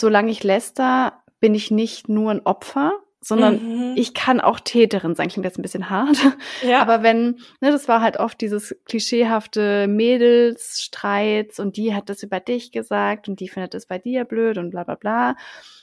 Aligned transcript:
solange 0.00 0.30
ich 0.30 0.42
läster, 0.42 1.22
bin 1.40 1.54
ich 1.54 1.70
nicht 1.70 2.08
nur 2.08 2.30
ein 2.30 2.44
Opfer, 2.44 2.92
sondern 3.20 3.90
mhm. 3.90 3.94
ich 3.96 4.14
kann 4.14 4.40
auch 4.40 4.60
Täterin 4.60 5.14
sein. 5.14 5.28
Klingt 5.28 5.44
jetzt 5.44 5.58
ein 5.58 5.62
bisschen 5.62 5.90
hart. 5.90 6.16
Ja. 6.62 6.80
Aber 6.80 7.02
wenn, 7.02 7.38
ne, 7.60 7.70
das 7.70 7.88
war 7.88 8.00
halt 8.00 8.18
oft 8.18 8.40
dieses 8.40 8.76
klischeehafte 8.86 9.86
Mädelsstreits 9.88 11.58
und 11.58 11.76
die 11.76 11.94
hat 11.94 12.08
das 12.08 12.22
über 12.22 12.40
dich 12.40 12.72
gesagt 12.72 13.28
und 13.28 13.40
die 13.40 13.48
findet 13.48 13.74
das 13.74 13.86
bei 13.86 13.98
dir 13.98 14.24
blöd 14.24 14.58
und 14.58 14.70
bla 14.70 14.84
bla 14.84 14.94
bla. 14.94 15.36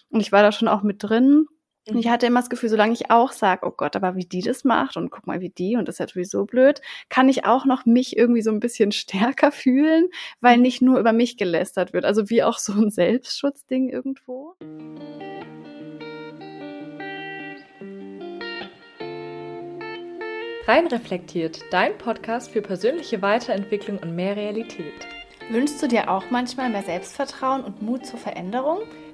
Und 0.10 0.22
ich 0.22 0.32
war 0.32 0.42
da 0.42 0.52
schon 0.52 0.68
auch 0.68 0.84
mit 0.84 1.04
drin. 1.04 1.48
Und 1.90 2.00
ich 2.00 2.10
hatte 2.10 2.26
immer 2.26 2.42
das 2.42 2.50
Gefühl, 2.50 2.70
solange 2.70 2.94
ich 2.94 3.12
auch 3.12 3.32
sage, 3.32 3.66
oh 3.66 3.72
Gott, 3.72 3.96
aber 3.96 4.16
wie 4.16 4.26
die 4.26 4.42
das 4.42 4.66
macht 4.66 4.98
und 4.98 5.10
guck 5.10 5.26
mal, 5.26 5.40
wie 5.40 5.50
die 5.50 5.78
und 5.78 5.88
das 5.88 5.96
ist 5.96 6.00
ja 6.00 6.08
sowieso 6.08 6.46
blöd, 6.46 6.82
kann 7.10 7.30
ich 7.30 7.46
auch 7.46 7.66
noch 7.66 7.86
mich 7.86 8.18
irgendwie 8.18 8.42
so 8.42 8.52
ein 8.52 8.60
bisschen 8.60 8.92
stärker 8.94 9.52
fühlen, 9.52 10.10
weil 10.42 10.58
nicht 10.58 10.82
nur 10.82 11.00
über 11.00 11.14
mich 11.14 11.38
gelästert 11.38 11.94
wird. 11.94 12.06
Also 12.06 12.30
wie 12.30 12.44
auch 12.44 12.58
so 12.58 12.74
ein 12.74 12.90
Selbstschutzding 12.90 13.90
irgendwo. 13.90 14.56
Rein 20.68 20.88
reflektiert, 20.88 21.62
dein 21.72 21.98
Podcast 21.98 22.52
für 22.52 22.62
persönliche 22.62 23.22
Weiterentwicklung 23.22 24.00
und 24.00 24.14
mehr 24.18 24.36
Realität. 24.36 25.08
Wünschst 25.50 25.82
du 25.82 25.88
dir 25.88 26.12
auch 26.12 26.26
manchmal 26.30 26.70
mehr 26.70 26.84
Selbstvertrauen 26.84 27.64
und 27.64 27.82
Mut 27.82 28.06
zur 28.06 28.20
Veränderung? 28.20 28.80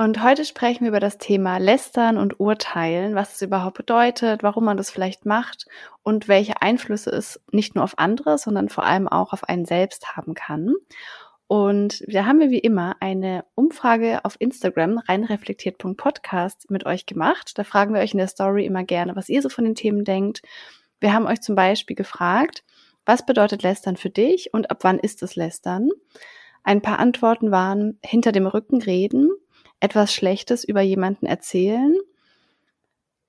Und 0.00 0.22
heute 0.22 0.46
sprechen 0.46 0.80
wir 0.80 0.88
über 0.88 0.98
das 0.98 1.18
Thema 1.18 1.58
Lästern 1.58 2.16
und 2.16 2.40
Urteilen, 2.40 3.14
was 3.14 3.34
es 3.34 3.42
überhaupt 3.42 3.76
bedeutet, 3.76 4.42
warum 4.42 4.64
man 4.64 4.78
das 4.78 4.90
vielleicht 4.90 5.26
macht 5.26 5.66
und 6.02 6.26
welche 6.26 6.62
Einflüsse 6.62 7.10
es 7.10 7.38
nicht 7.52 7.74
nur 7.74 7.84
auf 7.84 7.98
andere, 7.98 8.38
sondern 8.38 8.70
vor 8.70 8.84
allem 8.84 9.08
auch 9.08 9.34
auf 9.34 9.44
einen 9.44 9.66
selbst 9.66 10.16
haben 10.16 10.32
kann. 10.32 10.72
Und 11.48 12.02
da 12.10 12.24
haben 12.24 12.40
wir 12.40 12.48
wie 12.48 12.60
immer 12.60 12.96
eine 13.00 13.44
Umfrage 13.54 14.24
auf 14.24 14.36
Instagram, 14.38 14.96
reinreflektiert.podcast, 14.96 16.70
mit 16.70 16.86
euch 16.86 17.04
gemacht. 17.04 17.52
Da 17.56 17.62
fragen 17.62 17.92
wir 17.92 18.00
euch 18.00 18.12
in 18.12 18.20
der 18.20 18.28
Story 18.28 18.64
immer 18.64 18.84
gerne, 18.84 19.16
was 19.16 19.28
ihr 19.28 19.42
so 19.42 19.50
von 19.50 19.64
den 19.64 19.74
Themen 19.74 20.04
denkt. 20.04 20.40
Wir 21.00 21.12
haben 21.12 21.26
euch 21.26 21.42
zum 21.42 21.56
Beispiel 21.56 21.94
gefragt, 21.94 22.64
was 23.04 23.26
bedeutet 23.26 23.62
Lästern 23.62 23.98
für 23.98 24.08
dich 24.08 24.54
und 24.54 24.70
ab 24.70 24.78
wann 24.80 24.98
ist 24.98 25.22
es 25.22 25.36
Lästern? 25.36 25.90
Ein 26.62 26.80
paar 26.80 27.00
Antworten 27.00 27.50
waren 27.50 27.98
hinter 28.02 28.32
dem 28.32 28.46
Rücken 28.46 28.80
reden, 28.80 29.30
etwas 29.80 30.14
Schlechtes 30.14 30.64
über 30.64 30.80
jemanden 30.80 31.26
erzählen, 31.26 31.96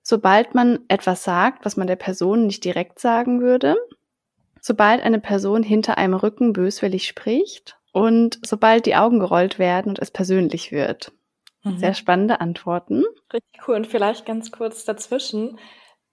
sobald 0.03 0.55
man 0.55 0.79
etwas 0.87 1.23
sagt, 1.23 1.65
was 1.65 1.77
man 1.77 1.87
der 1.87 1.95
Person 1.95 2.47
nicht 2.47 2.63
direkt 2.63 2.99
sagen 2.99 3.41
würde, 3.41 3.75
sobald 4.59 5.01
eine 5.01 5.19
Person 5.19 5.63
hinter 5.63 5.97
einem 5.97 6.13
Rücken 6.13 6.53
böswillig 6.53 7.07
spricht 7.07 7.77
und 7.93 8.39
sobald 8.43 8.85
die 8.85 8.95
Augen 8.95 9.19
gerollt 9.19 9.59
werden 9.59 9.89
und 9.89 9.99
es 9.99 10.11
persönlich 10.11 10.71
wird. 10.71 11.11
Mhm. 11.63 11.77
Sehr 11.77 11.93
spannende 11.93 12.41
Antworten. 12.41 13.03
Richtig 13.33 13.67
cool. 13.67 13.75
Und 13.75 13.87
vielleicht 13.87 14.25
ganz 14.25 14.51
kurz 14.51 14.85
dazwischen. 14.85 15.59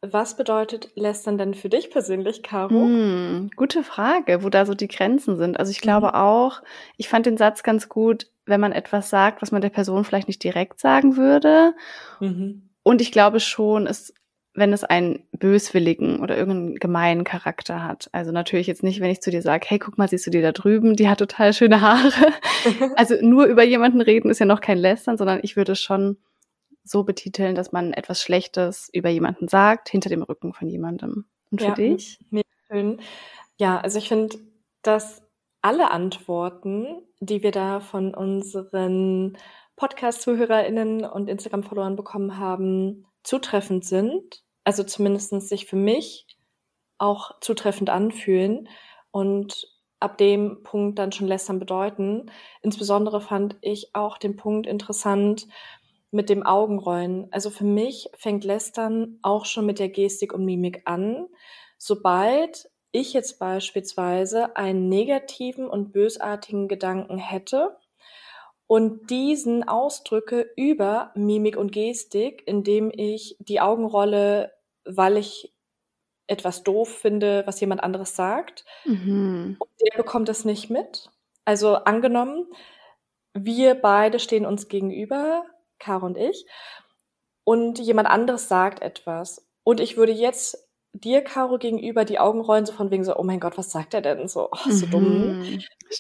Was 0.00 0.36
bedeutet 0.36 0.90
Lästern 0.94 1.38
denn 1.38 1.54
für 1.54 1.68
dich 1.68 1.90
persönlich, 1.90 2.44
Caro? 2.44 2.70
Hm, 2.70 3.50
gute 3.56 3.82
Frage, 3.82 4.44
wo 4.44 4.48
da 4.48 4.64
so 4.64 4.74
die 4.74 4.86
Grenzen 4.86 5.36
sind. 5.36 5.58
Also 5.58 5.72
ich 5.72 5.80
glaube 5.80 6.08
mhm. 6.08 6.14
auch, 6.14 6.62
ich 6.96 7.08
fand 7.08 7.26
den 7.26 7.36
Satz 7.36 7.64
ganz 7.64 7.88
gut, 7.88 8.28
wenn 8.48 8.60
man 8.60 8.72
etwas 8.72 9.10
sagt, 9.10 9.42
was 9.42 9.52
man 9.52 9.62
der 9.62 9.70
Person 9.70 10.04
vielleicht 10.04 10.28
nicht 10.28 10.42
direkt 10.42 10.80
sagen 10.80 11.16
würde. 11.16 11.74
Mhm. 12.20 12.70
Und 12.82 13.00
ich 13.00 13.12
glaube 13.12 13.40
schon, 13.40 13.86
es, 13.86 14.14
wenn 14.54 14.72
es 14.72 14.84
einen 14.84 15.24
böswilligen 15.32 16.20
oder 16.20 16.36
irgendeinen 16.36 16.76
gemeinen 16.76 17.24
Charakter 17.24 17.84
hat. 17.84 18.08
Also 18.12 18.32
natürlich 18.32 18.66
jetzt 18.66 18.82
nicht, 18.82 19.00
wenn 19.00 19.10
ich 19.10 19.20
zu 19.20 19.30
dir 19.30 19.42
sage, 19.42 19.66
hey, 19.68 19.78
guck 19.78 19.98
mal, 19.98 20.08
siehst 20.08 20.26
du 20.26 20.30
die 20.30 20.40
da 20.40 20.52
drüben, 20.52 20.96
die 20.96 21.08
hat 21.08 21.18
total 21.18 21.52
schöne 21.52 21.80
Haare. 21.80 22.12
also 22.96 23.14
nur 23.20 23.46
über 23.46 23.62
jemanden 23.62 24.00
reden 24.00 24.30
ist 24.30 24.38
ja 24.38 24.46
noch 24.46 24.60
kein 24.60 24.78
Lästern, 24.78 25.16
sondern 25.16 25.40
ich 25.42 25.56
würde 25.56 25.76
schon 25.76 26.18
so 26.84 27.04
betiteln, 27.04 27.54
dass 27.54 27.72
man 27.72 27.92
etwas 27.92 28.22
Schlechtes 28.22 28.88
über 28.92 29.10
jemanden 29.10 29.48
sagt, 29.48 29.90
hinter 29.90 30.08
dem 30.08 30.22
Rücken 30.22 30.54
von 30.54 30.68
jemandem. 30.68 31.26
Und 31.50 31.60
für 31.60 31.68
ja, 31.68 31.74
dich? 31.74 32.18
schön. 32.70 33.00
Ja, 33.58 33.80
also 33.80 33.98
ich 33.98 34.08
finde, 34.08 34.38
dass 34.82 35.22
alle 35.60 35.90
Antworten, 35.90 37.02
die 37.20 37.42
wir 37.42 37.50
da 37.50 37.80
von 37.80 38.14
unseren 38.14 39.36
Podcast-ZuhörerInnen 39.76 41.04
und 41.04 41.28
Instagram-Followern 41.28 41.96
bekommen 41.96 42.38
haben, 42.38 43.06
zutreffend 43.22 43.84
sind. 43.84 44.42
Also 44.64 44.84
zumindest 44.84 45.30
sich 45.48 45.66
für 45.66 45.76
mich 45.76 46.26
auch 46.98 47.40
zutreffend 47.40 47.90
anfühlen 47.90 48.68
und 49.10 49.68
ab 50.00 50.18
dem 50.18 50.62
Punkt 50.62 50.98
dann 50.98 51.12
schon 51.12 51.26
lästern 51.26 51.58
bedeuten. 51.58 52.30
Insbesondere 52.62 53.20
fand 53.20 53.56
ich 53.62 53.94
auch 53.94 54.18
den 54.18 54.36
Punkt 54.36 54.66
interessant, 54.66 55.46
mit 56.10 56.30
dem 56.30 56.44
Augenrollen. 56.44 57.28
Also 57.32 57.50
für 57.50 57.64
mich 57.64 58.08
fängt 58.14 58.44
Lästern 58.44 59.18
auch 59.22 59.44
schon 59.44 59.66
mit 59.66 59.78
der 59.78 59.90
Gestik 59.90 60.32
und 60.32 60.44
Mimik 60.44 60.82
an. 60.86 61.26
Sobald 61.76 62.70
ich 62.92 63.12
jetzt 63.12 63.38
beispielsweise 63.38 64.56
einen 64.56 64.88
negativen 64.88 65.68
und 65.68 65.92
bösartigen 65.92 66.68
Gedanken 66.68 67.18
hätte 67.18 67.76
und 68.66 69.10
diesen 69.10 69.66
ausdrücke 69.66 70.50
über 70.56 71.12
Mimik 71.14 71.56
und 71.56 71.72
Gestik, 71.72 72.42
indem 72.46 72.90
ich 72.94 73.36
die 73.40 73.60
Augenrolle, 73.60 74.52
weil 74.84 75.16
ich 75.16 75.54
etwas 76.26 76.62
doof 76.62 76.88
finde, 76.88 77.42
was 77.46 77.60
jemand 77.60 77.82
anderes 77.82 78.14
sagt, 78.14 78.64
mhm. 78.84 79.56
und 79.58 79.70
der 79.80 79.96
bekommt 79.96 80.28
es 80.28 80.44
nicht 80.44 80.68
mit. 80.68 81.10
Also 81.46 81.76
angenommen, 81.76 82.46
wir 83.32 83.74
beide 83.74 84.18
stehen 84.18 84.44
uns 84.44 84.68
gegenüber, 84.68 85.44
Caro 85.78 86.04
und 86.04 86.18
ich, 86.18 86.44
und 87.44 87.78
jemand 87.78 88.08
anderes 88.08 88.48
sagt 88.48 88.82
etwas. 88.82 89.48
Und 89.64 89.80
ich 89.80 89.96
würde 89.96 90.12
jetzt 90.12 90.67
dir, 90.92 91.22
Caro, 91.22 91.58
gegenüber 91.58 92.04
die 92.04 92.18
Augen 92.18 92.40
rollen, 92.40 92.66
so 92.66 92.72
von 92.72 92.90
wegen 92.90 93.04
so, 93.04 93.16
oh 93.16 93.22
mein 93.22 93.40
Gott, 93.40 93.58
was 93.58 93.70
sagt 93.70 93.94
er 93.94 94.00
denn? 94.00 94.28
So, 94.28 94.48
oh, 94.50 94.70
so 94.70 94.86
mhm, 94.86 94.90
dumm. 94.90 95.42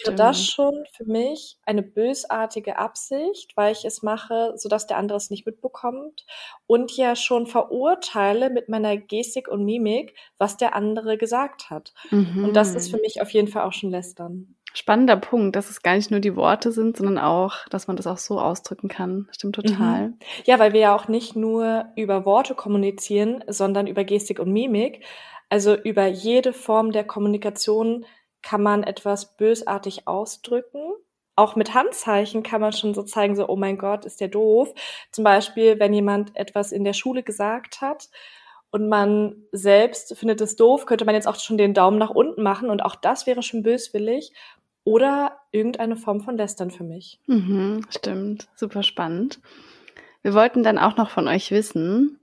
Wäre 0.04 0.14
das 0.14 0.44
schon 0.44 0.84
für 0.94 1.04
mich 1.04 1.58
eine 1.64 1.82
bösartige 1.82 2.78
Absicht, 2.78 3.56
weil 3.56 3.72
ich 3.72 3.84
es 3.84 4.02
mache, 4.02 4.52
sodass 4.56 4.86
der 4.86 4.98
andere 4.98 5.16
es 5.16 5.30
nicht 5.30 5.46
mitbekommt 5.46 6.26
und 6.66 6.96
ja 6.96 7.16
schon 7.16 7.46
verurteile 7.46 8.50
mit 8.50 8.68
meiner 8.68 8.96
Gestik 8.96 9.48
und 9.48 9.64
Mimik, 9.64 10.14
was 10.36 10.56
der 10.56 10.74
andere 10.74 11.16
gesagt 11.16 11.70
hat. 11.70 11.94
Mhm. 12.10 12.44
Und 12.44 12.54
das 12.54 12.74
ist 12.74 12.90
für 12.90 12.96
mhm. 12.96 13.02
mich 13.02 13.22
auf 13.22 13.30
jeden 13.30 13.48
Fall 13.48 13.64
auch 13.64 13.72
schon 13.72 13.90
lästern. 13.90 14.56
Spannender 14.78 15.16
Punkt, 15.16 15.56
dass 15.56 15.70
es 15.70 15.82
gar 15.82 15.96
nicht 15.96 16.12
nur 16.12 16.20
die 16.20 16.36
Worte 16.36 16.70
sind, 16.70 16.96
sondern 16.96 17.18
auch, 17.18 17.66
dass 17.68 17.88
man 17.88 17.96
das 17.96 18.06
auch 18.06 18.16
so 18.16 18.40
ausdrücken 18.40 18.86
kann. 18.86 19.26
Stimmt 19.32 19.56
total. 19.56 20.10
Mhm. 20.10 20.18
Ja, 20.44 20.60
weil 20.60 20.72
wir 20.72 20.78
ja 20.78 20.94
auch 20.94 21.08
nicht 21.08 21.34
nur 21.34 21.86
über 21.96 22.24
Worte 22.24 22.54
kommunizieren, 22.54 23.42
sondern 23.48 23.88
über 23.88 24.04
Gestik 24.04 24.38
und 24.38 24.52
Mimik. 24.52 25.04
Also 25.48 25.74
über 25.74 26.06
jede 26.06 26.52
Form 26.52 26.92
der 26.92 27.02
Kommunikation 27.02 28.06
kann 28.40 28.62
man 28.62 28.84
etwas 28.84 29.36
bösartig 29.36 30.06
ausdrücken. 30.06 30.92
Auch 31.34 31.56
mit 31.56 31.74
Handzeichen 31.74 32.44
kann 32.44 32.60
man 32.60 32.72
schon 32.72 32.94
so 32.94 33.02
zeigen, 33.02 33.34
so, 33.34 33.48
oh 33.48 33.56
mein 33.56 33.78
Gott, 33.78 34.04
ist 34.04 34.20
der 34.20 34.28
doof. 34.28 34.72
Zum 35.10 35.24
Beispiel, 35.24 35.80
wenn 35.80 35.92
jemand 35.92 36.36
etwas 36.36 36.70
in 36.70 36.84
der 36.84 36.92
Schule 36.92 37.24
gesagt 37.24 37.80
hat 37.80 38.10
und 38.70 38.88
man 38.88 39.42
selbst 39.50 40.16
findet 40.16 40.40
es 40.40 40.54
doof, 40.54 40.86
könnte 40.86 41.04
man 41.04 41.16
jetzt 41.16 41.26
auch 41.26 41.34
schon 41.36 41.58
den 41.58 41.74
Daumen 41.74 41.98
nach 41.98 42.10
unten 42.10 42.44
machen 42.44 42.70
und 42.70 42.80
auch 42.80 42.94
das 42.94 43.26
wäre 43.26 43.42
schon 43.42 43.64
böswillig 43.64 44.32
oder 44.88 45.40
irgendeine 45.52 45.96
Form 45.96 46.22
von 46.22 46.38
Lästern 46.38 46.70
für 46.70 46.82
mich. 46.82 47.20
Mhm, 47.26 47.82
stimmt, 47.90 48.48
super 48.56 48.82
spannend. 48.82 49.38
Wir 50.22 50.32
wollten 50.32 50.62
dann 50.62 50.78
auch 50.78 50.96
noch 50.96 51.10
von 51.10 51.28
euch 51.28 51.50
wissen, 51.50 52.18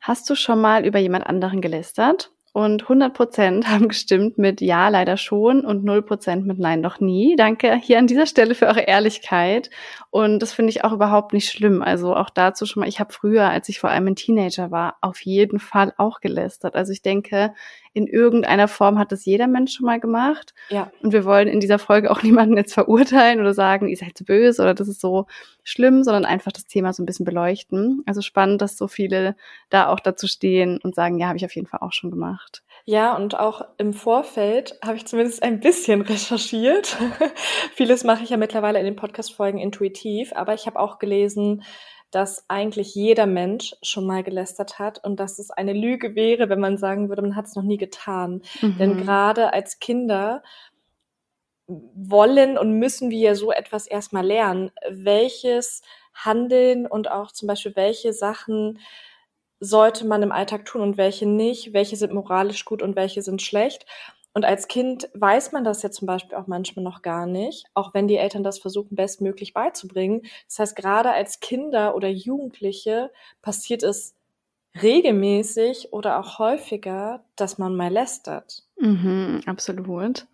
hast 0.00 0.30
du 0.30 0.36
schon 0.36 0.60
mal 0.60 0.86
über 0.86 1.00
jemand 1.00 1.26
anderen 1.26 1.60
gelästert? 1.60 2.30
Und 2.52 2.82
100 2.82 3.12
Prozent 3.12 3.68
haben 3.70 3.88
gestimmt 3.88 4.38
mit 4.38 4.60
Ja, 4.60 4.88
leider 4.88 5.16
schon 5.16 5.64
und 5.64 5.84
0 5.84 6.02
Prozent 6.02 6.46
mit 6.46 6.60
Nein, 6.60 6.80
noch 6.80 7.00
nie. 7.00 7.34
Danke 7.36 7.74
hier 7.74 7.98
an 7.98 8.06
dieser 8.06 8.26
Stelle 8.26 8.54
für 8.54 8.66
eure 8.66 8.82
Ehrlichkeit. 8.82 9.68
Und 10.10 10.38
das 10.38 10.52
finde 10.52 10.70
ich 10.70 10.84
auch 10.84 10.92
überhaupt 10.92 11.32
nicht 11.32 11.50
schlimm. 11.50 11.82
Also 11.82 12.14
auch 12.14 12.30
dazu 12.30 12.66
schon 12.66 12.80
mal, 12.80 12.88
ich 12.88 13.00
habe 13.00 13.12
früher, 13.12 13.50
als 13.50 13.68
ich 13.68 13.80
vor 13.80 13.90
allem 13.90 14.06
ein 14.06 14.16
Teenager 14.16 14.70
war, 14.70 14.96
auf 15.00 15.20
jeden 15.22 15.58
Fall 15.58 15.92
auch 15.98 16.20
gelästert. 16.20 16.76
Also 16.76 16.92
ich 16.92 17.02
denke, 17.02 17.52
in 17.98 18.06
irgendeiner 18.06 18.68
Form 18.68 18.96
hat 18.96 19.10
das 19.10 19.24
jeder 19.24 19.48
Mensch 19.48 19.74
schon 19.74 19.86
mal 19.86 19.98
gemacht. 19.98 20.54
Ja. 20.68 20.92
Und 21.02 21.12
wir 21.12 21.24
wollen 21.24 21.48
in 21.48 21.58
dieser 21.58 21.80
Folge 21.80 22.12
auch 22.12 22.22
niemanden 22.22 22.56
jetzt 22.56 22.72
verurteilen 22.72 23.40
oder 23.40 23.54
sagen, 23.54 23.88
ihr 23.88 23.96
seid 23.96 24.24
böse 24.24 24.62
oder 24.62 24.72
das 24.72 24.86
ist 24.86 25.00
so 25.00 25.26
schlimm, 25.64 26.04
sondern 26.04 26.24
einfach 26.24 26.52
das 26.52 26.66
Thema 26.66 26.92
so 26.92 27.02
ein 27.02 27.06
bisschen 27.06 27.26
beleuchten. 27.26 28.04
Also 28.06 28.20
spannend, 28.20 28.62
dass 28.62 28.78
so 28.78 28.86
viele 28.86 29.34
da 29.68 29.88
auch 29.88 29.98
dazu 29.98 30.28
stehen 30.28 30.78
und 30.80 30.94
sagen, 30.94 31.18
ja, 31.18 31.26
habe 31.26 31.38
ich 31.38 31.44
auf 31.44 31.54
jeden 31.56 31.66
Fall 31.66 31.80
auch 31.82 31.92
schon 31.92 32.10
gemacht. 32.10 32.62
Ja, 32.84 33.16
und 33.16 33.36
auch 33.36 33.62
im 33.78 33.92
Vorfeld 33.92 34.78
habe 34.82 34.96
ich 34.96 35.04
zumindest 35.04 35.42
ein 35.42 35.58
bisschen 35.58 36.00
recherchiert. 36.02 36.96
Vieles 37.74 38.04
mache 38.04 38.22
ich 38.22 38.30
ja 38.30 38.36
mittlerweile 38.36 38.78
in 38.78 38.84
den 38.84 38.96
Podcast-Folgen 38.96 39.58
intuitiv, 39.58 40.32
aber 40.34 40.54
ich 40.54 40.66
habe 40.66 40.78
auch 40.78 41.00
gelesen, 41.00 41.64
dass 42.10 42.44
eigentlich 42.48 42.94
jeder 42.94 43.26
Mensch 43.26 43.76
schon 43.82 44.06
mal 44.06 44.22
gelästert 44.22 44.78
hat 44.78 45.04
und 45.04 45.20
dass 45.20 45.38
es 45.38 45.50
eine 45.50 45.72
Lüge 45.72 46.14
wäre, 46.14 46.48
wenn 46.48 46.60
man 46.60 46.78
sagen 46.78 47.08
würde, 47.08 47.22
man 47.22 47.36
hat 47.36 47.46
es 47.46 47.56
noch 47.56 47.62
nie 47.62 47.76
getan. 47.76 48.42
Mhm. 48.62 48.78
Denn 48.78 48.96
gerade 48.98 49.52
als 49.52 49.78
Kinder 49.78 50.42
wollen 51.66 52.56
und 52.56 52.78
müssen 52.78 53.10
wir 53.10 53.18
ja 53.18 53.34
so 53.34 53.52
etwas 53.52 53.86
erstmal 53.86 54.24
lernen, 54.24 54.70
welches 54.88 55.82
Handeln 56.14 56.86
und 56.86 57.10
auch 57.10 57.30
zum 57.30 57.46
Beispiel 57.46 57.76
welche 57.76 58.12
Sachen 58.12 58.78
sollte 59.60 60.06
man 60.06 60.22
im 60.22 60.32
Alltag 60.32 60.64
tun 60.64 60.80
und 60.80 60.96
welche 60.96 61.26
nicht, 61.26 61.72
welche 61.72 61.96
sind 61.96 62.14
moralisch 62.14 62.64
gut 62.64 62.80
und 62.80 62.96
welche 62.96 63.22
sind 63.22 63.42
schlecht. 63.42 63.86
Und 64.38 64.44
als 64.44 64.68
Kind 64.68 65.08
weiß 65.14 65.50
man 65.50 65.64
das 65.64 65.82
ja 65.82 65.90
zum 65.90 66.06
Beispiel 66.06 66.38
auch 66.38 66.46
manchmal 66.46 66.84
noch 66.84 67.02
gar 67.02 67.26
nicht, 67.26 67.66
auch 67.74 67.92
wenn 67.92 68.06
die 68.06 68.18
Eltern 68.18 68.44
das 68.44 68.60
versuchen, 68.60 68.94
bestmöglich 68.94 69.52
beizubringen. 69.52 70.22
Das 70.46 70.60
heißt, 70.60 70.76
gerade 70.76 71.10
als 71.10 71.40
Kinder 71.40 71.96
oder 71.96 72.06
Jugendliche 72.06 73.10
passiert 73.42 73.82
es 73.82 74.14
regelmäßig 74.80 75.92
oder 75.92 76.20
auch 76.20 76.38
häufiger, 76.38 77.24
dass 77.34 77.58
man 77.58 77.74
mal 77.74 77.90
lästert. 77.90 78.62
Mhm, 78.78 79.40
absolut. 79.46 80.28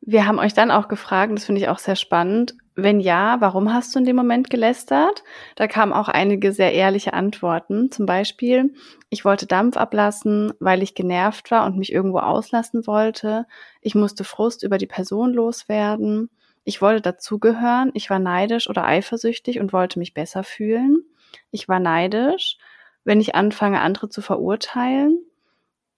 Wir 0.00 0.26
haben 0.26 0.38
euch 0.38 0.54
dann 0.54 0.70
auch 0.70 0.88
gefragt, 0.88 1.32
das 1.32 1.44
finde 1.44 1.60
ich 1.60 1.68
auch 1.68 1.78
sehr 1.78 1.96
spannend, 1.96 2.54
wenn 2.74 3.00
ja, 3.00 3.40
warum 3.40 3.72
hast 3.72 3.94
du 3.94 3.98
in 3.98 4.04
dem 4.04 4.16
Moment 4.16 4.50
gelästert? 4.50 5.22
Da 5.56 5.66
kamen 5.66 5.92
auch 5.92 6.08
einige 6.08 6.52
sehr 6.52 6.72
ehrliche 6.72 7.12
Antworten. 7.12 7.90
Zum 7.90 8.06
Beispiel, 8.06 8.74
ich 9.08 9.24
wollte 9.24 9.46
Dampf 9.46 9.76
ablassen, 9.76 10.52
weil 10.60 10.82
ich 10.82 10.94
genervt 10.94 11.50
war 11.50 11.66
und 11.66 11.76
mich 11.76 11.92
irgendwo 11.92 12.18
auslassen 12.18 12.86
wollte. 12.86 13.46
Ich 13.80 13.94
musste 13.94 14.24
Frust 14.24 14.62
über 14.62 14.78
die 14.78 14.86
Person 14.86 15.32
loswerden. 15.32 16.30
Ich 16.64 16.80
wollte 16.80 17.02
dazugehören. 17.02 17.90
Ich 17.94 18.08
war 18.08 18.18
neidisch 18.18 18.68
oder 18.68 18.84
eifersüchtig 18.84 19.60
und 19.60 19.72
wollte 19.72 19.98
mich 19.98 20.14
besser 20.14 20.44
fühlen. 20.44 21.02
Ich 21.50 21.68
war 21.68 21.80
neidisch, 21.80 22.58
wenn 23.04 23.20
ich 23.20 23.34
anfange, 23.34 23.80
andere 23.80 24.08
zu 24.08 24.22
verurteilen, 24.22 25.18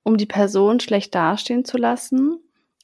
um 0.03 0.17
die 0.17 0.27
Person 0.27 0.81
schlecht 0.81 1.15
dastehen 1.15 1.65
zu 1.65 1.77
lassen. 1.77 2.39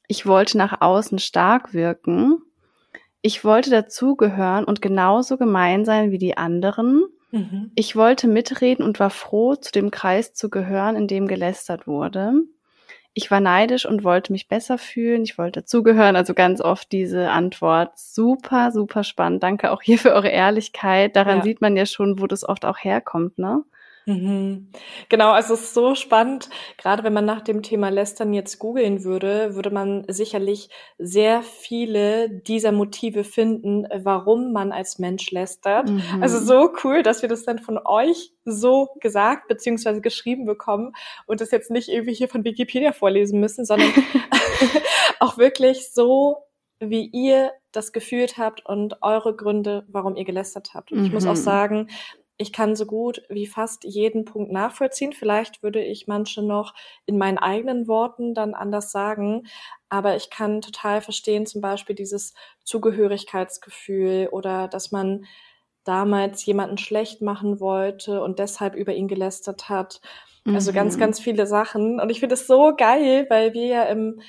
Ich 0.09 0.27
wollte 0.27 0.59
nach 0.59 0.81
außen 0.81 1.19
stark 1.19 1.75
wirken. 1.75 2.43
Ich 3.21 3.45
wollte 3.45 3.71
dazugehören 3.71 4.65
und 4.65 4.81
genauso 4.83 5.37
gemein 5.37 5.85
sein 5.85 6.11
wie 6.11 6.19
die 6.19 6.37
anderen. 6.37 7.05
Mhm. 7.31 7.73
Ich 7.75 7.95
wollte 7.95 8.27
mitreden 8.27 8.85
und 8.85 9.01
war 9.01 9.11
froh, 9.11 9.55
zu 9.55 9.71
dem 9.71 9.91
Kreis 9.91 10.33
zu 10.35 10.51
gehören, 10.51 10.97
in 10.97 11.09
dem 11.09 11.29
gelästert 11.29 11.87
wurde. 11.87 12.33
Ich 13.13 13.31
war 13.31 13.41
neidisch 13.41 13.85
und 13.85 14.05
wollte 14.05 14.33
mich 14.33 14.49
besser 14.49 14.79
fühlen. 14.79 15.25
Ich 15.25 15.39
wollte 15.39 15.61
dazugehören. 15.61 16.15
Also 16.15 16.35
ganz 16.35 16.61
oft 16.61 16.93
diese 16.93 17.31
Antwort. 17.31 17.99
Super, 17.99 18.71
super 18.71 19.03
spannend. 19.03 19.43
Danke 19.43 19.73
auch 19.73 19.83
hier 19.83 19.99
für 19.99 20.13
eure 20.13 20.29
Ehrlichkeit. 20.29 21.17
Daran 21.17 21.39
ja. 21.39 21.43
sieht 21.43 21.61
man 21.61 21.77
ja 21.77 21.85
schon, 21.85 22.21
wo 22.21 22.27
das 22.27 22.49
oft 22.49 22.65
auch 22.65 22.79
herkommt, 22.79 23.39
ne? 23.39 23.65
Mhm. 24.09 24.69
Genau, 25.11 25.33
also 25.33 25.53
es 25.53 25.61
ist 25.61 25.75
so 25.75 25.95
spannend. 25.95 26.49
Gerade 26.79 27.05
wenn 27.05 27.13
man 27.13 27.27
nach 27.27 27.43
dem 27.43 27.63
Thema 27.63 27.91
Lästern 27.91 28.33
jetzt 28.33 28.59
googeln 28.59 29.05
würde, 29.05 29.55
würde 29.55 29.71
man 29.71 30.05
sicherlich 30.09 30.71
sehr 30.97 31.43
viele 31.43 32.31
dieser 32.31 32.73
Motive 32.73 33.23
finden, 33.23 33.87
warum 33.95 34.53
man 34.53 34.73
als 34.73 34.99
Mensch 34.99 35.31
lästert. 35.31 35.91
Mhm. 35.91 36.23
Also 36.23 36.41
so 36.41 36.73
cool, 36.83 37.03
dass 37.03 37.21
wir 37.21 37.29
das 37.29 37.45
dann 37.45 37.59
von 37.59 37.79
euch 37.85 38.33
so 38.47 38.89
gesagt 39.01 39.47
bzw. 39.49 40.01
geschrieben 40.01 40.47
bekommen 40.47 40.95
und 41.27 41.43
das 41.43 41.51
jetzt 41.51 41.71
nicht 41.71 41.91
irgendwie 41.91 42.15
hier 42.15 42.29
von 42.29 42.45
Wikipedia 42.45 42.93
vorlesen 42.93 43.41
müssen, 43.41 43.67
sondern 43.67 43.93
auch 45.21 45.37
wirklich 45.37 45.93
so, 45.93 46.39
wie 46.81 47.07
ihr 47.07 47.53
das 47.73 47.93
gefühlt 47.93 48.39
habt 48.39 48.65
und 48.65 49.03
eure 49.03 49.35
Gründe, 49.35 49.85
warum 49.89 50.17
ihr 50.17 50.25
gelästert 50.25 50.75
habt. 50.75 50.93
Und 50.93 51.05
ich 51.05 51.13
muss 51.13 51.27
auch 51.27 51.33
mhm. 51.33 51.37
sagen, 51.37 51.89
ich 52.39 52.53
kann 52.53 52.77
so 52.77 52.87
gut 52.87 53.23
wie 53.29 53.47
fast 53.47 53.83
jeden 53.85 54.25
Punkt 54.25 54.53
nachvollziehen. 54.53 55.13
Vielleicht 55.13 55.63
würde 55.63 55.83
ich 55.83 56.07
manche 56.07 56.41
noch 56.41 56.73
in 57.05 57.19
meinen 57.19 57.39
eigenen 57.39 57.89
Worten 57.89 58.33
dann 58.33 58.55
anders 58.55 58.93
sagen, 58.93 59.49
aber 59.89 60.15
ich 60.17 60.31
kann 60.31 60.61
total 60.61 61.01
verstehen, 61.01 61.47
zum 61.47 61.61
Beispiel 61.61 61.97
dieses 61.97 62.35
Zugehörigkeitsgefühl 62.65 64.29
oder 64.31 64.69
dass 64.69 64.93
man 64.93 65.25
damals 65.83 66.47
jemanden 66.47 66.79
schlecht 66.79 67.23
machen 67.23 67.61
wollte 67.61 68.23
und 68.23 68.39
deshalb 68.39 68.75
über 68.75 68.95
ihn 68.95 69.09
gelästert 69.09 69.69
hat. 69.69 70.01
Also 70.47 70.71
mhm. 70.71 70.77
ganz, 70.77 70.99
ganz 70.99 71.21
viele 71.21 71.47
Sachen. 71.47 72.01
Und 72.01 72.11
ich 72.11 72.21
finde 72.21 72.35
es 72.35 72.47
so 72.47 72.75
geil, 72.77 73.27
weil 73.29 73.53
wir 73.53 73.67
ja 73.67 73.83
im 73.85 74.21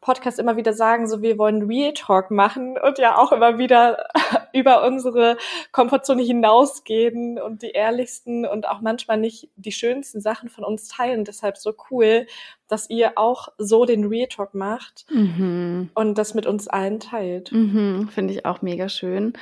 Podcast 0.00 0.38
immer 0.38 0.56
wieder 0.56 0.72
sagen, 0.72 1.08
so 1.08 1.22
wir 1.22 1.38
wollen 1.38 1.66
Real 1.66 1.92
Talk 1.92 2.30
machen 2.30 2.76
und 2.78 2.98
ja 2.98 3.18
auch 3.18 3.32
immer 3.32 3.58
wieder 3.58 4.08
über 4.52 4.86
unsere 4.86 5.36
Komfortzone 5.72 6.22
hinausgehen 6.22 7.40
und 7.40 7.62
die 7.62 7.70
ehrlichsten 7.70 8.46
und 8.46 8.68
auch 8.68 8.80
manchmal 8.80 9.18
nicht 9.18 9.48
die 9.56 9.72
schönsten 9.72 10.20
Sachen 10.20 10.48
von 10.48 10.64
uns 10.64 10.88
teilen. 10.88 11.24
Deshalb 11.24 11.56
so 11.56 11.74
cool, 11.90 12.26
dass 12.68 12.90
ihr 12.90 13.12
auch 13.16 13.48
so 13.56 13.84
den 13.84 14.04
Real 14.04 14.28
Talk 14.28 14.54
macht 14.54 15.06
mhm. 15.10 15.90
und 15.94 16.18
das 16.18 16.34
mit 16.34 16.46
uns 16.46 16.68
allen 16.68 17.00
teilt. 17.00 17.50
Mhm, 17.50 18.08
Finde 18.12 18.34
ich 18.34 18.44
auch 18.44 18.62
mega 18.62 18.88
schön. 18.88 19.32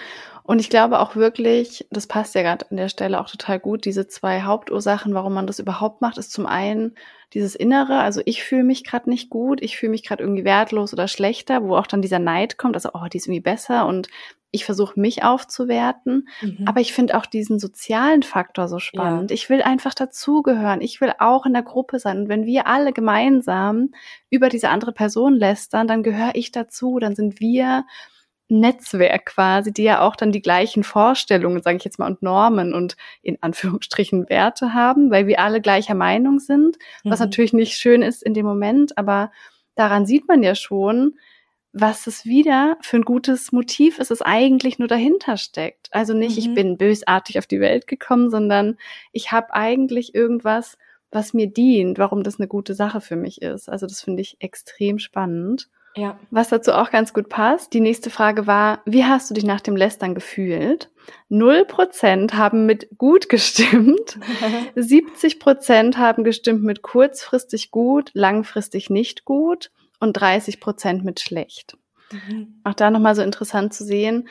Und 0.44 0.61
ich 0.61 0.70
glaube 0.70 1.00
auch 1.00 1.17
wirklich, 1.17 1.87
das 1.91 2.06
passt 2.06 2.37
ja 2.37 2.43
gerade 2.43 2.70
an 2.70 2.76
der 2.76 2.88
Stelle 2.88 3.20
auch 3.20 3.29
total 3.29 3.58
gut, 3.58 3.85
diese 3.85 4.06
zwei 4.06 4.43
Hauptursachen, 4.43 5.12
warum 5.12 5.35
man 5.35 5.49
das 5.49 5.58
überhaupt 5.58 6.00
macht, 6.00 6.19
ist 6.19 6.31
zum 6.31 6.47
einen 6.47 6.94
dieses 7.35 7.56
Innere, 7.56 7.99
also 7.99 8.23
ich 8.25 8.44
fühle 8.44 8.62
mich 8.62 8.85
gerade 8.85 9.11
nicht 9.11 9.29
gut, 9.29 9.61
ich 9.61 9.76
fühle 9.76 9.91
mich 9.91 10.05
gerade 10.05 10.23
irgendwie 10.23 10.44
wertlos 10.44 10.93
oder 10.93 11.08
schlechter, 11.08 11.64
wo 11.64 11.76
auch 11.76 11.88
dann 11.88 12.00
dieser 12.00 12.20
Neid 12.20 12.58
kommt, 12.58 12.76
also 12.76 12.91
oh, 12.94 13.06
die 13.12 13.19
ist 13.19 13.26
irgendwie 13.26 13.41
besser 13.41 13.87
und 13.87 14.08
ich 14.56 14.64
versuche 14.64 14.99
mich 14.99 15.23
aufzuwerten, 15.23 16.29
mhm. 16.41 16.64
aber 16.67 16.81
ich 16.81 16.93
finde 16.93 17.17
auch 17.17 17.26
diesen 17.26 17.61
sozialen 17.61 18.23
Faktor 18.23 18.67
so 18.67 18.79
spannend. 18.79 19.31
Ja. 19.31 19.35
Ich 19.35 19.49
will 19.49 19.62
einfach 19.62 19.94
dazugehören, 19.94 20.81
ich 20.81 21.00
will 21.00 21.12
auch 21.19 21.47
in 21.47 21.53
der 21.53 21.62
Gruppe 21.62 22.00
sein 22.00 22.19
und 22.23 22.29
wenn 22.29 22.47
wir 22.47 22.67
alle 22.67 22.93
gemeinsam 22.93 23.91
über 24.31 24.49
diese 24.49 24.70
andere 24.70 24.93
Person 24.93 25.35
lästern, 25.35 25.87
dann 25.87 26.03
gehöre 26.03 26.32
ich 26.35 26.50
dazu, 26.50 26.99
dann 26.99 27.14
sind 27.14 27.38
wir 27.38 27.85
Netzwerk 28.49 29.26
quasi, 29.26 29.73
die 29.73 29.82
ja 29.82 30.00
auch 30.00 30.17
dann 30.17 30.32
die 30.32 30.43
gleichen 30.43 30.85
Vorstellungen, 30.85 31.62
sage 31.62 31.76
ich 31.76 31.85
jetzt 31.85 31.99
mal, 31.99 32.06
und 32.06 32.23
Normen 32.23 32.75
und 32.75 32.97
in 33.23 33.38
Anführungsstrichen 33.41 34.29
Werte 34.29 34.73
haben, 34.73 35.11
weil 35.11 35.26
wir 35.26 35.41
alle 35.41 35.61
gleicher 35.61 35.94
Meinung 35.94 36.39
sind, 36.39 36.79
mhm. 37.05 37.10
was 37.10 37.20
natürlich 37.20 37.53
nicht 37.53 37.77
schön 37.77 38.03
ist 38.03 38.22
in 38.22 38.34
dem 38.34 38.46
Moment, 38.46 38.96
aber 38.96 39.32
daran 39.75 40.06
sieht 40.06 40.29
man 40.29 40.43
ja 40.43 40.55
schon, 40.55 41.17
was 41.79 42.06
es 42.06 42.25
wieder 42.25 42.79
für 42.81 42.97
ein 42.97 43.03
gutes 43.03 43.53
Motiv 43.53 43.99
ist, 43.99 44.11
es 44.11 44.23
eigentlich 44.23 44.79
nur 44.79 44.89
dahinter 44.89 45.37
steckt. 45.37 45.89
Also 45.91 46.15
nicht, 46.15 46.33
mhm. 46.33 46.39
ich 46.39 46.55
bin 46.55 46.79
bösartig 46.79 47.39
auf 47.39 47.47
die 47.47 47.61
Welt 47.61 47.87
gekommen, 47.87 48.31
sondern 48.31 48.79
ich 49.13 49.31
habe 49.31 49.53
eigentlich 49.53 50.15
irgendwas, 50.15 50.79
was 51.11 51.35
mir 51.35 51.49
dient, 51.49 51.99
warum 51.99 52.23
das 52.23 52.41
eine 52.41 52.49
gute 52.49 52.75
Sache 52.75 53.03
für 53.03 53.17
mich 53.17 53.43
ist. 53.43 53.69
Also 53.69 53.87
das 53.87 54.01
finde 54.01 54.23
ich 54.23 54.39
extrem 54.41 54.99
spannend. 54.99 55.69
Ja. 55.95 56.19
Was 56.31 56.49
dazu 56.49 56.73
auch 56.73 56.91
ganz 56.91 57.13
gut 57.13 57.29
passt. 57.29 57.75
Die 57.75 57.81
nächste 57.81 58.09
Frage 58.09 58.47
war, 58.47 58.81
wie 58.87 59.05
hast 59.05 59.29
du 59.29 59.35
dich 59.35 59.45
nach 59.45 59.61
dem 59.61 59.77
Lästern 59.77 60.15
gefühlt? 60.15 60.91
Null 61.29 61.67
Prozent 61.67 62.35
haben 62.35 62.65
mit 62.65 62.89
gut 62.97 63.29
gestimmt. 63.29 64.19
70 64.77 65.39
Prozent 65.41 65.99
haben 65.99 66.25
gestimmt 66.25 66.63
mit 66.63 66.81
kurzfristig 66.81 67.71
gut, 67.71 68.11
langfristig 68.15 68.89
nicht 68.89 69.27
gut 69.27 69.71
und 70.00 70.15
30 70.15 70.60
Prozent 70.60 71.05
mit 71.05 71.20
schlecht. 71.20 71.76
Mhm. 72.12 72.60
Auch 72.65 72.74
da 72.74 72.91
nochmal 72.91 73.15
so 73.15 73.22
interessant 73.22 73.74
zu 73.74 73.84
sehen, 73.84 74.29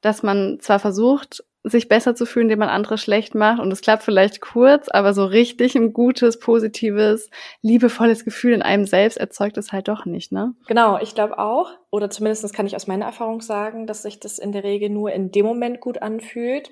dass 0.00 0.22
man 0.22 0.58
zwar 0.60 0.78
versucht, 0.78 1.44
sich 1.64 1.88
besser 1.88 2.14
zu 2.14 2.24
fühlen, 2.24 2.44
indem 2.44 2.60
man 2.60 2.68
andere 2.68 2.98
schlecht 2.98 3.34
macht. 3.34 3.60
Und 3.60 3.72
es 3.72 3.80
klappt 3.80 4.02
vielleicht 4.02 4.40
kurz, 4.40 4.88
aber 4.88 5.12
so 5.12 5.24
richtig 5.24 5.74
ein 5.74 5.92
gutes, 5.92 6.38
positives, 6.38 7.30
liebevolles 7.62 8.24
Gefühl 8.24 8.54
in 8.54 8.62
einem 8.62 8.86
selbst 8.86 9.18
erzeugt 9.18 9.58
es 9.58 9.72
halt 9.72 9.88
doch 9.88 10.04
nicht, 10.04 10.32
ne? 10.32 10.54
Genau, 10.66 10.98
ich 11.00 11.14
glaube 11.14 11.38
auch, 11.38 11.70
oder 11.90 12.10
zumindest 12.10 12.52
kann 12.54 12.66
ich 12.66 12.76
aus 12.76 12.86
meiner 12.86 13.06
Erfahrung 13.06 13.40
sagen, 13.40 13.86
dass 13.86 14.02
sich 14.02 14.20
das 14.20 14.38
in 14.38 14.52
der 14.52 14.64
Regel 14.64 14.88
nur 14.88 15.12
in 15.12 15.30
dem 15.30 15.44
Moment 15.44 15.80
gut 15.80 16.00
anfühlt, 16.00 16.70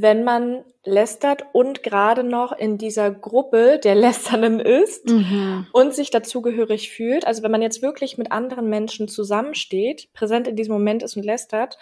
wenn 0.00 0.24
man 0.24 0.64
lästert 0.84 1.44
und 1.52 1.82
gerade 1.82 2.24
noch 2.24 2.52
in 2.52 2.78
dieser 2.78 3.10
Gruppe 3.10 3.78
der 3.82 3.94
Lästernden 3.94 4.60
ist 4.60 5.08
mhm. 5.08 5.66
und 5.72 5.94
sich 5.94 6.10
dazugehörig 6.10 6.90
fühlt. 6.90 7.26
Also 7.26 7.42
wenn 7.42 7.50
man 7.50 7.62
jetzt 7.62 7.82
wirklich 7.82 8.18
mit 8.18 8.32
anderen 8.32 8.68
Menschen 8.68 9.08
zusammensteht, 9.08 10.12
präsent 10.12 10.48
in 10.48 10.56
diesem 10.56 10.72
Moment 10.72 11.02
ist 11.02 11.16
und 11.16 11.24
lästert, 11.24 11.78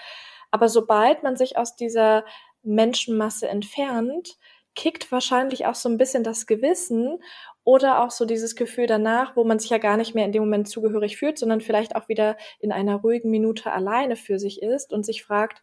aber 0.51 0.69
sobald 0.69 1.23
man 1.23 1.37
sich 1.37 1.57
aus 1.57 1.77
dieser 1.77 2.25
Menschenmasse 2.63 3.49
entfernt, 3.49 4.37
kickt 4.75 5.11
wahrscheinlich 5.11 5.67
auch 5.67 5.75
so 5.75 5.89
ein 5.89 5.99
bisschen 5.99 6.23
das 6.25 6.47
Gewissen 6.47 7.19
oder 7.65 8.03
auch 8.03 8.11
so 8.11 8.25
dieses 8.25 8.57
Gefühl 8.57 8.87
danach, 8.87 9.37
wo 9.37 9.45
man 9.45 9.59
sich 9.59 9.71
ja 9.71 9.79
gar 9.79 9.97
nicht 9.97 10.15
mehr 10.15 10.25
in 10.25 10.33
dem 10.33 10.43
Moment 10.43 10.69
zugehörig 10.69 11.17
fühlt, 11.17 11.39
sondern 11.39 11.61
vielleicht 11.61 11.97
auch 11.97 12.09
wieder 12.09 12.37
in 12.59 12.73
einer 12.73 12.97
ruhigen 12.97 13.31
Minute 13.31 13.73
alleine 13.73 14.17
für 14.17 14.39
sich 14.39 14.63
ist 14.63 14.93
und 14.93 15.05
sich 15.05 15.23
fragt, 15.23 15.63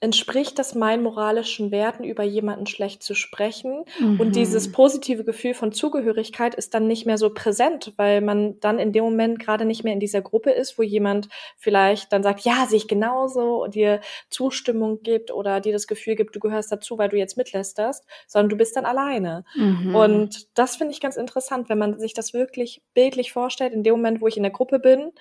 entspricht 0.00 0.58
das 0.58 0.74
meinen 0.74 1.02
moralischen 1.02 1.70
Werten, 1.70 2.04
über 2.04 2.22
jemanden 2.22 2.66
schlecht 2.66 3.02
zu 3.02 3.14
sprechen. 3.14 3.84
Mhm. 3.98 4.20
Und 4.20 4.36
dieses 4.36 4.70
positive 4.70 5.24
Gefühl 5.24 5.54
von 5.54 5.72
Zugehörigkeit 5.72 6.54
ist 6.54 6.74
dann 6.74 6.86
nicht 6.86 7.06
mehr 7.06 7.16
so 7.16 7.30
präsent, 7.32 7.94
weil 7.96 8.20
man 8.20 8.60
dann 8.60 8.78
in 8.78 8.92
dem 8.92 9.04
Moment 9.04 9.38
gerade 9.38 9.64
nicht 9.64 9.84
mehr 9.84 9.94
in 9.94 10.00
dieser 10.00 10.20
Gruppe 10.20 10.50
ist, 10.50 10.78
wo 10.78 10.82
jemand 10.82 11.28
vielleicht 11.56 12.12
dann 12.12 12.22
sagt, 12.22 12.40
ja, 12.40 12.66
sehe 12.68 12.76
ich 12.76 12.88
genauso 12.88 13.62
und 13.64 13.74
dir 13.74 14.00
Zustimmung 14.28 15.02
gibt 15.02 15.30
oder 15.30 15.60
dir 15.60 15.72
das 15.72 15.86
Gefühl 15.86 16.14
gibt, 16.14 16.36
du 16.36 16.40
gehörst 16.40 16.70
dazu, 16.70 16.98
weil 16.98 17.08
du 17.08 17.16
jetzt 17.16 17.38
mitlästerst, 17.38 18.04
sondern 18.26 18.50
du 18.50 18.56
bist 18.56 18.76
dann 18.76 18.84
alleine. 18.84 19.44
Mhm. 19.54 19.94
Und 19.94 20.58
das 20.58 20.76
finde 20.76 20.92
ich 20.92 21.00
ganz 21.00 21.16
interessant, 21.16 21.70
wenn 21.70 21.78
man 21.78 21.98
sich 21.98 22.12
das 22.12 22.34
wirklich 22.34 22.82
bildlich 22.92 23.32
vorstellt. 23.32 23.72
In 23.72 23.82
dem 23.82 23.94
Moment, 23.94 24.20
wo 24.20 24.26
ich 24.26 24.36
in 24.36 24.42
der 24.42 24.52
Gruppe 24.52 24.78
bin, 24.78 25.12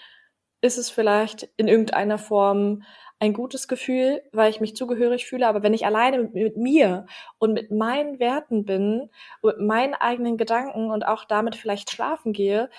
ist 0.65 0.77
es 0.77 0.89
vielleicht 0.89 1.43
in 1.57 1.67
irgendeiner 1.67 2.17
Form 2.17 2.83
ein 3.19 3.33
gutes 3.33 3.67
Gefühl, 3.67 4.21
weil 4.33 4.49
ich 4.49 4.59
mich 4.59 4.75
zugehörig 4.75 5.25
fühle. 5.25 5.47
Aber 5.47 5.63
wenn 5.63 5.73
ich 5.73 5.85
alleine 5.85 6.19
mit, 6.19 6.33
mit 6.33 6.57
mir 6.57 7.05
und 7.39 7.53
mit 7.53 7.71
meinen 7.71 8.19
Werten 8.19 8.65
bin, 8.65 9.09
und 9.41 9.57
mit 9.57 9.67
meinen 9.67 9.93
eigenen 9.93 10.37
Gedanken 10.37 10.91
und 10.91 11.05
auch 11.07 11.25
damit 11.25 11.55
vielleicht 11.55 11.91
schlafen 11.91 12.33
gehe, 12.33 12.69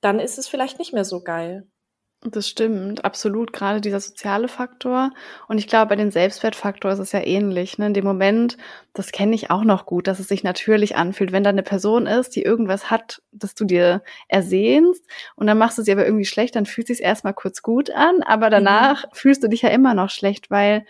dann 0.00 0.20
ist 0.20 0.38
es 0.38 0.48
vielleicht 0.48 0.78
nicht 0.78 0.92
mehr 0.92 1.04
so 1.04 1.22
geil. 1.22 1.66
Das 2.22 2.46
stimmt, 2.50 3.02
absolut. 3.02 3.50
Gerade 3.54 3.80
dieser 3.80 3.98
soziale 3.98 4.48
Faktor. 4.48 5.10
Und 5.48 5.56
ich 5.56 5.66
glaube, 5.66 5.88
bei 5.88 5.96
dem 5.96 6.10
Selbstwertfaktor 6.10 6.92
ist 6.92 6.98
es 6.98 7.12
ja 7.12 7.20
ähnlich. 7.24 7.78
Ne? 7.78 7.86
In 7.86 7.94
dem 7.94 8.04
Moment, 8.04 8.58
das 8.92 9.10
kenne 9.10 9.34
ich 9.34 9.50
auch 9.50 9.64
noch 9.64 9.86
gut, 9.86 10.06
dass 10.06 10.18
es 10.18 10.28
sich 10.28 10.44
natürlich 10.44 10.96
anfühlt, 10.96 11.32
wenn 11.32 11.44
da 11.44 11.48
eine 11.48 11.62
Person 11.62 12.06
ist, 12.06 12.36
die 12.36 12.42
irgendwas 12.42 12.90
hat, 12.90 13.22
das 13.32 13.54
du 13.54 13.64
dir 13.64 14.02
ersehnst 14.28 15.02
und 15.34 15.46
dann 15.46 15.56
machst 15.56 15.78
du 15.78 15.82
sie 15.82 15.92
aber 15.92 16.04
irgendwie 16.04 16.26
schlecht, 16.26 16.56
dann 16.56 16.66
fühlt 16.66 16.90
es 16.90 16.98
sich 16.98 17.06
erstmal 17.06 17.32
kurz 17.32 17.62
gut 17.62 17.90
an, 17.90 18.22
aber 18.22 18.48
mhm. 18.48 18.50
danach 18.50 19.04
mhm. 19.04 19.08
fühlst 19.14 19.42
du 19.42 19.48
dich 19.48 19.62
ja 19.62 19.70
immer 19.70 19.94
noch 19.94 20.10
schlecht, 20.10 20.50
weil 20.50 20.84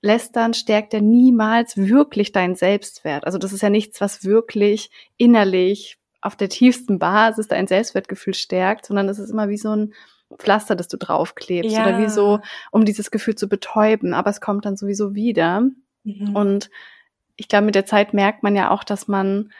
Lästern 0.00 0.54
stärkt 0.54 0.94
ja 0.94 1.00
niemals 1.00 1.76
wirklich 1.76 2.32
deinen 2.32 2.56
Selbstwert. 2.56 3.26
Also 3.26 3.36
das 3.36 3.52
ist 3.52 3.62
ja 3.62 3.70
nichts, 3.70 4.00
was 4.00 4.24
wirklich 4.24 4.90
innerlich 5.18 5.98
auf 6.22 6.34
der 6.34 6.48
tiefsten 6.48 6.98
Basis 6.98 7.48
dein 7.48 7.66
Selbstwertgefühl 7.66 8.34
stärkt, 8.34 8.86
sondern 8.86 9.08
es 9.10 9.18
ist 9.18 9.30
immer 9.30 9.48
wie 9.50 9.58
so 9.58 9.76
ein 9.76 9.92
Pflaster, 10.38 10.76
das 10.76 10.88
du 10.88 10.96
draufklebst 10.96 11.76
ja. 11.76 11.82
oder 11.82 11.98
wie 11.98 12.08
so, 12.08 12.40
um 12.70 12.84
dieses 12.84 13.10
Gefühl 13.10 13.34
zu 13.34 13.48
betäuben. 13.48 14.14
Aber 14.14 14.30
es 14.30 14.40
kommt 14.40 14.64
dann 14.64 14.76
sowieso 14.76 15.14
wieder. 15.14 15.62
Mhm. 16.04 16.34
Und 16.34 16.70
ich 17.36 17.48
glaube, 17.48 17.66
mit 17.66 17.74
der 17.74 17.86
Zeit 17.86 18.14
merkt 18.14 18.42
man 18.42 18.56
ja 18.56 18.70
auch, 18.70 18.84
dass 18.84 19.08
man 19.08 19.52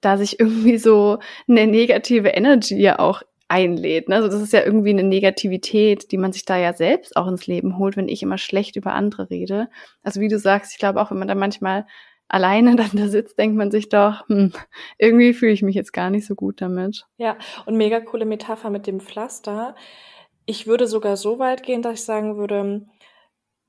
da 0.00 0.16
sich 0.16 0.38
irgendwie 0.40 0.78
so 0.78 1.18
eine 1.48 1.66
negative 1.66 2.28
Energy 2.28 2.80
ja 2.80 2.98
auch 2.98 3.22
einlädt. 3.48 4.08
Ne? 4.08 4.16
Also 4.16 4.28
das 4.28 4.40
ist 4.40 4.52
ja 4.54 4.64
irgendwie 4.64 4.90
eine 4.90 5.02
Negativität, 5.02 6.10
die 6.10 6.16
man 6.16 6.32
sich 6.32 6.46
da 6.46 6.56
ja 6.56 6.72
selbst 6.72 7.16
auch 7.16 7.28
ins 7.28 7.46
Leben 7.46 7.76
holt, 7.76 7.98
wenn 7.98 8.08
ich 8.08 8.22
immer 8.22 8.38
schlecht 8.38 8.76
über 8.76 8.94
andere 8.94 9.28
rede. 9.28 9.68
Also 10.02 10.20
wie 10.20 10.28
du 10.28 10.38
sagst, 10.38 10.72
ich 10.72 10.78
glaube 10.78 11.00
auch, 11.00 11.10
wenn 11.10 11.18
man 11.18 11.28
da 11.28 11.34
manchmal 11.34 11.86
alleine 12.32 12.74
dann 12.76 12.90
da 12.94 13.06
sitzt, 13.06 13.38
denkt 13.38 13.56
man 13.56 13.70
sich 13.70 13.88
doch, 13.88 14.26
hm, 14.28 14.52
irgendwie 14.98 15.32
fühle 15.32 15.52
ich 15.52 15.62
mich 15.62 15.76
jetzt 15.76 15.92
gar 15.92 16.10
nicht 16.10 16.26
so 16.26 16.34
gut 16.34 16.60
damit. 16.60 17.06
Ja, 17.18 17.36
und 17.66 17.76
mega 17.76 18.00
coole 18.00 18.24
Metapher 18.24 18.70
mit 18.70 18.88
dem 18.88 18.98
Pflaster. 18.98 19.76
Ich 20.44 20.66
würde 20.66 20.88
sogar 20.88 21.16
so 21.16 21.38
weit 21.38 21.62
gehen, 21.62 21.82
dass 21.82 22.00
ich 22.00 22.04
sagen 22.04 22.36
würde, 22.36 22.86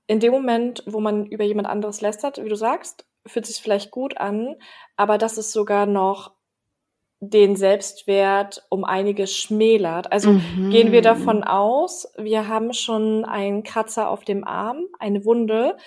in 0.07 0.19
dem 0.19 0.31
Moment, 0.31 0.83
wo 0.87 0.99
man 0.99 1.27
über 1.27 1.43
jemand 1.43 1.67
anderes 1.67 2.01
lästert, 2.01 2.43
wie 2.43 2.49
du 2.49 2.55
sagst, 2.55 3.05
fühlt 3.25 3.45
sich 3.45 3.57
vielleicht 3.57 3.91
gut 3.91 4.17
an, 4.17 4.55
aber 4.97 5.17
das 5.17 5.37
ist 5.37 5.53
sogar 5.53 5.85
noch 5.85 6.33
den 7.19 7.55
Selbstwert 7.55 8.65
um 8.69 8.83
einiges 8.83 9.33
schmälert. 9.33 10.11
Also 10.11 10.33
mhm. 10.33 10.71
gehen 10.71 10.91
wir 10.91 11.01
davon 11.01 11.43
aus, 11.43 12.11
wir 12.17 12.49
haben 12.49 12.73
schon 12.73 13.23
einen 13.23 13.63
Kratzer 13.63 14.09
auf 14.09 14.25
dem 14.25 14.43
Arm, 14.43 14.87
eine 14.99 15.23
Wunde 15.23 15.77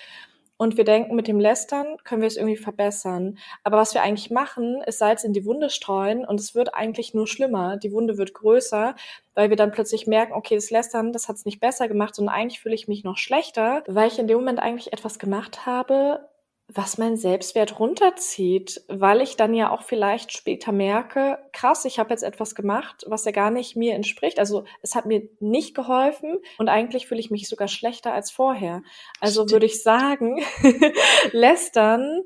und 0.59 0.77
wir 0.77 0.85
denken, 0.85 1.15
mit 1.15 1.29
dem 1.29 1.39
Lästern 1.39 1.97
können 2.05 2.23
wir 2.23 2.29
es 2.29 2.37
irgendwie 2.37 2.57
verbessern. 2.57 3.39
Aber 3.63 3.77
was 3.77 3.95
wir 3.95 4.03
eigentlich 4.03 4.31
machen, 4.31 4.83
ist 4.87 4.99
Salz 4.99 5.25
in 5.25 5.33
die 5.33 5.45
Wunde 5.45 5.71
streuen 5.71 6.25
und 6.25 6.41
es 6.41 6.55
wird 6.55 6.75
eigentlich 6.75 7.15
nur 7.15 7.27
schlimmer. 7.27 7.77
Die 7.77 7.93
Wunde 7.93 8.17
wird 8.17 8.35
größer, 8.35 8.95
weil 9.35 9.51
wir 9.51 9.57
dann 9.57 9.73
plötzlich 9.73 10.07
merken, 10.07 10.33
okay, 10.33 10.55
das 10.55 10.71
Lästern, 10.71 11.13
das 11.13 11.29
hat 11.29 11.37
es 11.37 11.45
nicht 11.45 11.61
besser 11.61 11.89
gemacht, 11.89 12.15
sondern 12.15 12.35
eigentlich 12.35 12.61
fühle 12.61 12.75
ich 12.75 12.89
mich 12.89 13.05
noch 13.05 13.19
schlechter, 13.19 13.83
weil 13.87 14.09
ich 14.09 14.19
in 14.19 14.29
dem 14.29 14.39
Moment 14.39 14.59
eigentlich 14.59 14.93
etwas 14.93 15.19
gemacht 15.19 15.67
habe, 15.67 16.27
was 16.69 16.99
mein 16.99 17.17
Selbstwert 17.17 17.79
runterzieht, 17.79 18.83
weil 18.89 19.21
ich 19.21 19.37
dann 19.37 19.55
ja 19.55 19.71
auch 19.71 19.83
vielleicht 19.83 20.33
später 20.33 20.73
merke, 20.73 21.39
krass, 21.53 21.85
ich 21.85 21.99
habe 21.99 22.11
jetzt 22.11 22.25
etwas 22.25 22.57
gemacht, 22.57 23.05
was 23.07 23.25
ja 23.25 23.31
gar 23.31 23.51
nicht 23.51 23.77
mir 23.77 23.95
entspricht. 23.95 24.41
Also 24.41 24.65
es 24.83 24.97
hat 24.97 25.07
mir 25.07 25.29
nicht 25.39 25.77
geholfen 25.77 26.39
und 26.59 26.69
eigentlich 26.69 27.07
fühle 27.07 27.21
ich 27.21 27.31
mich 27.31 27.49
sogar 27.49 27.69
schlechter 27.69 28.13
als 28.13 28.33
vorher. 28.33 28.83
Also 29.21 29.43
Stimmt. 29.43 29.53
würde 29.53 29.67
ich 29.67 29.83
sagen, 29.83 30.43
lästern 31.33 32.23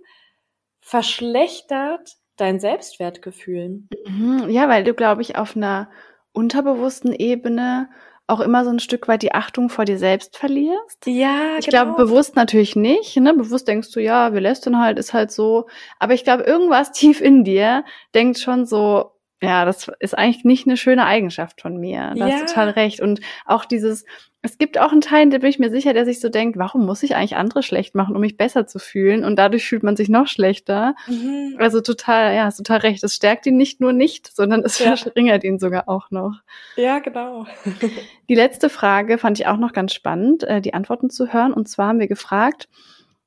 verschlechtert 0.80 2.16
dein 2.36 2.60
Selbstwertgefühl. 2.60 3.82
Mhm. 4.06 4.48
Ja, 4.48 4.68
weil 4.70 4.84
du, 4.84 4.94
glaube 4.94 5.20
ich, 5.20 5.36
auf 5.36 5.54
einer 5.54 5.90
unterbewussten 6.32 7.12
Ebene 7.12 7.90
auch 8.30 8.40
immer 8.40 8.64
so 8.64 8.70
ein 8.70 8.78
Stück 8.78 9.08
weit 9.08 9.22
die 9.22 9.32
Achtung 9.32 9.68
vor 9.68 9.84
dir 9.84 9.98
selbst 9.98 10.36
verlierst. 10.36 11.06
Ja, 11.06 11.58
Ich 11.58 11.66
genau. 11.66 11.84
glaube, 11.84 12.04
bewusst 12.04 12.36
natürlich 12.36 12.76
nicht. 12.76 13.16
Ne? 13.16 13.34
Bewusst 13.34 13.68
denkst 13.68 13.90
du, 13.92 14.00
ja, 14.00 14.32
wir 14.32 14.40
lästern 14.40 14.78
halt, 14.78 14.98
ist 14.98 15.12
halt 15.12 15.30
so. 15.30 15.66
Aber 15.98 16.14
ich 16.14 16.24
glaube, 16.24 16.44
irgendwas 16.44 16.92
tief 16.92 17.20
in 17.20 17.44
dir 17.44 17.84
denkt 18.14 18.38
schon 18.38 18.66
so, 18.66 19.12
ja, 19.42 19.64
das 19.64 19.90
ist 20.00 20.16
eigentlich 20.16 20.44
nicht 20.44 20.66
eine 20.66 20.76
schöne 20.76 21.06
Eigenschaft 21.06 21.62
von 21.62 21.78
mir. 21.78 22.12
Da 22.16 22.26
ja. 22.26 22.34
hast 22.34 22.48
total 22.48 22.70
recht. 22.70 23.00
Und 23.00 23.20
auch 23.46 23.64
dieses, 23.64 24.04
es 24.42 24.56
gibt 24.56 24.78
auch 24.78 24.90
einen 24.90 25.02
Teil, 25.02 25.28
da 25.28 25.38
bin 25.38 25.50
ich 25.50 25.58
mir 25.58 25.70
sicher, 25.70 25.92
der 25.92 26.06
sich 26.06 26.18
so 26.18 26.30
denkt, 26.30 26.56
warum 26.56 26.86
muss 26.86 27.02
ich 27.02 27.14
eigentlich 27.14 27.36
andere 27.36 27.62
schlecht 27.62 27.94
machen, 27.94 28.14
um 28.14 28.22
mich 28.22 28.38
besser 28.38 28.66
zu 28.66 28.78
fühlen? 28.78 29.22
Und 29.22 29.36
dadurch 29.36 29.66
fühlt 29.66 29.82
man 29.82 29.96
sich 29.96 30.08
noch 30.08 30.28
schlechter. 30.28 30.94
Mhm. 31.06 31.56
Also 31.58 31.82
total, 31.82 32.34
ja, 32.34 32.44
hast 32.44 32.56
total 32.56 32.78
recht. 32.78 33.04
Es 33.04 33.14
stärkt 33.14 33.44
ihn 33.44 33.58
nicht 33.58 33.80
nur 33.80 33.92
nicht, 33.92 34.34
sondern 34.34 34.62
es 34.64 34.78
ja. 34.78 34.96
verringert 34.96 35.44
ihn 35.44 35.58
sogar 35.58 35.90
auch 35.90 36.10
noch. 36.10 36.40
Ja, 36.76 37.00
genau. 37.00 37.46
die 38.30 38.34
letzte 38.34 38.70
Frage 38.70 39.18
fand 39.18 39.38
ich 39.38 39.46
auch 39.46 39.58
noch 39.58 39.74
ganz 39.74 39.92
spannend, 39.92 40.42
äh, 40.44 40.62
die 40.62 40.72
Antworten 40.72 41.10
zu 41.10 41.32
hören. 41.32 41.52
Und 41.52 41.68
zwar 41.68 41.88
haben 41.88 42.00
wir 42.00 42.08
gefragt, 42.08 42.68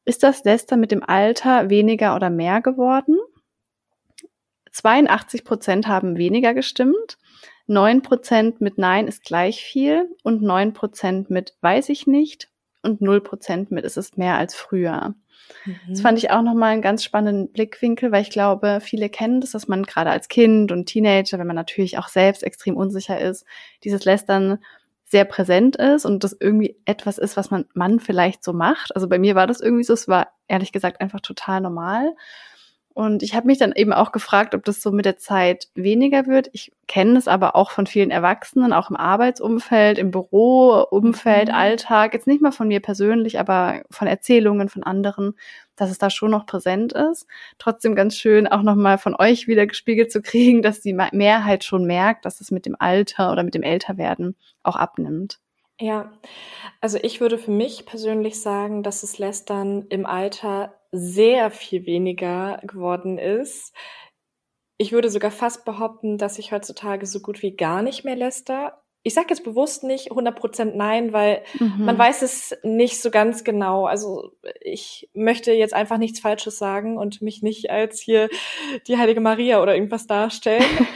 ist 0.06 0.24
das 0.24 0.44
Läster 0.44 0.78
mit 0.78 0.92
dem 0.92 1.04
Alter 1.04 1.70
weniger 1.70 2.16
oder 2.16 2.32
mehr 2.32 2.60
geworden? 2.62 3.18
82 4.72 5.44
Prozent 5.44 5.88
haben 5.88 6.18
weniger 6.18 6.56
gestimmt, 6.56 7.20
9 7.74 8.02
Prozent 8.02 8.62
mit 8.62 8.78
Nein 8.78 9.08
ist 9.08 9.24
gleich 9.24 9.64
viel 9.64 10.10
und 10.24 10.42
9 10.42 10.74
Prozent 10.74 11.30
mit 11.30 11.56
Weiß 11.62 11.90
ich 11.90 12.08
nicht 12.08 12.50
und 12.82 13.02
0 13.02 13.22
Prozent 13.22 13.72
mit 13.72 13.86
Es 13.86 13.98
ist 13.98 14.18
mehr 14.18 14.38
als 14.38 14.56
früher. 14.56 15.16
Mhm. 15.66 15.80
Das 15.90 16.02
fand 16.02 16.18
ich 16.18 16.32
auch 16.32 16.42
nochmal 16.42 16.74
einen 16.74 16.82
ganz 16.82 17.04
spannenden 17.04 17.52
Blickwinkel, 17.52 18.12
weil 18.12 18.22
ich 18.22 18.30
glaube, 18.30 18.80
viele 18.82 19.10
kennen 19.10 19.42
das, 19.42 19.52
dass 19.52 19.68
man 19.68 19.84
gerade 19.84 20.12
als 20.12 20.28
Kind 20.28 20.72
und 20.72 20.86
Teenager, 20.86 21.40
wenn 21.40 21.48
man 21.48 21.56
natürlich 21.56 21.98
auch 21.98 22.08
selbst 22.08 22.44
extrem 22.44 22.78
unsicher 22.78 23.20
ist, 23.20 23.46
dieses 23.84 24.06
Lästern 24.06 24.60
sehr 25.06 25.26
präsent 25.26 25.76
ist 25.76 26.06
und 26.06 26.24
das 26.24 26.36
irgendwie 26.40 26.76
etwas 26.86 27.18
ist, 27.20 27.38
was 27.38 27.52
man, 27.52 27.66
man 27.74 28.00
vielleicht 28.00 28.44
so 28.44 28.52
macht. 28.52 28.96
Also 28.96 29.08
bei 29.08 29.20
mir 29.20 29.36
war 29.36 29.46
das 29.46 29.62
irgendwie 29.62 29.84
so, 29.84 29.94
es 29.94 30.08
war 30.08 30.30
ehrlich 30.48 30.72
gesagt 30.72 31.02
einfach 31.02 31.22
total 31.22 31.62
normal. 31.62 32.16
Und 32.94 33.24
ich 33.24 33.34
habe 33.34 33.48
mich 33.48 33.58
dann 33.58 33.74
eben 33.76 33.92
auch 33.92 34.12
gefragt, 34.12 34.54
ob 34.54 34.64
das 34.66 34.82
so 34.82 34.92
mit 34.92 35.06
der 35.06 35.18
Zeit 35.18 35.68
weniger 35.74 36.28
wird. 36.28 36.50
Ich 36.54 36.72
kenne 36.88 37.18
es 37.18 37.28
aber 37.28 37.56
auch 37.56 37.72
von 37.72 37.88
vielen 37.88 38.12
Erwachsenen, 38.12 38.72
auch 38.72 38.92
im 38.92 38.96
Arbeitsumfeld, 38.96 39.98
im 39.98 40.12
Büroumfeld, 40.12 41.50
mhm. 41.50 41.56
Alltag. 41.56 42.14
Jetzt 42.14 42.28
nicht 42.28 42.42
mal 42.42 42.52
von 42.52 42.68
mir 42.68 42.82
persönlich, 42.82 43.40
aber 43.40 43.82
von 43.90 44.08
Erzählungen 44.08 44.70
von 44.70 44.84
anderen, 44.84 45.34
dass 45.76 45.90
es 45.90 45.98
da 45.98 46.12
schon 46.12 46.32
noch 46.32 46.46
präsent 46.46 46.94
ist. 46.94 47.26
Trotzdem 47.58 47.96
ganz 47.96 48.16
schön 48.16 48.48
auch 48.48 48.62
nochmal 48.62 49.00
von 49.00 49.16
euch 49.16 49.48
wieder 49.48 49.66
gespiegelt 49.66 50.12
zu 50.12 50.22
kriegen, 50.22 50.62
dass 50.62 50.82
die 50.82 50.94
Mehrheit 50.94 51.64
schon 51.64 51.86
merkt, 51.86 52.26
dass 52.26 52.42
es 52.42 52.52
mit 52.52 52.68
dem 52.68 52.76
Alter 52.78 53.32
oder 53.32 53.44
mit 53.44 53.56
dem 53.56 53.64
Älterwerden 53.64 54.36
auch 54.62 54.76
abnimmt. 54.76 55.40
Ja, 55.80 56.14
also 56.82 57.00
ich 57.02 57.20
würde 57.20 57.38
für 57.38 57.52
mich 57.52 57.86
persönlich 57.86 58.40
sagen, 58.40 58.84
dass 58.84 59.04
es 59.04 59.18
Lästern 59.18 59.88
im 59.90 60.06
Alter 60.06 60.80
sehr 60.92 61.50
viel 61.50 61.86
weniger 61.86 62.60
geworden 62.64 63.18
ist. 63.18 63.74
Ich 64.78 64.92
würde 64.92 65.10
sogar 65.10 65.32
fast 65.32 65.66
behaupten, 65.66 66.18
dass 66.18 66.38
ich 66.38 66.52
heutzutage 66.52 67.06
so 67.06 67.20
gut 67.22 67.42
wie 67.42 67.56
gar 67.56 67.82
nicht 67.82 68.06
mehr 68.06 68.16
läster. 68.16 68.84
Ich 69.02 69.16
sage 69.16 69.28
jetzt 69.32 69.44
bewusst 69.44 69.84
nicht 69.84 70.12
100% 70.12 70.76
nein, 70.76 71.12
weil 71.12 71.44
mhm. 71.60 71.86
man 71.86 71.98
weiß 71.98 72.22
es 72.22 72.56
nicht 72.64 73.02
so 73.02 73.12
ganz 73.12 73.44
genau. 73.44 73.86
Also 73.86 74.32
ich 74.62 75.10
möchte 75.14 75.52
jetzt 75.52 75.74
einfach 75.74 75.98
nichts 75.98 76.20
Falsches 76.20 76.58
sagen 76.58 76.98
und 76.98 77.22
mich 77.22 77.42
nicht 77.42 77.70
als 77.70 78.00
hier 78.00 78.30
die 78.88 78.98
heilige 78.98 79.20
Maria 79.20 79.62
oder 79.62 79.74
irgendwas 79.74 80.08
darstellen. 80.08 80.64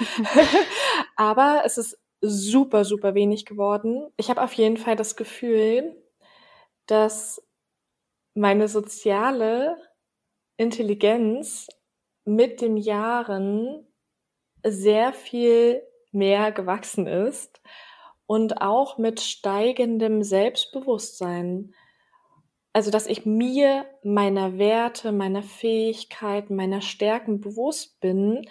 Aber 1.16 1.64
es 1.66 1.78
ist 1.78 1.98
super, 2.22 2.86
super 2.86 3.16
wenig 3.16 3.46
geworden. 3.46 4.08
Ich 4.18 4.30
habe 4.30 4.42
auf 4.42 4.54
jeden 4.54 4.78
Fall 4.78 4.96
das 4.96 5.16
Gefühl, 5.16 5.96
dass 6.88 7.42
meine 8.34 8.68
soziale 8.68 9.78
Intelligenz 10.58 11.68
mit 12.26 12.62
den 12.62 12.78
Jahren 12.78 13.88
sehr 14.66 15.14
viel 15.14 15.82
mehr 16.12 16.52
gewachsen 16.52 17.08
ist 17.08 17.62
und 18.26 18.62
auch 18.62 18.98
mit 18.98 19.22
steigendem 19.22 20.24
Selbstbewusstsein. 20.24 21.74
Also, 22.74 22.92
dass 22.92 23.08
ich 23.08 23.26
mir 23.26 23.86
meiner 24.04 24.58
Werte, 24.58 25.12
meiner 25.12 25.42
Fähigkeiten, 25.42 26.56
meiner 26.56 26.82
Stärken 26.82 27.40
bewusst 27.40 28.00
bin, 28.02 28.48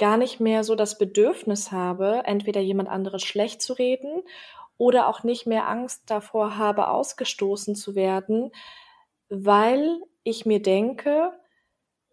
gar 0.00 0.16
nicht 0.16 0.40
mehr 0.40 0.64
so 0.64 0.74
das 0.74 0.96
Bedürfnis 0.96 1.70
habe, 1.70 2.22
entweder 2.24 2.60
jemand 2.60 2.88
anderes 2.88 3.22
schlecht 3.22 3.60
zu 3.60 3.74
reden 3.74 4.22
oder 4.78 5.08
auch 5.08 5.24
nicht 5.24 5.46
mehr 5.46 5.68
Angst 5.68 6.04
davor 6.06 6.56
habe, 6.56 6.88
ausgestoßen 6.88 7.74
zu 7.74 7.94
werden, 7.94 8.50
weil 9.28 10.00
ich 10.24 10.46
mir 10.46 10.62
denke, 10.62 11.32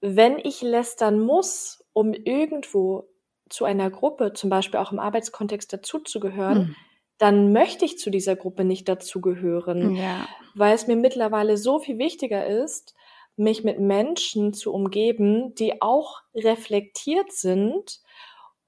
wenn 0.01 0.38
ich 0.38 0.62
lästern 0.62 1.22
muss, 1.22 1.82
um 1.94 2.13
irgendwo 2.13 3.08
zu 3.50 3.63
einer 3.63 3.89
Gruppe, 3.89 4.34
zum 4.34 4.50
Beispiel 4.50 4.82
auch 4.82 4.91
im 4.91 5.00
Arbeitskontext 5.00 5.72
dazuzugehören, 5.72 6.58
mhm. 6.58 6.75
dann 7.17 7.53
möchte 7.53 7.86
ich 7.86 7.98
zu 7.98 8.10
dieser 8.10 8.36
Gruppe 8.36 8.65
nicht 8.65 8.89
dazugehören, 8.89 9.96
ja. 9.96 10.27
weil 10.56 10.75
es 10.75 10.88
mir 10.88 10.98
mittlerweile 10.98 11.56
so 11.56 11.79
viel 11.79 11.98
wichtiger 11.98 12.46
ist, 12.46 12.96
mich 13.38 13.63
mit 13.63 13.79
Menschen 13.79 14.53
zu 14.53 14.74
umgeben, 14.74 15.56
die 15.56 15.82
auch 15.82 16.22
reflektiert 16.36 17.32
sind 17.32 18.01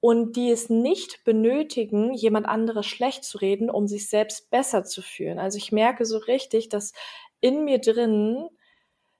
und 0.00 0.36
die 0.36 0.50
es 0.50 0.70
nicht 0.70 1.24
benötigen, 1.24 2.14
jemand 2.14 2.46
anderes 2.46 2.86
schlecht 2.86 3.24
zu 3.24 3.38
reden, 3.38 3.68
um 3.68 3.86
sich 3.86 4.08
selbst 4.08 4.50
besser 4.50 4.84
zu 4.84 5.02
fühlen. 5.02 5.38
Also 5.38 5.58
ich 5.58 5.72
merke 5.72 6.06
so 6.06 6.18
richtig, 6.18 6.68
dass 6.68 6.92
in 7.40 7.64
mir 7.64 7.78
drin 7.78 8.48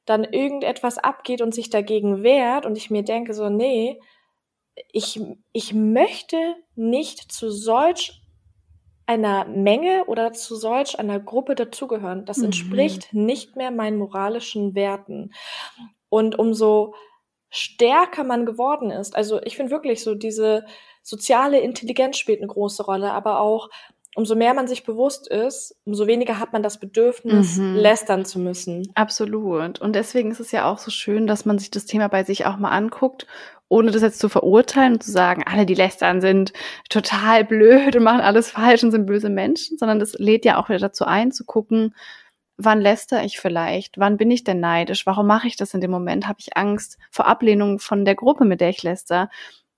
dann 0.07 0.25
irgendetwas 0.25 0.99
abgeht 0.99 1.43
und 1.43 1.55
sich 1.55 1.69
dagegen 1.69 2.23
wehrt 2.23 2.65
und 2.65 2.77
ich 2.77 2.91
mir 2.91 3.03
denke 3.03 3.35
so, 3.35 3.49
nee, 3.51 4.01
ich, 4.93 5.21
ich 5.53 5.75
möchte 5.75 6.57
nicht 6.75 7.31
zu 7.31 7.51
solch 7.51 8.20
einer 9.11 9.45
Menge 9.45 10.05
oder 10.07 10.33
zu 10.33 10.55
solch 10.55 11.01
einer 11.01 11.19
Gruppe 11.19 11.57
dazugehören. 11.57 12.27
Das 12.27 12.37
mhm. 12.37 12.45
entspricht 12.45 13.13
nicht 13.13 13.57
mehr 13.57 13.73
meinen 13.73 13.99
moralischen 13.99 14.77
Werten. 14.77 15.33
Und 16.09 16.39
umso 16.39 16.95
stärker 17.49 18.23
man 18.23 18.47
geworden 18.47 18.93
ist, 18.93 19.17
also 19.17 19.43
ich 19.43 19.57
finde 19.57 19.73
wirklich 19.73 20.05
so, 20.05 20.15
diese 20.15 20.65
soziale 21.03 21.59
Intelligenz 21.59 22.19
spielt 22.19 22.39
eine 22.39 22.47
große 22.47 22.85
Rolle, 22.85 23.11
aber 23.11 23.41
auch 23.41 23.69
umso 24.15 24.37
mehr 24.37 24.55
man 24.55 24.69
sich 24.69 24.85
bewusst 24.85 25.27
ist, 25.27 25.77
umso 25.85 26.07
weniger 26.07 26.39
hat 26.39 26.53
man 26.53 26.63
das 26.63 26.79
Bedürfnis, 26.79 27.57
mhm. 27.57 27.75
lästern 27.75 28.25
zu 28.25 28.39
müssen. 28.39 28.93
Absolut. 28.95 29.81
Und 29.81 29.97
deswegen 29.97 30.31
ist 30.31 30.41
es 30.41 30.53
ja 30.53 30.71
auch 30.71 30.79
so 30.79 30.93
schön, 30.93 31.27
dass 31.27 31.45
man 31.45 31.59
sich 31.59 31.73
das 31.73 31.85
Thema 31.85 32.07
bei 32.07 32.23
sich 32.23 32.47
auch 32.47 32.59
mal 32.59 32.71
anguckt 32.71 33.27
ohne 33.71 33.93
das 33.93 34.03
jetzt 34.03 34.19
zu 34.19 34.29
verurteilen 34.29 34.95
und 34.95 35.03
zu 35.03 35.13
sagen, 35.13 35.45
alle, 35.47 35.65
die 35.65 35.75
lästern, 35.75 36.21
sind 36.21 36.53
total 36.91 37.45
blöd 37.45 37.97
und 37.97 38.03
machen 38.03 38.21
alles 38.21 38.51
falsch 38.51 38.83
und 38.83 38.91
sind 38.91 39.07
böse 39.07 39.31
Menschen, 39.31 39.79
sondern 39.79 40.01
das 40.01 40.15
lädt 40.19 40.45
ja 40.45 40.59
auch 40.59 40.69
wieder 40.69 40.81
dazu 40.81 41.07
ein, 41.07 41.33
zu 41.33 41.45
gucken, 41.45 41.95
wann 42.59 42.81
läster 42.81 43.25
ich 43.25 43.39
vielleicht? 43.39 43.97
Wann 43.99 44.17
bin 44.17 44.31
ich 44.31 44.45
denn 44.45 44.61
neidisch? 44.61 45.07
Warum 45.07 45.27
mache 45.27 45.47
ich 45.47 45.57
das 45.57 45.73
in 45.73 45.81
dem 45.81 45.93
Moment? 45.93 46.27
Habe 46.27 46.41
ich 46.41 46.57
Angst 46.57 46.99
vor 47.11 47.27
Ablehnung 47.27 47.79
von 47.79 48.05
der 48.05 48.17
Gruppe, 48.17 48.45
mit 48.45 48.61
der 48.61 48.71
ich 48.71 48.83
läster? 48.83 49.31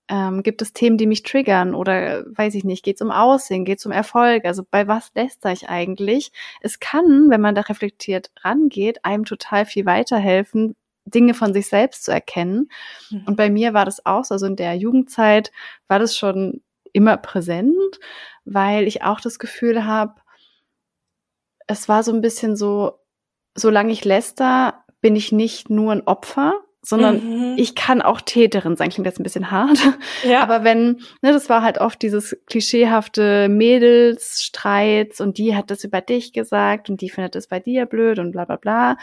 Ähm, 0.09 0.43
gibt 0.43 0.61
es 0.61 0.73
Themen, 0.73 0.97
die 0.97 1.07
mich 1.07 1.23
triggern? 1.23 1.75
Oder 1.75 2.25
weiß 2.25 2.55
ich 2.55 2.63
nicht, 2.63 2.83
geht 2.83 2.95
es 2.95 3.01
um 3.01 3.11
Aussehen, 3.11 3.63
geht 3.63 3.79
es 3.79 3.85
um 3.85 3.91
Erfolg? 3.91 4.45
Also 4.45 4.63
bei 4.69 4.87
was 4.87 5.11
läster 5.13 5.51
ich 5.51 5.69
eigentlich? 5.69 6.31
Es 6.61 6.79
kann, 6.79 7.29
wenn 7.29 7.41
man 7.41 7.55
da 7.55 7.61
reflektiert 7.61 8.31
rangeht, 8.43 9.05
einem 9.05 9.25
total 9.25 9.65
viel 9.65 9.85
weiterhelfen, 9.85 10.75
Dinge 11.05 11.33
von 11.33 11.53
sich 11.53 11.67
selbst 11.67 12.03
zu 12.03 12.11
erkennen. 12.11 12.69
Mhm. 13.09 13.23
Und 13.25 13.35
bei 13.35 13.49
mir 13.49 13.73
war 13.73 13.85
das 13.85 14.05
auch 14.05 14.23
so, 14.23 14.35
also 14.35 14.45
in 14.45 14.55
der 14.55 14.75
Jugendzeit 14.75 15.51
war 15.87 15.99
das 15.99 16.17
schon 16.17 16.61
immer 16.93 17.17
präsent, 17.17 17.99
weil 18.45 18.87
ich 18.87 19.03
auch 19.03 19.19
das 19.19 19.39
Gefühl 19.39 19.85
habe, 19.85 20.15
es 21.67 21.89
war 21.89 22.03
so 22.03 22.11
ein 22.11 22.21
bisschen 22.21 22.55
so, 22.55 22.99
solange 23.55 23.91
ich 23.91 24.05
läster, 24.05 24.83
bin 25.01 25.15
ich 25.15 25.31
nicht 25.31 25.69
nur 25.69 25.91
ein 25.91 26.05
Opfer, 26.07 26.53
sondern 26.85 27.15
mhm. 27.23 27.55
ich 27.57 27.75
kann 27.75 28.01
auch 28.01 28.19
Täterin 28.19 28.75
sein. 28.75 28.89
Klingt 28.89 29.05
jetzt 29.07 29.19
ein 29.19 29.23
bisschen 29.23 29.51
hart. 29.51 29.79
Ja. 30.23 30.41
Aber 30.43 30.63
wenn, 30.63 31.01
ne, 31.21 31.31
das 31.31 31.49
war 31.49 31.61
halt 31.61 31.79
oft 31.79 32.01
dieses 32.01 32.37
klischeehafte 32.45 33.49
Mädelsstreits 33.49 35.21
und 35.21 35.37
die 35.37 35.55
hat 35.55 35.71
das 35.71 35.83
über 35.83 36.01
dich 36.01 36.33
gesagt 36.33 36.89
und 36.89 37.01
die 37.01 37.09
findet 37.09 37.35
das 37.35 37.47
bei 37.47 37.59
dir 37.59 37.85
blöd 37.85 38.19
und 38.19 38.31
bla 38.31 38.45
bla 38.45 38.57
bla. 38.57 38.97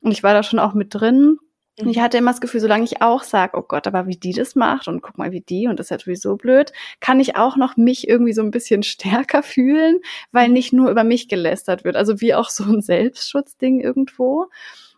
Und 0.00 0.12
ich 0.12 0.22
war 0.22 0.34
da 0.34 0.42
schon 0.42 0.58
auch 0.58 0.74
mit 0.74 0.94
drin. 0.94 1.38
Und 1.78 1.88
ich 1.88 1.96
mhm. 1.96 2.02
hatte 2.02 2.18
immer 2.18 2.30
das 2.30 2.40
Gefühl, 2.40 2.60
solange 2.60 2.84
ich 2.84 3.00
auch 3.00 3.22
sage, 3.22 3.56
oh 3.56 3.62
Gott, 3.62 3.86
aber 3.86 4.06
wie 4.06 4.16
die 4.16 4.32
das 4.32 4.54
macht 4.54 4.88
und 4.88 5.02
guck 5.02 5.16
mal, 5.18 5.32
wie 5.32 5.40
die 5.40 5.66
und 5.66 5.78
das 5.78 5.86
ist 5.86 5.90
ja 5.90 5.98
sowieso 5.98 6.36
blöd, 6.36 6.72
kann 7.00 7.20
ich 7.20 7.36
auch 7.36 7.56
noch 7.56 7.76
mich 7.76 8.08
irgendwie 8.08 8.32
so 8.32 8.42
ein 8.42 8.50
bisschen 8.50 8.82
stärker 8.82 9.42
fühlen, 9.42 10.00
weil 10.32 10.48
mhm. 10.48 10.54
nicht 10.54 10.72
nur 10.72 10.90
über 10.90 11.04
mich 11.04 11.28
gelästert 11.28 11.84
wird. 11.84 11.96
Also 11.96 12.20
wie 12.20 12.34
auch 12.34 12.50
so 12.50 12.64
ein 12.64 12.82
Selbstschutzding 12.82 13.80
irgendwo. 13.80 14.48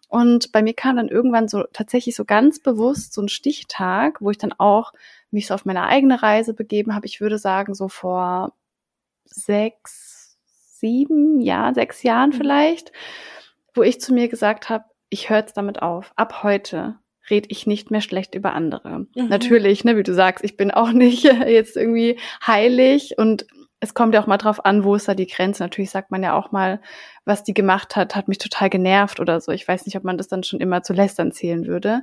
Und 0.08 0.52
bei 0.52 0.62
mir 0.62 0.74
kam 0.74 0.96
dann 0.96 1.08
irgendwann 1.08 1.48
so 1.48 1.64
tatsächlich 1.72 2.16
so 2.16 2.24
ganz 2.24 2.60
bewusst 2.60 3.14
so 3.14 3.22
ein 3.22 3.28
Stichtag, 3.28 4.20
wo 4.20 4.30
ich 4.30 4.38
dann 4.38 4.52
auch 4.52 4.92
mich 5.30 5.46
so 5.46 5.54
auf 5.54 5.64
meine 5.64 5.84
eigene 5.84 6.22
Reise 6.22 6.52
begeben 6.52 6.94
habe. 6.94 7.06
Ich 7.06 7.20
würde 7.20 7.38
sagen, 7.38 7.74
so 7.74 7.88
vor 7.88 8.52
sechs, 9.24 10.36
sieben, 10.78 11.40
ja, 11.40 11.72
sechs 11.72 12.02
Jahren 12.02 12.30
mhm. 12.30 12.34
vielleicht, 12.34 12.92
wo 13.72 13.82
ich 13.82 14.00
zu 14.00 14.12
mir 14.12 14.28
gesagt 14.28 14.68
habe, 14.68 14.84
ich 15.12 15.28
höre 15.28 15.38
jetzt 15.38 15.56
damit 15.56 15.82
auf. 15.82 16.12
Ab 16.16 16.42
heute 16.42 16.96
rede 17.30 17.48
ich 17.50 17.66
nicht 17.66 17.90
mehr 17.90 18.00
schlecht 18.00 18.34
über 18.34 18.54
andere. 18.54 19.06
Mhm. 19.14 19.28
Natürlich, 19.28 19.84
ne, 19.84 19.96
wie 19.96 20.02
du 20.02 20.14
sagst, 20.14 20.44
ich 20.44 20.56
bin 20.56 20.70
auch 20.70 20.90
nicht 20.92 21.24
jetzt 21.24 21.76
irgendwie 21.76 22.18
heilig 22.46 23.14
und 23.18 23.46
es 23.80 23.94
kommt 23.94 24.14
ja 24.14 24.22
auch 24.22 24.28
mal 24.28 24.38
drauf 24.38 24.64
an, 24.64 24.84
wo 24.84 24.94
ist 24.94 25.08
da 25.08 25.14
die 25.14 25.26
Grenze. 25.26 25.62
Natürlich 25.62 25.90
sagt 25.90 26.10
man 26.12 26.22
ja 26.22 26.34
auch 26.34 26.52
mal, 26.52 26.80
was 27.24 27.42
die 27.42 27.52
gemacht 27.52 27.96
hat, 27.96 28.14
hat 28.14 28.28
mich 28.28 28.38
total 28.38 28.70
genervt 28.70 29.18
oder 29.18 29.40
so. 29.40 29.50
Ich 29.52 29.66
weiß 29.66 29.86
nicht, 29.86 29.96
ob 29.96 30.04
man 30.04 30.16
das 30.16 30.28
dann 30.28 30.44
schon 30.44 30.60
immer 30.60 30.82
zu 30.82 30.92
lästern 30.92 31.32
zählen 31.32 31.66
würde. 31.66 32.02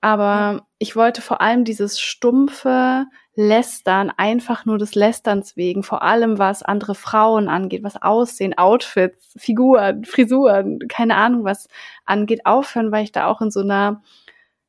Aber 0.00 0.66
ich 0.78 0.96
wollte 0.96 1.20
vor 1.20 1.40
allem 1.40 1.64
dieses 1.64 2.00
stumpfe, 2.00 3.06
Lästern, 3.34 4.12
einfach 4.14 4.66
nur 4.66 4.76
des 4.76 4.94
Lästerns 4.94 5.56
wegen, 5.56 5.82
vor 5.82 6.02
allem 6.02 6.38
was 6.38 6.62
andere 6.62 6.94
Frauen 6.94 7.48
angeht, 7.48 7.82
was 7.82 8.00
Aussehen, 8.00 8.58
Outfits, 8.58 9.34
Figuren, 9.38 10.04
Frisuren, 10.04 10.80
keine 10.88 11.16
Ahnung 11.16 11.44
was 11.44 11.68
angeht, 12.04 12.44
aufhören, 12.44 12.92
weil 12.92 13.04
ich 13.04 13.12
da 13.12 13.26
auch 13.26 13.40
in 13.40 13.50
so 13.50 13.60
einer 13.60 14.02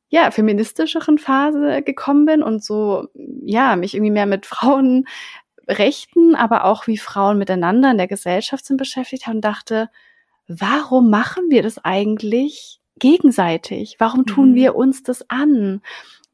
ja, 0.08 0.30
feministischeren 0.30 1.18
Phase 1.18 1.82
gekommen 1.82 2.24
bin 2.24 2.42
und 2.42 2.64
so, 2.64 3.08
ja, 3.44 3.76
mich 3.76 3.94
irgendwie 3.94 4.12
mehr 4.12 4.26
mit 4.26 4.46
Frauenrechten, 4.46 6.34
aber 6.34 6.64
auch 6.64 6.86
wie 6.86 6.98
Frauen 6.98 7.36
miteinander 7.36 7.90
in 7.90 7.98
der 7.98 8.08
Gesellschaft 8.08 8.64
sind 8.64 8.76
beschäftigt 8.76 9.26
habe 9.26 9.36
und 9.36 9.44
dachte, 9.44 9.90
warum 10.46 11.10
machen 11.10 11.50
wir 11.50 11.62
das 11.62 11.84
eigentlich 11.84 12.80
gegenseitig? 12.98 13.96
Warum 13.98 14.24
tun 14.24 14.52
mhm. 14.52 14.54
wir 14.54 14.74
uns 14.76 15.02
das 15.02 15.28
an? 15.28 15.82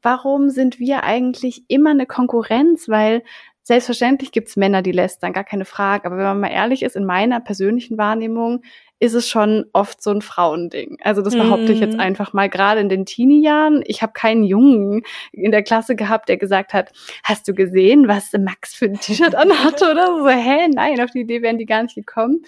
Warum 0.01 0.49
sind 0.49 0.79
wir 0.79 1.03
eigentlich 1.03 1.63
immer 1.67 1.91
eine 1.91 2.05
Konkurrenz? 2.05 2.89
Weil 2.89 3.23
selbstverständlich 3.63 4.31
gibt's 4.31 4.57
Männer, 4.57 4.81
die 4.81 4.91
lästern, 4.91 5.33
gar 5.33 5.43
keine 5.43 5.65
Frage. 5.65 6.05
Aber 6.05 6.17
wenn 6.17 6.25
man 6.25 6.39
mal 6.41 6.51
ehrlich 6.51 6.83
ist, 6.83 6.95
in 6.95 7.05
meiner 7.05 7.39
persönlichen 7.39 7.97
Wahrnehmung 7.97 8.63
ist 8.99 9.15
es 9.15 9.27
schon 9.27 9.65
oft 9.73 10.01
so 10.03 10.11
ein 10.11 10.21
Frauending. 10.21 10.97
Also 11.01 11.23
das 11.23 11.35
behaupte 11.35 11.73
ich 11.73 11.79
jetzt 11.79 11.95
mhm. 11.95 11.99
einfach 11.99 12.33
mal, 12.33 12.49
gerade 12.49 12.81
in 12.81 12.87
den 12.87 13.07
Teenie-Jahren. 13.07 13.81
Ich 13.87 14.03
habe 14.03 14.13
keinen 14.13 14.43
Jungen 14.43 15.01
in 15.31 15.51
der 15.51 15.63
Klasse 15.63 15.95
gehabt, 15.95 16.29
der 16.29 16.37
gesagt 16.37 16.71
hat, 16.71 16.91
hast 17.23 17.47
du 17.47 17.55
gesehen, 17.55 18.07
was 18.07 18.31
Max 18.33 18.75
für 18.75 18.85
ein 18.85 18.99
T-Shirt 18.99 19.33
anhatte 19.33 19.85
oder 19.91 20.05
so? 20.19 20.29
Hä? 20.29 20.67
Nein, 20.67 21.01
auf 21.01 21.09
die 21.09 21.21
Idee 21.21 21.41
wären 21.41 21.57
die 21.57 21.65
gar 21.65 21.81
nicht 21.81 21.95
gekommen. 21.95 22.43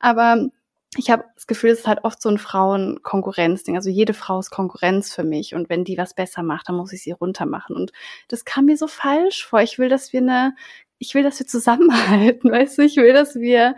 Aber 0.00 0.48
ich 0.96 1.10
habe 1.10 1.24
das 1.34 1.46
Gefühl, 1.46 1.70
es 1.70 1.80
ist 1.80 1.86
halt 1.86 2.04
oft 2.04 2.20
so 2.20 2.28
ein 2.28 2.36
Frauen-Konkurrenzding. 2.38 3.76
Also 3.76 3.88
jede 3.88 4.12
Frau 4.12 4.38
ist 4.38 4.50
Konkurrenz 4.50 5.14
für 5.14 5.24
mich. 5.24 5.54
Und 5.54 5.70
wenn 5.70 5.84
die 5.84 5.96
was 5.96 6.14
besser 6.14 6.42
macht, 6.42 6.68
dann 6.68 6.76
muss 6.76 6.92
ich 6.92 7.02
sie 7.02 7.12
runtermachen. 7.12 7.74
Und 7.74 7.92
das 8.28 8.44
kam 8.44 8.66
mir 8.66 8.76
so 8.76 8.86
falsch 8.86 9.46
vor. 9.46 9.62
Ich 9.62 9.78
will, 9.78 9.88
dass 9.88 10.12
wir 10.12 10.20
eine, 10.20 10.54
ich 10.98 11.14
will, 11.14 11.22
dass 11.22 11.38
wir 11.38 11.46
zusammenhalten, 11.46 12.50
weißt 12.52 12.76
du? 12.76 12.82
Ich 12.82 12.96
will, 12.96 13.14
dass 13.14 13.36
wir 13.36 13.74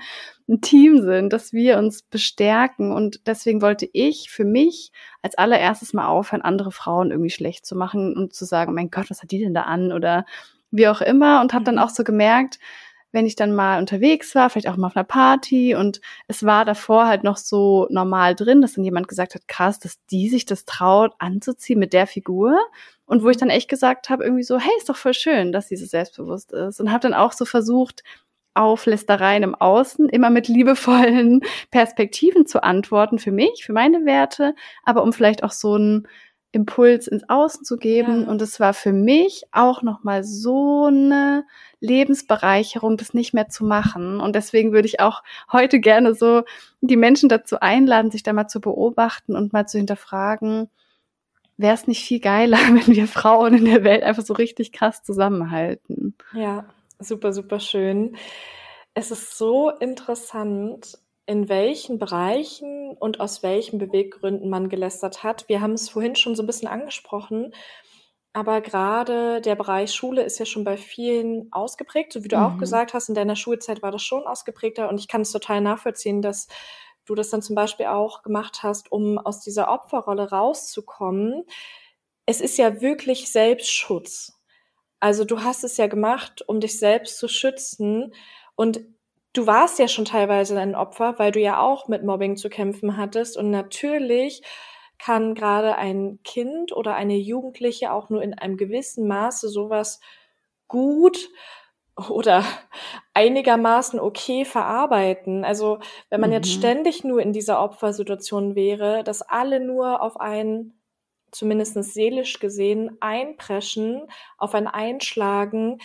ein 0.48 0.61
Team 0.61 1.03
sind, 1.03 1.33
dass 1.33 1.53
wir 1.53 1.79
uns 1.79 2.03
bestärken. 2.03 2.92
Und 2.92 3.20
deswegen 3.29 3.62
wollte 3.62 3.88
ich 3.92 4.29
für 4.29 4.44
mich 4.44 4.90
als 5.22 5.38
allererstes 5.38 5.92
mal 5.92 6.09
aufhören, 6.09 6.42
andere 6.42 6.72
Frauen 6.72 7.12
irgendwie 7.12 7.31
schlecht 7.31 7.64
zu 7.64 7.77
machen 7.77 8.16
und 8.16 8.35
zu 8.35 8.44
sagen, 8.44 8.74
mein 8.74 8.90
Gott, 8.90 9.09
was 9.09 9.22
hat 9.22 9.31
die 9.31 9.38
denn 9.38 9.55
da 9.55 9.62
an? 9.62 9.92
Oder 9.92 10.27
wie 10.72 10.88
auch 10.88 11.00
immer. 11.00 11.40
Und 11.40 11.55
habe 11.55 11.64
dann 11.64 11.77
mhm. 11.77 11.81
auch 11.83 11.90
so 11.90 12.03
gemerkt, 12.03 12.59
wenn 13.14 13.27
ich 13.27 13.37
dann 13.37 13.55
mal 13.55 13.79
unterwegs 13.79 14.35
war, 14.35 14.50
vielleicht 14.50 14.68
auch 14.68 14.77
mal 14.77 14.88
auf 14.88 14.96
einer 14.96 15.05
Party 15.05 15.74
und 15.77 16.00
es 16.27 16.44
war 16.44 16.64
davor 16.64 17.07
halt 17.07 17.22
noch 17.22 17.37
so 17.37 17.87
normal 17.88 18.35
drin, 18.35 18.61
dass 18.61 18.74
dann 18.74 18.85
jemand 18.85 19.07
gesagt 19.07 19.37
hat, 19.37 19.46
krass, 19.46 19.79
dass 19.79 20.05
die 20.07 20.29
sich 20.29 20.44
das 20.44 20.64
traut 20.64 21.12
anzuziehen 21.18 21.79
mit 21.79 21.92
der 21.92 22.09
Figur. 22.09 22.59
Und 23.07 23.22
wo 23.22 23.29
ich 23.29 23.37
dann 23.37 23.50
echt 23.50 23.68
gesagt 23.68 24.11
habe, 24.11 24.24
irgendwie 24.24 24.42
so, 24.42 24.59
hey, 24.59 24.72
ist 24.79 24.88
doch 24.88 24.96
voll 24.96 25.14
schön, 25.14 25.53
dass 25.53 25.68
sie 25.68 25.77
so 25.77 25.87
selbstbewusst 25.87 26.53
ist. 26.53 26.81
Und 26.81 26.90
habe 26.90 27.00
dann 27.00 27.14
auch 27.14 27.33
so 27.33 27.44
versucht, 27.44 28.03
auf 28.55 28.87
Lästereien 28.87 29.42
im 29.42 29.55
Außen 29.55 30.09
immer 30.09 30.31
mit 30.31 30.48
liebevollen 30.48 31.40
Perspektiven 31.70 32.46
zu 32.46 32.62
antworten 32.62 33.18
für 33.18 33.33
mich, 33.33 33.64
für 33.64 33.72
meine 33.72 34.05
Werte, 34.05 34.55
aber 34.85 35.03
um 35.03 35.12
vielleicht 35.12 35.44
auch 35.44 35.53
so 35.53 35.77
ein 35.77 36.09
Impuls 36.54 37.06
ins 37.06 37.28
Außen 37.28 37.64
zu 37.64 37.76
geben. 37.76 38.22
Ja. 38.22 38.28
Und 38.28 38.40
es 38.40 38.60
war 38.60 38.74
für 38.74 38.92
mich 38.92 39.44
auch 39.52 39.82
nochmal 39.82 40.24
so 40.24 40.86
eine 40.86 41.44
Lebensbereicherung, 41.80 42.96
das 42.96 43.14
nicht 43.14 43.34
mehr 43.34 43.48
zu 43.48 43.64
machen. 43.64 44.20
Und 44.20 44.34
deswegen 44.36 44.72
würde 44.72 44.86
ich 44.86 45.00
auch 45.00 45.22
heute 45.52 45.80
gerne 45.80 46.14
so 46.14 46.42
die 46.80 46.96
Menschen 46.96 47.28
dazu 47.28 47.60
einladen, 47.60 48.10
sich 48.10 48.22
da 48.22 48.32
mal 48.32 48.48
zu 48.48 48.60
beobachten 48.60 49.36
und 49.36 49.52
mal 49.52 49.66
zu 49.66 49.78
hinterfragen, 49.78 50.70
wäre 51.56 51.74
es 51.74 51.86
nicht 51.86 52.04
viel 52.04 52.20
geiler, 52.20 52.58
wenn 52.68 52.94
wir 52.94 53.06
Frauen 53.06 53.54
in 53.54 53.64
der 53.64 53.84
Welt 53.84 54.02
einfach 54.02 54.24
so 54.24 54.34
richtig 54.34 54.72
krass 54.72 55.02
zusammenhalten. 55.02 56.14
Ja, 56.32 56.66
super, 56.98 57.32
super 57.32 57.60
schön. 57.60 58.16
Es 58.94 59.10
ist 59.10 59.36
so 59.36 59.70
interessant, 59.70 60.98
in 61.26 61.48
welchen 61.48 61.98
Bereichen 61.98 62.96
und 62.98 63.20
aus 63.20 63.42
welchen 63.42 63.78
Beweggründen 63.78 64.50
man 64.50 64.68
gelästert 64.68 65.22
hat. 65.22 65.48
Wir 65.48 65.60
haben 65.60 65.72
es 65.72 65.88
vorhin 65.88 66.16
schon 66.16 66.34
so 66.34 66.42
ein 66.42 66.46
bisschen 66.46 66.68
angesprochen, 66.68 67.54
aber 68.34 68.60
gerade 68.60 69.40
der 69.40 69.54
Bereich 69.54 69.94
Schule 69.94 70.22
ist 70.22 70.38
ja 70.38 70.44
schon 70.44 70.64
bei 70.64 70.76
vielen 70.76 71.52
ausgeprägt, 71.52 72.12
so 72.12 72.24
wie 72.24 72.28
du 72.28 72.37
mhm. 72.37 72.42
auch 72.42 72.58
gesagt 72.58 72.92
hast, 72.92 73.08
in 73.08 73.14
deiner 73.14 73.37
Schulzeit 73.37 73.80
war 73.80 73.92
das 73.92 74.02
schon 74.02 74.26
ausgeprägter 74.26 74.88
und 74.88 74.98
ich 74.98 75.08
kann 75.08 75.20
es 75.20 75.30
total 75.30 75.60
nachvollziehen, 75.60 76.20
dass 76.20 76.48
du 77.06 77.14
das 77.14 77.30
dann 77.30 77.42
zum 77.42 77.54
Beispiel 77.54 77.87
auch 77.87 78.22
gemacht 78.22 78.62
hast, 78.62 78.90
um 78.90 79.18
aus 79.18 79.40
dieser 79.40 79.70
Opferrolle 79.70 80.30
rauszukommen. 80.30 81.44
Es 82.26 82.40
ist 82.40 82.58
ja 82.58 82.80
wirklich 82.80 83.30
Selbstschutz. 83.30 84.32
Also 85.00 85.24
du 85.24 85.42
hast 85.42 85.64
es 85.64 85.76
ja 85.76 85.87
gemacht, 85.87 86.42
um 86.48 86.60
dich 86.60 86.78
selbst 86.78 87.18
zu 87.18 87.28
schützen 87.28 88.14
und 88.56 88.80
du 89.35 89.47
warst 89.47 89.79
ja 89.79 89.88
schon 89.88 90.07
teilweise 90.07 90.59
ein 90.59 90.75
Opfer, 90.75 91.18
weil 91.18 91.33
du 91.33 91.40
ja 91.40 91.61
auch 91.61 91.88
mit 91.88 92.03
Mobbing 92.03 92.37
zu 92.37 92.49
kämpfen 92.49 92.97
hattest. 92.97 93.37
Und 93.37 93.51
natürlich 93.51 94.42
kann 94.99 95.35
gerade 95.35 95.77
ein 95.77 96.20
Kind 96.25 96.73
oder 96.73 96.94
eine 96.94 97.16
Jugendliche 97.16 97.92
auch 97.92 98.09
nur 98.09 98.23
in 98.23 98.33
einem 98.33 98.57
gewissen 98.57 99.07
Maße 99.07 99.49
sowas 99.49 100.01
gut 100.68 101.29
oder 102.09 102.44
einigermaßen 103.14 104.01
okay 104.01 104.44
verarbeiten. 104.44 105.44
Also 105.44 105.81
wenn 106.11 106.20
man 106.20 106.31
mhm. 106.31 106.37
jetzt 106.37 106.53
ständig 106.53 107.05
nur 107.05 107.20
in 107.20 107.33
dieser 107.33 107.62
Opfersituation 107.62 108.55
wäre, 108.55 109.03
dass 109.05 109.20
alle 109.20 109.61
nur 109.61 110.01
auf 110.01 110.18
einen, 110.20 110.81
zumindest 111.33 111.75
seelisch 111.83 112.38
gesehen, 112.38 112.97
einpreschen, 113.01 114.07
auf 114.38 114.55
ein 114.55 114.68
Einschlagen, 114.68 115.79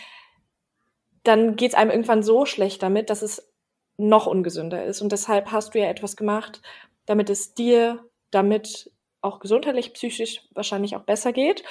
dann 1.22 1.56
geht 1.56 1.72
es 1.72 1.74
einem 1.76 1.90
irgendwann 1.90 2.22
so 2.22 2.46
schlecht 2.46 2.82
damit, 2.82 3.10
dass 3.10 3.22
es 3.22 3.52
noch 3.96 4.26
ungesünder 4.26 4.84
ist. 4.84 5.02
Und 5.02 5.12
deshalb 5.12 5.52
hast 5.52 5.74
du 5.74 5.78
ja 5.78 5.88
etwas 5.88 6.16
gemacht, 6.16 6.62
damit 7.06 7.30
es 7.30 7.54
dir 7.54 8.04
damit 8.30 8.90
auch 9.20 9.40
gesundheitlich, 9.40 9.92
psychisch 9.92 10.42
wahrscheinlich 10.54 10.96
auch 10.96 11.02
besser 11.02 11.32
geht. 11.32 11.62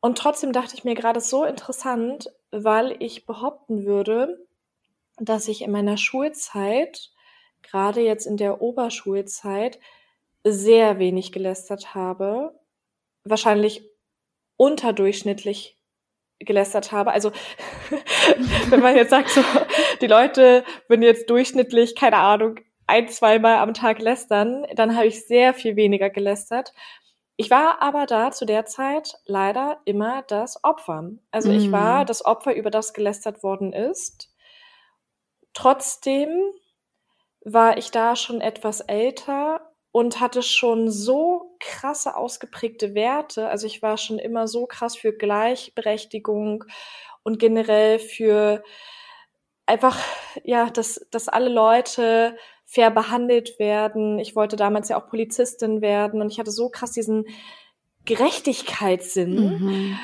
Und 0.00 0.18
trotzdem 0.18 0.52
dachte 0.52 0.74
ich 0.74 0.84
mir 0.84 0.94
gerade 0.94 1.20
so 1.20 1.44
interessant, 1.44 2.28
weil 2.50 2.96
ich 2.98 3.24
behaupten 3.24 3.86
würde, 3.86 4.46
dass 5.16 5.48
ich 5.48 5.62
in 5.62 5.70
meiner 5.70 5.96
Schulzeit, 5.96 7.10
gerade 7.62 8.00
jetzt 8.00 8.26
in 8.26 8.36
der 8.36 8.60
Oberschulzeit, 8.60 9.78
sehr 10.44 10.98
wenig 10.98 11.32
gelästert 11.32 11.94
habe. 11.94 12.58
Wahrscheinlich 13.24 13.88
unterdurchschnittlich 14.56 15.78
gelästert 16.44 16.92
habe. 16.92 17.12
Also 17.12 17.32
wenn 18.68 18.80
man 18.80 18.96
jetzt 18.96 19.10
sagt, 19.10 19.30
so, 19.30 19.42
die 20.00 20.06
Leute 20.06 20.64
würden 20.88 21.02
jetzt 21.02 21.28
durchschnittlich, 21.30 21.94
keine 21.94 22.16
Ahnung, 22.16 22.56
ein, 22.86 23.08
zweimal 23.08 23.56
am 23.56 23.74
Tag 23.74 24.00
lästern, 24.00 24.66
dann 24.74 24.96
habe 24.96 25.06
ich 25.06 25.26
sehr 25.26 25.54
viel 25.54 25.76
weniger 25.76 26.10
gelästert. 26.10 26.72
Ich 27.36 27.50
war 27.50 27.80
aber 27.80 28.06
da 28.06 28.30
zu 28.30 28.44
der 28.44 28.66
Zeit 28.66 29.14
leider 29.24 29.80
immer 29.84 30.22
das 30.22 30.62
Opfer. 30.62 31.10
Also 31.30 31.50
mm. 31.50 31.54
ich 31.54 31.72
war 31.72 32.02
mhm. 32.02 32.06
das 32.06 32.24
Opfer, 32.24 32.54
über 32.54 32.70
das 32.70 32.92
gelästert 32.92 33.42
worden 33.42 33.72
ist. 33.72 34.30
Trotzdem 35.54 36.28
war 37.44 37.78
ich 37.78 37.90
da 37.90 38.16
schon 38.16 38.40
etwas 38.40 38.80
älter 38.80 39.71
und 39.92 40.20
hatte 40.20 40.42
schon 40.42 40.90
so 40.90 41.54
krasse 41.60 42.16
ausgeprägte 42.16 42.94
Werte. 42.94 43.48
Also 43.48 43.66
ich 43.66 43.82
war 43.82 43.98
schon 43.98 44.18
immer 44.18 44.48
so 44.48 44.66
krass 44.66 44.96
für 44.96 45.12
Gleichberechtigung 45.12 46.64
und 47.22 47.38
generell 47.38 47.98
für 47.98 48.64
einfach, 49.66 49.98
ja, 50.44 50.70
dass, 50.70 51.06
dass 51.10 51.28
alle 51.28 51.50
Leute 51.50 52.36
fair 52.64 52.90
behandelt 52.90 53.58
werden. 53.58 54.18
Ich 54.18 54.34
wollte 54.34 54.56
damals 54.56 54.88
ja 54.88 55.00
auch 55.00 55.08
Polizistin 55.08 55.82
werden 55.82 56.22
und 56.22 56.32
ich 56.32 56.40
hatte 56.40 56.50
so 56.50 56.70
krass 56.70 56.92
diesen 56.92 57.26
Gerechtigkeitssinn, 58.06 59.34
mhm. 59.34 59.98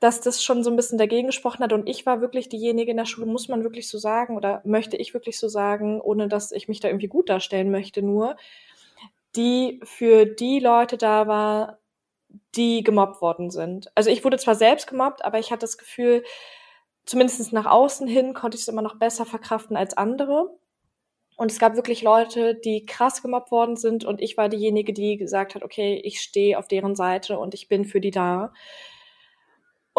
dass 0.00 0.20
das 0.20 0.42
schon 0.42 0.64
so 0.64 0.70
ein 0.70 0.76
bisschen 0.76 0.98
dagegen 0.98 1.28
gesprochen 1.28 1.62
hat. 1.62 1.72
Und 1.72 1.88
ich 1.88 2.04
war 2.04 2.20
wirklich 2.20 2.48
diejenige 2.48 2.90
in 2.90 2.96
der 2.96 3.06
Schule, 3.06 3.26
muss 3.26 3.48
man 3.48 3.62
wirklich 3.62 3.88
so 3.88 3.96
sagen, 3.96 4.36
oder 4.36 4.60
möchte 4.64 4.96
ich 4.96 5.14
wirklich 5.14 5.38
so 5.38 5.48
sagen, 5.48 6.00
ohne 6.00 6.26
dass 6.26 6.50
ich 6.50 6.68
mich 6.68 6.80
da 6.80 6.88
irgendwie 6.88 7.08
gut 7.08 7.28
darstellen 7.28 7.70
möchte, 7.70 8.02
nur, 8.02 8.36
die 9.36 9.80
für 9.84 10.26
die 10.26 10.58
Leute 10.60 10.96
da 10.98 11.26
war, 11.26 11.78
die 12.56 12.82
gemobbt 12.82 13.20
worden 13.20 13.50
sind. 13.50 13.90
Also 13.94 14.10
ich 14.10 14.24
wurde 14.24 14.38
zwar 14.38 14.54
selbst 14.54 14.86
gemobbt, 14.88 15.24
aber 15.24 15.38
ich 15.38 15.50
hatte 15.50 15.60
das 15.60 15.78
Gefühl, 15.78 16.24
zumindest 17.06 17.52
nach 17.52 17.66
außen 17.66 18.06
hin 18.06 18.34
konnte 18.34 18.56
ich 18.56 18.62
es 18.62 18.68
immer 18.68 18.82
noch 18.82 18.96
besser 18.98 19.26
verkraften 19.26 19.76
als 19.76 19.96
andere. 19.96 20.50
Und 21.36 21.50
es 21.50 21.58
gab 21.58 21.74
wirklich 21.74 22.02
Leute, 22.02 22.54
die 22.54 22.84
krass 22.84 23.22
gemobbt 23.22 23.50
worden 23.50 23.76
sind 23.76 24.04
und 24.04 24.20
ich 24.20 24.36
war 24.36 24.48
diejenige, 24.50 24.92
die 24.92 25.16
gesagt 25.16 25.54
hat, 25.54 25.62
okay, 25.62 26.00
ich 26.04 26.20
stehe 26.20 26.58
auf 26.58 26.68
deren 26.68 26.94
Seite 26.94 27.38
und 27.38 27.54
ich 27.54 27.68
bin 27.68 27.86
für 27.86 28.00
die 28.00 28.10
da. 28.10 28.52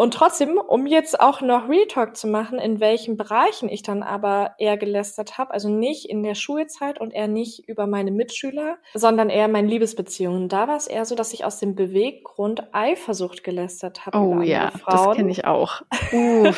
Und 0.02 0.14
trotzdem, 0.14 0.58
um 0.58 0.88
jetzt 0.88 1.20
auch 1.20 1.42
noch 1.42 1.68
Retalk 1.68 2.16
zu 2.16 2.26
machen, 2.26 2.58
in 2.58 2.80
welchen 2.80 3.16
Bereichen 3.16 3.68
ich 3.68 3.84
dann 3.84 4.02
aber 4.02 4.56
eher 4.58 4.76
gelästert 4.76 5.38
habe, 5.38 5.52
also 5.52 5.68
nicht 5.68 6.10
in 6.10 6.24
der 6.24 6.34
Schulzeit 6.34 7.00
und 7.00 7.12
eher 7.12 7.28
nicht 7.28 7.68
über 7.68 7.86
meine 7.86 8.10
Mitschüler, 8.10 8.78
sondern 8.94 9.30
eher 9.30 9.46
meine 9.46 9.68
Liebesbeziehungen. 9.68 10.48
Da 10.48 10.66
war 10.66 10.76
es 10.76 10.88
eher 10.88 11.04
so, 11.04 11.14
dass 11.14 11.32
ich 11.32 11.44
aus 11.44 11.60
dem 11.60 11.76
Beweggrund 11.76 12.74
Eifersucht 12.74 13.44
gelästert 13.44 14.04
habe. 14.04 14.18
Oh 14.18 14.40
ja, 14.40 14.72
Frauen. 14.72 15.06
das 15.06 15.16
kenne 15.18 15.30
ich 15.30 15.44
auch. 15.44 15.82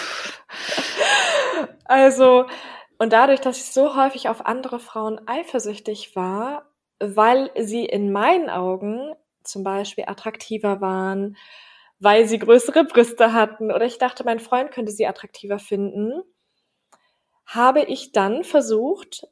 also, 1.84 2.46
und 2.96 3.12
dadurch, 3.12 3.42
dass 3.42 3.58
ich 3.58 3.66
so 3.66 3.94
häufig 3.94 4.30
auf 4.30 4.46
andere 4.46 4.78
Frauen 4.78 5.20
eifersüchtig 5.26 6.16
war, 6.16 6.70
weil 6.98 7.50
sie 7.58 7.84
in 7.84 8.10
meinen 8.10 8.48
Augen 8.48 9.12
zum 9.42 9.64
Beispiel 9.64 10.04
attraktiver 10.06 10.80
waren, 10.80 11.36
weil 12.04 12.28
sie 12.28 12.38
größere 12.38 12.84
Brüste 12.84 13.32
hatten 13.32 13.72
oder 13.72 13.86
ich 13.86 13.98
dachte, 13.98 14.24
mein 14.24 14.38
Freund 14.38 14.70
könnte 14.70 14.92
sie 14.92 15.06
attraktiver 15.06 15.58
finden, 15.58 16.22
habe 17.46 17.82
ich 17.82 18.12
dann 18.12 18.44
versucht, 18.44 19.26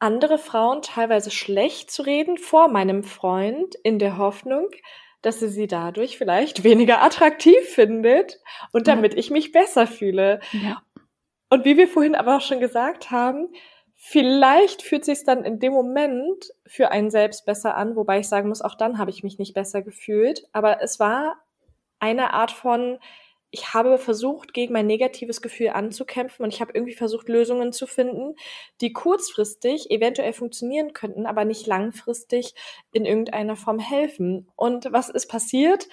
andere 0.00 0.38
Frauen 0.38 0.82
teilweise 0.82 1.30
schlecht 1.30 1.90
zu 1.90 2.02
reden 2.02 2.36
vor 2.36 2.68
meinem 2.68 3.04
Freund 3.04 3.76
in 3.84 3.98
der 3.98 4.18
Hoffnung, 4.18 4.68
dass 5.22 5.40
er 5.40 5.48
sie 5.48 5.68
dadurch 5.68 6.18
vielleicht 6.18 6.64
weniger 6.64 7.00
attraktiv 7.02 7.60
findet 7.68 8.40
und 8.72 8.88
damit 8.88 9.12
ja. 9.12 9.18
ich 9.20 9.30
mich 9.30 9.52
besser 9.52 9.86
fühle. 9.86 10.40
Ja. 10.52 10.82
Und 11.48 11.64
wie 11.64 11.76
wir 11.76 11.86
vorhin 11.86 12.16
aber 12.16 12.36
auch 12.36 12.40
schon 12.40 12.60
gesagt 12.60 13.10
haben, 13.10 13.48
vielleicht 13.94 14.82
fühlt 14.82 15.04
sich 15.04 15.24
dann 15.24 15.44
in 15.44 15.60
dem 15.60 15.72
Moment 15.72 16.50
für 16.66 16.90
einen 16.90 17.10
selbst 17.10 17.44
besser 17.46 17.76
an, 17.76 17.94
wobei 17.94 18.20
ich 18.20 18.28
sagen 18.28 18.48
muss, 18.48 18.62
auch 18.62 18.74
dann 18.74 18.98
habe 18.98 19.10
ich 19.10 19.22
mich 19.22 19.38
nicht 19.38 19.54
besser 19.54 19.82
gefühlt. 19.82 20.48
Aber 20.52 20.82
es 20.82 20.98
war 20.98 21.36
eine 22.00 22.32
Art 22.34 22.50
von, 22.50 22.98
ich 23.50 23.74
habe 23.74 23.98
versucht, 23.98 24.54
gegen 24.54 24.72
mein 24.72 24.86
negatives 24.86 25.42
Gefühl 25.42 25.70
anzukämpfen 25.70 26.44
und 26.44 26.54
ich 26.54 26.60
habe 26.60 26.72
irgendwie 26.74 26.94
versucht, 26.94 27.28
Lösungen 27.28 27.72
zu 27.72 27.86
finden, 27.86 28.36
die 28.80 28.92
kurzfristig 28.92 29.90
eventuell 29.90 30.32
funktionieren 30.32 30.92
könnten, 30.92 31.26
aber 31.26 31.44
nicht 31.44 31.66
langfristig 31.66 32.54
in 32.92 33.04
irgendeiner 33.04 33.56
Form 33.56 33.78
helfen. 33.78 34.48
Und 34.56 34.92
was 34.92 35.08
ist 35.08 35.26
passiert? 35.26 35.88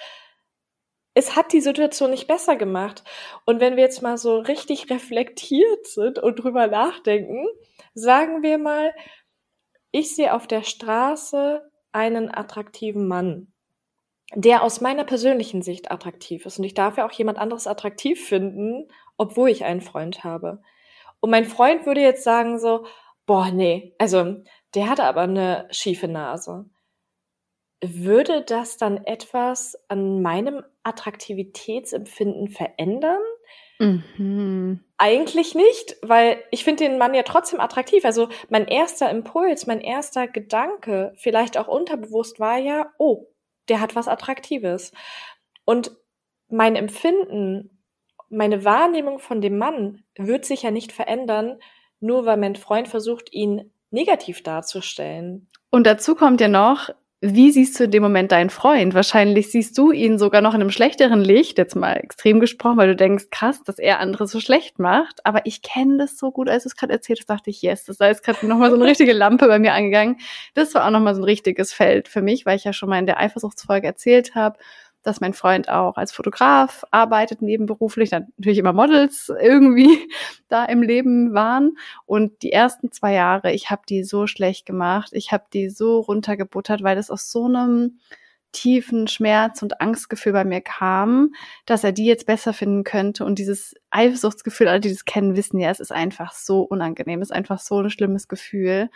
Es 1.14 1.34
hat 1.34 1.52
die 1.52 1.60
Situation 1.60 2.10
nicht 2.10 2.28
besser 2.28 2.54
gemacht. 2.54 3.02
Und 3.44 3.60
wenn 3.60 3.74
wir 3.74 3.82
jetzt 3.82 4.02
mal 4.02 4.18
so 4.18 4.38
richtig 4.38 4.88
reflektiert 4.88 5.86
sind 5.86 6.20
und 6.20 6.36
drüber 6.36 6.68
nachdenken, 6.68 7.44
sagen 7.92 8.42
wir 8.44 8.58
mal, 8.58 8.94
ich 9.90 10.14
sehe 10.14 10.32
auf 10.32 10.46
der 10.46 10.62
Straße 10.62 11.68
einen 11.90 12.32
attraktiven 12.32 13.08
Mann 13.08 13.52
der 14.34 14.62
aus 14.62 14.80
meiner 14.80 15.04
persönlichen 15.04 15.62
Sicht 15.62 15.90
attraktiv 15.90 16.44
ist. 16.46 16.58
Und 16.58 16.64
ich 16.64 16.74
darf 16.74 16.96
ja 16.96 17.06
auch 17.06 17.12
jemand 17.12 17.38
anderes 17.38 17.66
attraktiv 17.66 18.26
finden, 18.26 18.88
obwohl 19.16 19.48
ich 19.50 19.64
einen 19.64 19.80
Freund 19.80 20.24
habe. 20.24 20.60
Und 21.20 21.30
mein 21.30 21.44
Freund 21.44 21.86
würde 21.86 22.00
jetzt 22.00 22.24
sagen 22.24 22.58
so, 22.58 22.84
boah, 23.26 23.50
nee, 23.50 23.94
also 23.98 24.36
der 24.74 24.88
hatte 24.88 25.04
aber 25.04 25.22
eine 25.22 25.66
schiefe 25.70 26.08
Nase. 26.08 26.66
Würde 27.80 28.42
das 28.42 28.76
dann 28.76 29.04
etwas 29.04 29.78
an 29.88 30.20
meinem 30.20 30.62
Attraktivitätsempfinden 30.82 32.48
verändern? 32.48 33.20
Mhm. 33.78 34.84
Eigentlich 34.98 35.54
nicht, 35.54 35.96
weil 36.02 36.42
ich 36.50 36.64
finde 36.64 36.84
den 36.84 36.98
Mann 36.98 37.14
ja 37.14 37.22
trotzdem 37.22 37.60
attraktiv. 37.60 38.04
Also 38.04 38.28
mein 38.48 38.66
erster 38.66 39.10
Impuls, 39.10 39.66
mein 39.66 39.80
erster 39.80 40.26
Gedanke, 40.26 41.12
vielleicht 41.16 41.56
auch 41.56 41.68
unterbewusst 41.68 42.40
war 42.40 42.58
ja, 42.58 42.92
oh, 42.98 43.26
der 43.68 43.80
hat 43.80 43.94
was 43.94 44.08
Attraktives. 44.08 44.92
Und 45.64 45.92
mein 46.48 46.76
Empfinden, 46.76 47.82
meine 48.30 48.64
Wahrnehmung 48.64 49.18
von 49.18 49.40
dem 49.40 49.58
Mann 49.58 50.04
wird 50.16 50.44
sich 50.44 50.62
ja 50.62 50.70
nicht 50.70 50.92
verändern, 50.92 51.58
nur 52.00 52.26
weil 52.26 52.36
mein 52.36 52.56
Freund 52.56 52.88
versucht, 52.88 53.32
ihn 53.32 53.72
negativ 53.90 54.42
darzustellen. 54.42 55.48
Und 55.70 55.86
dazu 55.86 56.14
kommt 56.14 56.40
ja 56.40 56.48
noch, 56.48 56.90
wie 57.20 57.50
siehst 57.50 57.78
du 57.78 57.84
in 57.84 57.90
dem 57.90 58.02
Moment 58.04 58.30
deinen 58.30 58.48
Freund? 58.48 58.94
Wahrscheinlich 58.94 59.50
siehst 59.50 59.76
du 59.76 59.90
ihn 59.90 60.20
sogar 60.20 60.40
noch 60.40 60.54
in 60.54 60.60
einem 60.60 60.70
schlechteren 60.70 61.20
Licht, 61.20 61.58
jetzt 61.58 61.74
mal 61.74 61.94
extrem 61.94 62.38
gesprochen, 62.38 62.76
weil 62.76 62.86
du 62.86 62.94
denkst, 62.94 63.26
krass, 63.32 63.60
dass 63.64 63.80
er 63.80 63.98
andere 63.98 64.28
so 64.28 64.38
schlecht 64.38 64.78
macht. 64.78 65.26
Aber 65.26 65.44
ich 65.44 65.62
kenne 65.62 65.98
das 65.98 66.16
so 66.16 66.30
gut, 66.30 66.48
als 66.48 66.62
du 66.62 66.68
es 66.68 66.76
gerade 66.76 66.92
erzählt 66.92 67.18
hast, 67.18 67.30
dachte 67.30 67.50
ich, 67.50 67.60
yes, 67.60 67.84
das 67.84 67.98
ist 67.98 68.22
gerade 68.22 68.46
nochmal 68.46 68.70
so 68.70 68.76
eine 68.76 68.84
richtige 68.84 69.12
Lampe 69.12 69.48
bei 69.48 69.58
mir 69.58 69.72
angegangen. 69.72 70.18
Das 70.54 70.74
war 70.74 70.86
auch 70.86 70.90
nochmal 70.90 71.16
so 71.16 71.20
ein 71.22 71.24
richtiges 71.24 71.72
Feld 71.72 72.06
für 72.06 72.22
mich, 72.22 72.46
weil 72.46 72.56
ich 72.56 72.62
ja 72.62 72.72
schon 72.72 72.88
mal 72.88 73.00
in 73.00 73.06
der 73.06 73.18
Eifersuchtsfolge 73.18 73.88
erzählt 73.88 74.36
habe, 74.36 74.56
dass 75.02 75.20
mein 75.20 75.32
Freund 75.32 75.68
auch 75.68 75.96
als 75.96 76.12
Fotograf 76.12 76.84
arbeitet, 76.90 77.42
nebenberuflich, 77.42 78.10
dann 78.10 78.28
natürlich 78.36 78.58
immer 78.58 78.72
Models 78.72 79.32
irgendwie 79.40 80.08
da 80.48 80.64
im 80.64 80.82
Leben 80.82 81.34
waren. 81.34 81.76
Und 82.06 82.42
die 82.42 82.52
ersten 82.52 82.92
zwei 82.92 83.14
Jahre, 83.14 83.52
ich 83.52 83.70
habe 83.70 83.82
die 83.88 84.04
so 84.04 84.26
schlecht 84.26 84.66
gemacht, 84.66 85.10
ich 85.12 85.32
habe 85.32 85.44
die 85.52 85.70
so 85.70 86.00
runtergebuttert, 86.00 86.82
weil 86.82 86.96
das 86.96 87.10
aus 87.10 87.30
so 87.30 87.46
einem 87.46 87.98
tiefen 88.52 89.08
Schmerz 89.08 89.62
und 89.62 89.80
Angstgefühl 89.80 90.32
bei 90.32 90.44
mir 90.44 90.60
kam, 90.60 91.32
dass 91.66 91.84
er 91.84 91.92
die 91.92 92.06
jetzt 92.06 92.26
besser 92.26 92.52
finden 92.52 92.82
könnte. 92.82 93.24
Und 93.24 93.38
dieses 93.38 93.74
Eifersuchtsgefühl, 93.90 94.68
alle, 94.68 94.80
die 94.80 94.90
das 94.90 95.04
kennen, 95.04 95.36
wissen 95.36 95.58
ja, 95.58 95.70
es 95.70 95.80
ist 95.80 95.92
einfach 95.92 96.32
so 96.32 96.62
unangenehm, 96.62 97.20
es 97.20 97.28
ist 97.28 97.36
einfach 97.36 97.58
so 97.58 97.80
ein 97.80 97.90
schlimmes 97.90 98.26
Gefühl. 98.26 98.90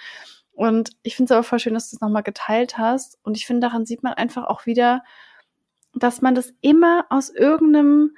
Und 0.52 0.90
ich 1.02 1.16
finde 1.16 1.32
es 1.32 1.36
aber 1.36 1.44
voll 1.44 1.58
schön, 1.58 1.74
dass 1.74 1.90
du 1.90 1.96
es 1.96 2.00
nochmal 2.00 2.22
geteilt 2.22 2.78
hast. 2.78 3.18
Und 3.22 3.36
ich 3.36 3.46
finde, 3.46 3.66
daran 3.66 3.86
sieht 3.86 4.02
man 4.02 4.14
einfach 4.14 4.44
auch 4.44 4.66
wieder, 4.66 5.02
dass 5.94 6.22
man 6.22 6.35
das 6.35 6.52
immer 6.61 7.07
aus 7.11 7.31
irgendeinem 7.31 8.16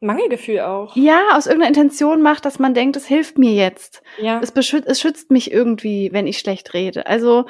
Mangelgefühl 0.00 0.60
auch. 0.60 0.94
Ja, 0.96 1.30
aus 1.32 1.46
irgendeiner 1.46 1.68
Intention 1.68 2.22
macht, 2.22 2.44
dass 2.44 2.58
man 2.58 2.74
denkt, 2.74 2.96
es 2.96 3.06
hilft 3.06 3.38
mir 3.38 3.52
jetzt. 3.52 4.02
Ja. 4.20 4.40
Es, 4.40 4.52
beschützt, 4.52 4.88
es 4.88 5.00
schützt 5.00 5.30
mich 5.30 5.50
irgendwie, 5.50 6.10
wenn 6.12 6.26
ich 6.26 6.38
schlecht 6.38 6.72
rede. 6.72 7.06
Also 7.06 7.46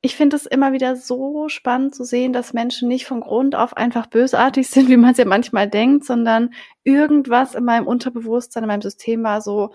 ich 0.00 0.16
finde 0.16 0.36
es 0.36 0.44
immer 0.44 0.72
wieder 0.72 0.96
so 0.96 1.48
spannend 1.48 1.94
zu 1.94 2.04
sehen, 2.04 2.32
dass 2.32 2.52
Menschen 2.52 2.88
nicht 2.88 3.06
von 3.06 3.20
Grund 3.20 3.54
auf 3.54 3.76
einfach 3.76 4.06
bösartig 4.06 4.68
sind, 4.70 4.88
wie 4.88 4.96
man 4.96 5.12
es 5.12 5.18
ja 5.18 5.24
manchmal 5.24 5.68
denkt, 5.68 6.04
sondern 6.04 6.52
irgendwas 6.82 7.54
in 7.54 7.64
meinem 7.64 7.86
Unterbewusstsein, 7.86 8.64
in 8.64 8.68
meinem 8.68 8.82
System 8.82 9.22
war 9.22 9.40
so, 9.40 9.72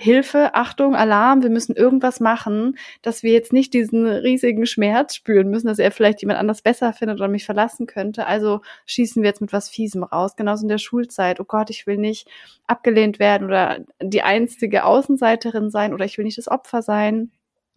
Hilfe, 0.00 0.54
Achtung, 0.54 0.94
Alarm, 0.94 1.42
wir 1.42 1.50
müssen 1.50 1.74
irgendwas 1.74 2.20
machen, 2.20 2.78
dass 3.02 3.24
wir 3.24 3.32
jetzt 3.32 3.52
nicht 3.52 3.74
diesen 3.74 4.06
riesigen 4.06 4.64
Schmerz 4.64 5.16
spüren 5.16 5.50
müssen, 5.50 5.66
dass 5.66 5.80
er 5.80 5.90
vielleicht 5.90 6.20
jemand 6.20 6.38
anders 6.38 6.62
besser 6.62 6.92
findet 6.92 7.18
oder 7.18 7.26
mich 7.26 7.44
verlassen 7.44 7.86
könnte. 7.88 8.26
Also 8.26 8.60
schießen 8.86 9.22
wir 9.22 9.28
jetzt 9.28 9.40
mit 9.40 9.52
was 9.52 9.68
Fiesem 9.68 10.04
raus. 10.04 10.36
Genauso 10.36 10.62
in 10.62 10.68
der 10.68 10.78
Schulzeit. 10.78 11.40
Oh 11.40 11.44
Gott, 11.44 11.70
ich 11.70 11.88
will 11.88 11.96
nicht 11.96 12.28
abgelehnt 12.68 13.18
werden 13.18 13.48
oder 13.48 13.78
die 14.00 14.22
einzige 14.22 14.84
Außenseiterin 14.84 15.68
sein 15.70 15.92
oder 15.92 16.04
ich 16.04 16.16
will 16.16 16.24
nicht 16.24 16.38
das 16.38 16.48
Opfer 16.48 16.80
sein. 16.82 17.32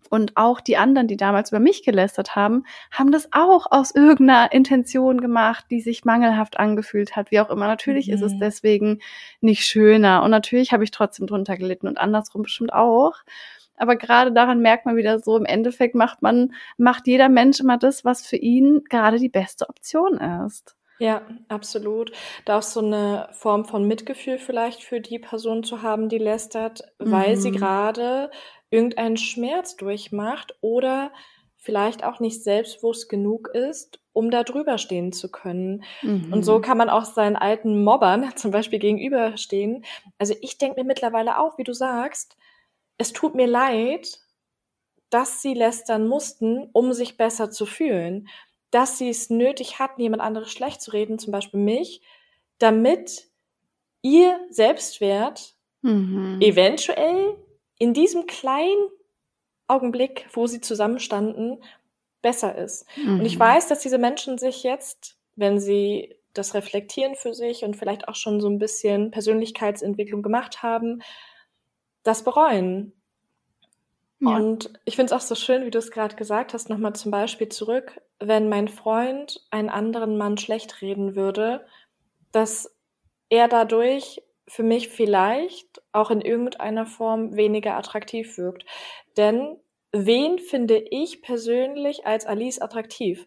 Und 0.09 0.35
auch 0.35 0.59
die 0.59 0.77
anderen, 0.77 1.07
die 1.07 1.15
damals 1.15 1.51
über 1.51 1.59
mich 1.59 1.83
gelästert 1.83 2.35
haben, 2.35 2.65
haben 2.91 3.11
das 3.11 3.29
auch 3.31 3.67
aus 3.71 3.95
irgendeiner 3.95 4.51
Intention 4.51 5.21
gemacht, 5.21 5.65
die 5.69 5.79
sich 5.79 6.03
mangelhaft 6.03 6.59
angefühlt 6.59 7.15
hat, 7.15 7.31
wie 7.31 7.39
auch 7.39 7.49
immer. 7.49 7.67
Natürlich 7.67 8.07
mhm. 8.07 8.13
ist 8.15 8.21
es 8.21 8.33
mhm. 8.33 8.39
deswegen 8.39 8.99
nicht 9.39 9.65
schöner. 9.65 10.23
Und 10.23 10.31
natürlich 10.31 10.73
habe 10.73 10.83
ich 10.83 10.91
trotzdem 10.91 11.27
drunter 11.27 11.55
gelitten 11.55 11.87
und 11.87 11.97
andersrum 11.97 12.41
bestimmt 12.41 12.73
auch. 12.73 13.15
Aber 13.77 13.95
gerade 13.95 14.31
daran 14.31 14.61
merkt 14.61 14.85
man 14.85 14.95
wieder 14.95 15.17
so, 15.19 15.35
im 15.37 15.45
Endeffekt 15.45 15.95
macht 15.95 16.21
man, 16.21 16.53
macht 16.77 17.07
jeder 17.07 17.29
Mensch 17.29 17.59
immer 17.59 17.77
das, 17.77 18.05
was 18.05 18.25
für 18.25 18.35
ihn 18.35 18.83
gerade 18.89 19.17
die 19.17 19.29
beste 19.29 19.67
Option 19.69 20.17
ist. 20.45 20.75
Ja, 20.99 21.23
absolut. 21.47 22.11
Da 22.45 22.59
auch 22.59 22.61
so 22.61 22.79
eine 22.79 23.27
Form 23.31 23.65
von 23.65 23.87
Mitgefühl 23.87 24.37
vielleicht 24.37 24.83
für 24.83 25.01
die 25.01 25.17
Person 25.17 25.63
zu 25.63 25.81
haben, 25.81 26.09
die 26.09 26.19
lästert, 26.19 26.83
weil 26.99 27.37
sie 27.37 27.49
mhm. 27.49 27.55
gerade 27.55 28.29
irgendeinen 28.71 29.17
Schmerz 29.17 29.75
durchmacht 29.75 30.55
oder 30.61 31.11
vielleicht 31.57 32.03
auch 32.03 32.19
nicht 32.19 32.43
selbstbewusst 32.43 33.07
genug 33.07 33.49
ist, 33.49 33.99
um 34.13 34.31
da 34.31 34.43
drüber 34.43 34.79
stehen 34.79 35.13
zu 35.13 35.29
können. 35.29 35.83
Mhm. 36.01 36.33
Und 36.33 36.43
so 36.43 36.57
mhm. 36.57 36.61
kann 36.63 36.77
man 36.77 36.89
auch 36.89 37.05
seinen 37.05 37.35
alten 37.35 37.83
Mobbern 37.83 38.31
zum 38.35 38.49
Beispiel 38.49 38.79
gegenüberstehen. 38.79 39.85
Also 40.17 40.33
ich 40.41 40.57
denke 40.57 40.81
mir 40.81 40.87
mittlerweile 40.87 41.37
auch, 41.37 41.59
wie 41.59 41.63
du 41.63 41.73
sagst, 41.73 42.35
es 42.97 43.13
tut 43.13 43.35
mir 43.35 43.47
leid, 43.47 44.19
dass 45.11 45.41
sie 45.41 45.53
lästern 45.53 46.07
mussten, 46.07 46.69
um 46.73 46.93
sich 46.93 47.17
besser 47.17 47.51
zu 47.51 47.65
fühlen. 47.65 48.27
Dass 48.71 48.97
sie 48.97 49.09
es 49.09 49.29
nötig 49.29 49.79
hatten, 49.79 50.01
jemand 50.01 50.23
anderes 50.23 50.51
schlecht 50.51 50.81
zu 50.81 50.91
reden, 50.91 51.19
zum 51.19 51.31
Beispiel 51.31 51.59
mich, 51.59 52.01
damit 52.57 53.27
ihr 54.01 54.39
Selbstwert 54.49 55.55
mhm. 55.81 56.39
eventuell 56.41 57.35
in 57.81 57.95
diesem 57.95 58.27
kleinen 58.27 58.89
Augenblick, 59.65 60.27
wo 60.33 60.45
sie 60.45 60.61
zusammenstanden, 60.61 61.63
besser 62.21 62.55
ist. 62.55 62.85
Mhm. 62.95 63.21
Und 63.21 63.25
ich 63.25 63.37
mhm. 63.37 63.39
weiß, 63.39 63.69
dass 63.69 63.79
diese 63.79 63.97
Menschen 63.97 64.37
sich 64.37 64.61
jetzt, 64.61 65.17
wenn 65.35 65.59
sie 65.59 66.15
das 66.33 66.53
reflektieren 66.53 67.15
für 67.15 67.33
sich 67.33 67.63
und 67.63 67.75
vielleicht 67.75 68.07
auch 68.07 68.13
schon 68.13 68.39
so 68.39 68.47
ein 68.47 68.59
bisschen 68.59 69.09
Persönlichkeitsentwicklung 69.09 70.21
gemacht 70.21 70.61
haben, 70.61 71.01
das 72.03 72.23
bereuen. 72.23 72.93
Ja. 74.19 74.35
Und 74.35 74.79
ich 74.85 74.95
finde 74.95 75.15
es 75.15 75.19
auch 75.19 75.25
so 75.25 75.33
schön, 75.33 75.65
wie 75.65 75.71
du 75.71 75.79
es 75.79 75.89
gerade 75.89 76.15
gesagt 76.15 76.53
hast, 76.53 76.69
nochmal 76.69 76.93
zum 76.93 77.09
Beispiel 77.09 77.49
zurück, 77.49 77.99
wenn 78.19 78.47
mein 78.47 78.67
Freund 78.67 79.43
einen 79.49 79.69
anderen 79.69 80.19
Mann 80.19 80.37
schlecht 80.37 80.83
reden 80.83 81.15
würde, 81.15 81.65
dass 82.31 82.71
er 83.29 83.47
dadurch 83.47 84.21
für 84.47 84.63
mich 84.63 84.89
vielleicht 84.89 85.81
auch 85.91 86.11
in 86.11 86.21
irgendeiner 86.21 86.85
Form 86.85 87.35
weniger 87.35 87.75
attraktiv 87.75 88.37
wirkt. 88.37 88.65
Denn 89.17 89.57
wen 89.91 90.39
finde 90.39 90.77
ich 90.77 91.21
persönlich 91.21 92.05
als 92.05 92.25
Alice 92.25 92.59
attraktiv? 92.59 93.25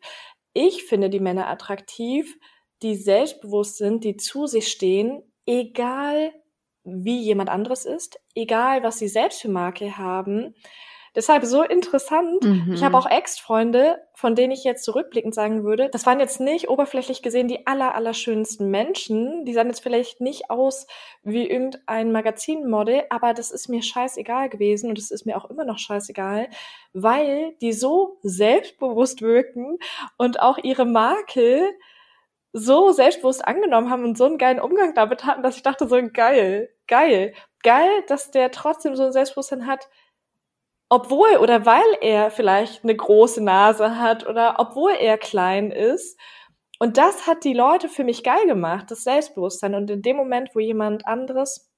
Ich 0.52 0.84
finde 0.84 1.10
die 1.10 1.20
Männer 1.20 1.48
attraktiv, 1.48 2.36
die 2.82 2.94
selbstbewusst 2.94 3.78
sind, 3.78 4.04
die 4.04 4.16
zu 4.16 4.46
sich 4.46 4.68
stehen, 4.68 5.22
egal 5.46 6.32
wie 6.84 7.20
jemand 7.20 7.48
anderes 7.48 7.86
ist, 7.86 8.20
egal 8.34 8.82
was 8.82 8.98
sie 8.98 9.08
selbst 9.08 9.40
für 9.40 9.48
Marke 9.48 9.96
haben, 9.96 10.54
Deshalb 11.14 11.44
so 11.44 11.62
interessant. 11.62 12.42
Mhm. 12.42 12.72
Ich 12.74 12.82
habe 12.82 12.98
auch 12.98 13.08
Ex-Freunde, 13.08 14.02
von 14.14 14.34
denen 14.34 14.52
ich 14.52 14.64
jetzt 14.64 14.84
zurückblickend 14.84 15.32
sagen 15.34 15.62
würde, 15.62 15.88
das 15.90 16.06
waren 16.06 16.18
jetzt 16.18 16.40
nicht 16.40 16.68
oberflächlich 16.68 17.22
gesehen 17.22 17.46
die 17.46 17.66
aller, 17.68 17.94
aller 17.94 18.14
schönsten 18.14 18.68
Menschen. 18.68 19.44
Die 19.44 19.52
sahen 19.52 19.68
jetzt 19.68 19.82
vielleicht 19.82 20.20
nicht 20.20 20.50
aus 20.50 20.88
wie 21.22 21.48
irgendein 21.48 22.10
Magazinmodel, 22.10 23.04
aber 23.10 23.32
das 23.32 23.52
ist 23.52 23.68
mir 23.68 23.82
scheißegal 23.82 24.48
gewesen 24.48 24.90
und 24.90 24.98
es 24.98 25.12
ist 25.12 25.24
mir 25.24 25.36
auch 25.36 25.48
immer 25.48 25.64
noch 25.64 25.78
scheißegal, 25.78 26.48
weil 26.92 27.54
die 27.60 27.72
so 27.72 28.18
selbstbewusst 28.22 29.22
wirken 29.22 29.78
und 30.16 30.40
auch 30.40 30.58
ihre 30.58 30.84
Marke 30.84 31.74
so 32.52 32.92
selbstbewusst 32.92 33.46
angenommen 33.46 33.90
haben 33.90 34.04
und 34.04 34.16
so 34.16 34.24
einen 34.24 34.38
geilen 34.38 34.60
Umgang 34.60 34.94
damit 34.94 35.24
hatten, 35.24 35.42
dass 35.42 35.56
ich 35.56 35.62
dachte 35.62 35.88
so 35.88 35.96
geil, 36.12 36.70
geil, 36.86 37.34
geil, 37.62 37.90
dass 38.08 38.30
der 38.30 38.50
trotzdem 38.50 38.94
so 38.94 39.04
ein 39.04 39.12
Selbstbewusstsein 39.12 39.66
hat, 39.66 39.88
obwohl 40.88 41.36
oder 41.40 41.66
weil 41.66 41.82
er 42.00 42.30
vielleicht 42.30 42.84
eine 42.84 42.94
große 42.94 43.42
Nase 43.42 43.98
hat 43.98 44.26
oder 44.26 44.56
obwohl 44.58 44.92
er 44.92 45.18
klein 45.18 45.70
ist. 45.70 46.18
Und 46.78 46.98
das 46.98 47.26
hat 47.26 47.44
die 47.44 47.54
Leute 47.54 47.88
für 47.88 48.04
mich 48.04 48.22
geil 48.22 48.46
gemacht, 48.46 48.90
das 48.90 49.04
Selbstbewusstsein. 49.04 49.74
Und 49.74 49.90
in 49.90 50.02
dem 50.02 50.16
Moment, 50.16 50.50
wo 50.54 50.60
jemand 50.60 51.06
anderes, 51.06 51.70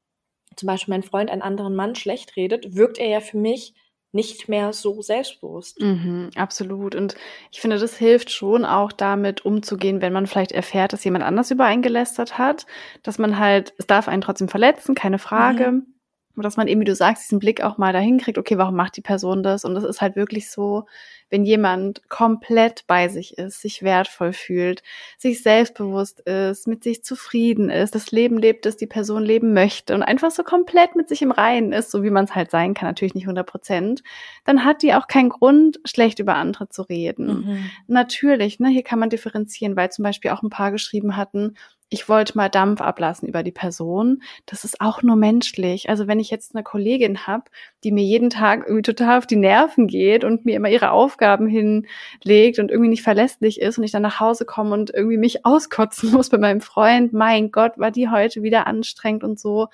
zum 0.56 0.66
Beispiel 0.66 0.92
mein 0.92 1.02
Freund, 1.02 1.30
einen 1.30 1.42
anderen 1.42 1.76
Mann 1.76 1.94
schlecht 1.94 2.36
redet, 2.36 2.74
wirkt 2.74 2.98
er 2.98 3.08
ja 3.08 3.20
für 3.20 3.38
mich 3.38 3.74
nicht 4.12 4.48
mehr 4.48 4.72
so 4.72 5.02
selbstbewusst. 5.02 5.80
Mhm, 5.80 6.30
absolut. 6.36 6.94
Und 6.94 7.16
ich 7.52 7.60
finde, 7.60 7.78
das 7.78 7.98
hilft 7.98 8.30
schon 8.30 8.64
auch 8.64 8.90
damit 8.90 9.44
umzugehen, 9.44 10.00
wenn 10.00 10.12
man 10.12 10.26
vielleicht 10.26 10.52
erfährt, 10.52 10.94
dass 10.94 11.04
jemand 11.04 11.24
anders 11.24 11.50
über 11.50 11.64
einen 11.66 11.82
gelästert 11.82 12.38
hat, 12.38 12.66
dass 13.02 13.18
man 13.18 13.38
halt, 13.38 13.74
es 13.76 13.86
darf 13.86 14.08
einen 14.08 14.22
trotzdem 14.22 14.48
verletzen, 14.48 14.94
keine 14.94 15.18
Frage. 15.18 15.72
Mhm 15.72 15.95
dass 16.42 16.56
man 16.56 16.68
eben, 16.68 16.80
wie 16.80 16.86
du 16.86 16.94
sagst, 16.94 17.24
diesen 17.24 17.38
Blick 17.38 17.62
auch 17.62 17.78
mal 17.78 17.92
dahin 17.92 18.18
kriegt, 18.18 18.38
okay, 18.38 18.58
warum 18.58 18.76
macht 18.76 18.96
die 18.96 19.02
Person 19.02 19.42
das? 19.42 19.64
Und 19.64 19.74
das 19.74 19.84
ist 19.84 20.00
halt 20.00 20.16
wirklich 20.16 20.50
so, 20.50 20.84
wenn 21.28 21.44
jemand 21.44 22.08
komplett 22.08 22.84
bei 22.86 23.08
sich 23.08 23.36
ist, 23.36 23.60
sich 23.60 23.82
wertvoll 23.82 24.32
fühlt, 24.32 24.82
sich 25.18 25.42
selbstbewusst 25.42 26.20
ist, 26.20 26.68
mit 26.68 26.84
sich 26.84 27.02
zufrieden 27.02 27.68
ist, 27.68 27.94
das 27.94 28.12
Leben 28.12 28.38
lebt, 28.38 28.64
das 28.64 28.76
die 28.76 28.86
Person 28.86 29.24
leben 29.24 29.52
möchte 29.52 29.94
und 29.94 30.02
einfach 30.02 30.30
so 30.30 30.44
komplett 30.44 30.94
mit 30.94 31.08
sich 31.08 31.22
im 31.22 31.32
Reinen 31.32 31.72
ist, 31.72 31.90
so 31.90 32.02
wie 32.02 32.10
man 32.10 32.26
es 32.26 32.34
halt 32.34 32.50
sein 32.50 32.74
kann, 32.74 32.88
natürlich 32.88 33.14
nicht 33.14 33.24
100 33.24 33.46
Prozent, 33.46 34.02
dann 34.44 34.64
hat 34.64 34.82
die 34.82 34.94
auch 34.94 35.08
keinen 35.08 35.30
Grund, 35.30 35.80
schlecht 35.84 36.20
über 36.20 36.36
andere 36.36 36.68
zu 36.68 36.82
reden. 36.82 37.26
Mhm. 37.26 37.70
Natürlich, 37.88 38.60
ne, 38.60 38.68
hier 38.68 38.84
kann 38.84 39.00
man 39.00 39.10
differenzieren, 39.10 39.76
weil 39.76 39.90
zum 39.90 40.04
Beispiel 40.04 40.30
auch 40.30 40.42
ein 40.42 40.50
paar 40.50 40.70
geschrieben 40.70 41.16
hatten, 41.16 41.56
ich 41.88 42.08
wollte 42.08 42.36
mal 42.36 42.48
Dampf 42.48 42.80
ablassen 42.80 43.28
über 43.28 43.44
die 43.44 43.52
Person. 43.52 44.22
Das 44.44 44.64
ist 44.64 44.80
auch 44.80 45.02
nur 45.02 45.14
menschlich. 45.14 45.88
Also 45.88 46.08
wenn 46.08 46.18
ich 46.18 46.30
jetzt 46.30 46.54
eine 46.54 46.64
Kollegin 46.64 47.28
habe, 47.28 47.44
die 47.84 47.92
mir 47.92 48.02
jeden 48.02 48.28
Tag 48.28 48.64
irgendwie 48.66 48.82
total 48.82 49.18
auf 49.18 49.26
die 49.26 49.36
Nerven 49.36 49.86
geht 49.86 50.24
und 50.24 50.44
mir 50.44 50.56
immer 50.56 50.68
ihre 50.68 50.90
Aufgaben 50.90 51.46
hinlegt 51.46 52.58
und 52.58 52.72
irgendwie 52.72 52.90
nicht 52.90 53.04
verlässlich 53.04 53.60
ist 53.60 53.78
und 53.78 53.84
ich 53.84 53.92
dann 53.92 54.02
nach 54.02 54.18
Hause 54.18 54.44
komme 54.44 54.74
und 54.74 54.92
irgendwie 54.92 55.16
mich 55.16 55.44
auskotzen 55.46 56.10
muss 56.10 56.28
bei 56.28 56.38
meinem 56.38 56.60
Freund, 56.60 57.12
mein 57.12 57.52
Gott, 57.52 57.78
war 57.78 57.92
die 57.92 58.08
heute 58.08 58.42
wieder 58.42 58.66
anstrengend 58.66 59.22
und 59.22 59.38
so, 59.38 59.68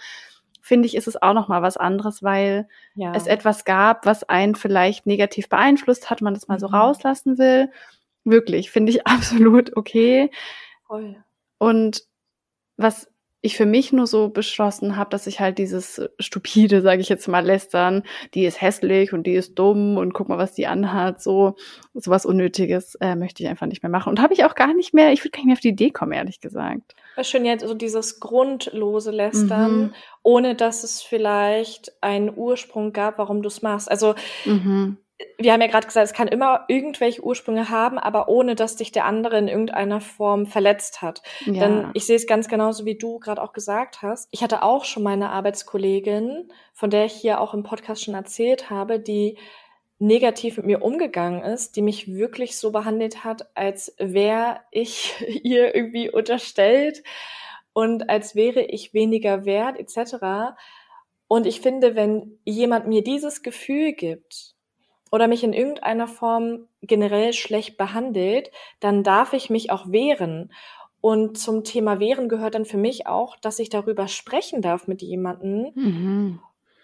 finde 0.61 0.87
ich, 0.87 0.95
ist 0.95 1.09
es 1.09 1.21
auch 1.21 1.33
noch 1.33 1.49
mal 1.49 1.63
was 1.63 1.79
anderes, 1.79 2.23
weil 2.23 2.69
ja. 2.95 3.15
es 3.15 3.27
etwas 3.27 3.65
gab, 3.65 4.05
was 4.05 4.23
einen 4.25 4.55
vielleicht 4.55 5.07
negativ 5.07 5.49
beeinflusst 5.49 6.11
hat, 6.11 6.21
man 6.21 6.35
das 6.35 6.47
mal 6.47 6.61
so 6.61 6.69
mhm. 6.69 6.75
rauslassen 6.75 7.39
will. 7.39 7.71
Wirklich, 8.25 8.71
finde 8.71 8.93
ich 8.93 9.07
absolut 9.07 9.77
okay. 9.77 10.31
Voll. 10.87 11.17
Und 11.63 12.03
was 12.77 13.09
ich 13.41 13.57
für 13.57 13.67
mich 13.67 13.93
nur 13.93 14.09
so 14.09 14.31
beschlossen 14.31 14.97
habe, 14.97 15.11
dass 15.11 15.29
ich 15.29 15.39
halt 15.39 15.59
dieses 15.59 16.03
stupide, 16.19 16.83
sage 16.83 17.01
ich 17.01 17.09
jetzt 17.09 17.29
mal, 17.29 17.45
lästern, 17.45 18.03
die 18.35 18.47
ist 18.47 18.61
hässlich 18.61 19.13
und 19.13 19.29
die 19.29 19.35
ist 19.35 19.57
dumm 19.57 19.97
und 19.97 20.13
guck 20.13 20.29
mal, 20.29 20.39
was 20.39 20.55
die 20.55 20.67
anhat, 20.67 21.23
so 21.23 21.55
sowas 21.95 22.27
Unnötiges 22.27 22.97
äh, 22.97 23.15
möchte 23.15 23.45
ich 23.45 23.49
einfach 23.49 23.69
nicht 23.69 23.85
mehr 23.85 23.91
machen 23.91 24.11
und 24.11 24.21
habe 24.21 24.35
ich 24.35 24.45
auch 24.45 24.57
gar 24.57 24.75
nicht 24.75 24.93
mehr. 24.93 25.13
Ich 25.13 25.23
würde 25.23 25.31
gar 25.31 25.39
nicht 25.39 25.47
mehr 25.47 25.55
auf 25.55 25.61
die 25.61 25.69
Idee 25.69 25.91
kommen, 25.91 26.13
ehrlich 26.13 26.41
gesagt. 26.41 26.97
Was 27.15 27.31
schön 27.31 27.45
jetzt 27.45 27.65
so 27.65 27.75
dieses 27.75 28.19
grundlose 28.19 29.13
Lästern, 29.13 29.77
mhm. 29.77 29.95
ohne 30.25 30.57
dass 30.57 30.83
es 30.83 31.01
vielleicht 31.01 31.93
einen 32.03 32.37
Ursprung 32.37 32.93
gab, 32.93 33.19
warum 33.19 33.41
du 33.41 33.47
es 33.47 33.63
machst. 33.63 33.89
Also 33.89 34.17
mhm 34.45 34.99
wir 35.39 35.53
haben 35.53 35.61
ja 35.61 35.67
gerade 35.67 35.87
gesagt, 35.87 36.07
es 36.07 36.13
kann 36.13 36.29
immer 36.29 36.65
irgendwelche 36.69 37.23
Ursprünge 37.23 37.69
haben, 37.69 37.99
aber 37.99 38.29
ohne 38.29 38.55
dass 38.55 38.77
dich 38.77 38.93
der 38.93 39.05
andere 39.05 39.39
in 39.39 39.49
irgendeiner 39.49 40.01
Form 40.01 40.47
verletzt 40.47 41.03
hat. 41.03 41.23
Ja. 41.47 41.53
Denn 41.61 41.91
ich 41.95 42.07
sehe 42.07 42.17
es 42.17 42.27
ganz 42.27 42.49
genauso, 42.49 42.85
wie 42.85 42.97
du 42.97 43.19
gerade 43.19 43.43
auch 43.43 43.53
gesagt 43.53 44.03
hast. 44.03 44.29
Ich 44.31 44.43
hatte 44.43 44.63
auch 44.63 44.85
schon 44.85 45.03
meine 45.03 45.31
Arbeitskollegin, 45.31 46.49
von 46.73 46.91
der 46.91 47.05
ich 47.05 47.13
hier 47.13 47.41
auch 47.41 47.55
im 47.55 47.63
Podcast 47.63 48.05
schon 48.05 48.15
erzählt 48.15 48.71
habe, 48.71 49.01
die 49.01 49.39
negativ 49.99 50.57
mit 50.57 50.67
mir 50.67 50.83
umgegangen 50.83 51.43
ist, 51.43 51.77
die 51.77 51.83
mich 51.83 52.13
wirklich 52.13 52.59
so 52.59 52.73
behandelt 52.73 53.23
hat, 53.23 53.47
als 53.57 53.95
wäre 53.99 54.61
ich 54.71 55.15
ihr 55.45 55.75
irgendwie 55.75 56.11
unterstellt 56.11 57.03
und 57.73 58.11
als 58.11 58.35
wäre 58.35 58.63
ich 58.63 58.95
weniger 58.95 59.45
wert 59.45 59.79
etc. 59.79 60.57
Und 61.29 61.47
ich 61.47 61.61
finde, 61.61 61.95
wenn 61.95 62.39
jemand 62.45 62.89
mir 62.89 63.03
dieses 63.03 63.43
Gefühl 63.43 63.93
gibt, 63.93 64.55
oder 65.13 65.29
mich 65.29 65.45
in 65.45 65.53
irgendeiner 65.53 66.09
Form 66.09 66.67
generell 66.81 67.35
schlecht 67.35 67.77
behandelt, 67.77 68.51
dann 68.81 69.05
darf 69.05 69.35
ich 69.35 69.51
mich 69.51 69.71
auch 69.71 69.93
wehren. 69.93 70.53
Und 71.03 71.39
zum 71.39 71.65
Thema 71.65 72.01
Wehren 72.01 72.29
gehört 72.29 72.55
dann 72.55 72.65
für 72.65 72.79
mich 72.79 73.07
auch, 73.07 73.37
dass 73.37 73.59
ich 73.59 73.69
darüber 73.69 74.09
sprechen 74.09 74.63
darf 74.63 74.89
mit 74.89 75.03
jemandem, 75.03 75.73
mhm. 75.75 76.41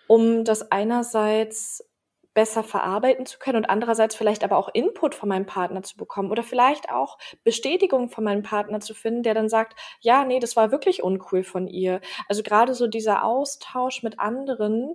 um 0.08 0.44
das 0.44 0.70
einerseits 0.70 1.88
besser 2.34 2.62
verarbeiten 2.62 3.26
zu 3.26 3.38
können 3.38 3.56
und 3.56 3.70
andererseits 3.70 4.14
vielleicht 4.14 4.44
aber 4.44 4.58
auch 4.58 4.68
Input 4.72 5.14
von 5.14 5.28
meinem 5.28 5.46
Partner 5.46 5.82
zu 5.82 5.96
bekommen 5.96 6.30
oder 6.30 6.44
vielleicht 6.44 6.90
auch 6.90 7.18
Bestätigung 7.42 8.10
von 8.10 8.22
meinem 8.22 8.42
Partner 8.44 8.78
zu 8.78 8.94
finden, 8.94 9.24
der 9.24 9.34
dann 9.34 9.48
sagt, 9.48 9.76
ja, 10.00 10.24
nee, 10.24 10.38
das 10.38 10.54
war 10.54 10.70
wirklich 10.70 11.02
uncool 11.02 11.42
von 11.42 11.66
ihr. 11.66 12.00
Also 12.28 12.44
gerade 12.44 12.74
so 12.74 12.86
dieser 12.86 13.24
Austausch 13.24 14.04
mit 14.04 14.20
anderen 14.20 14.94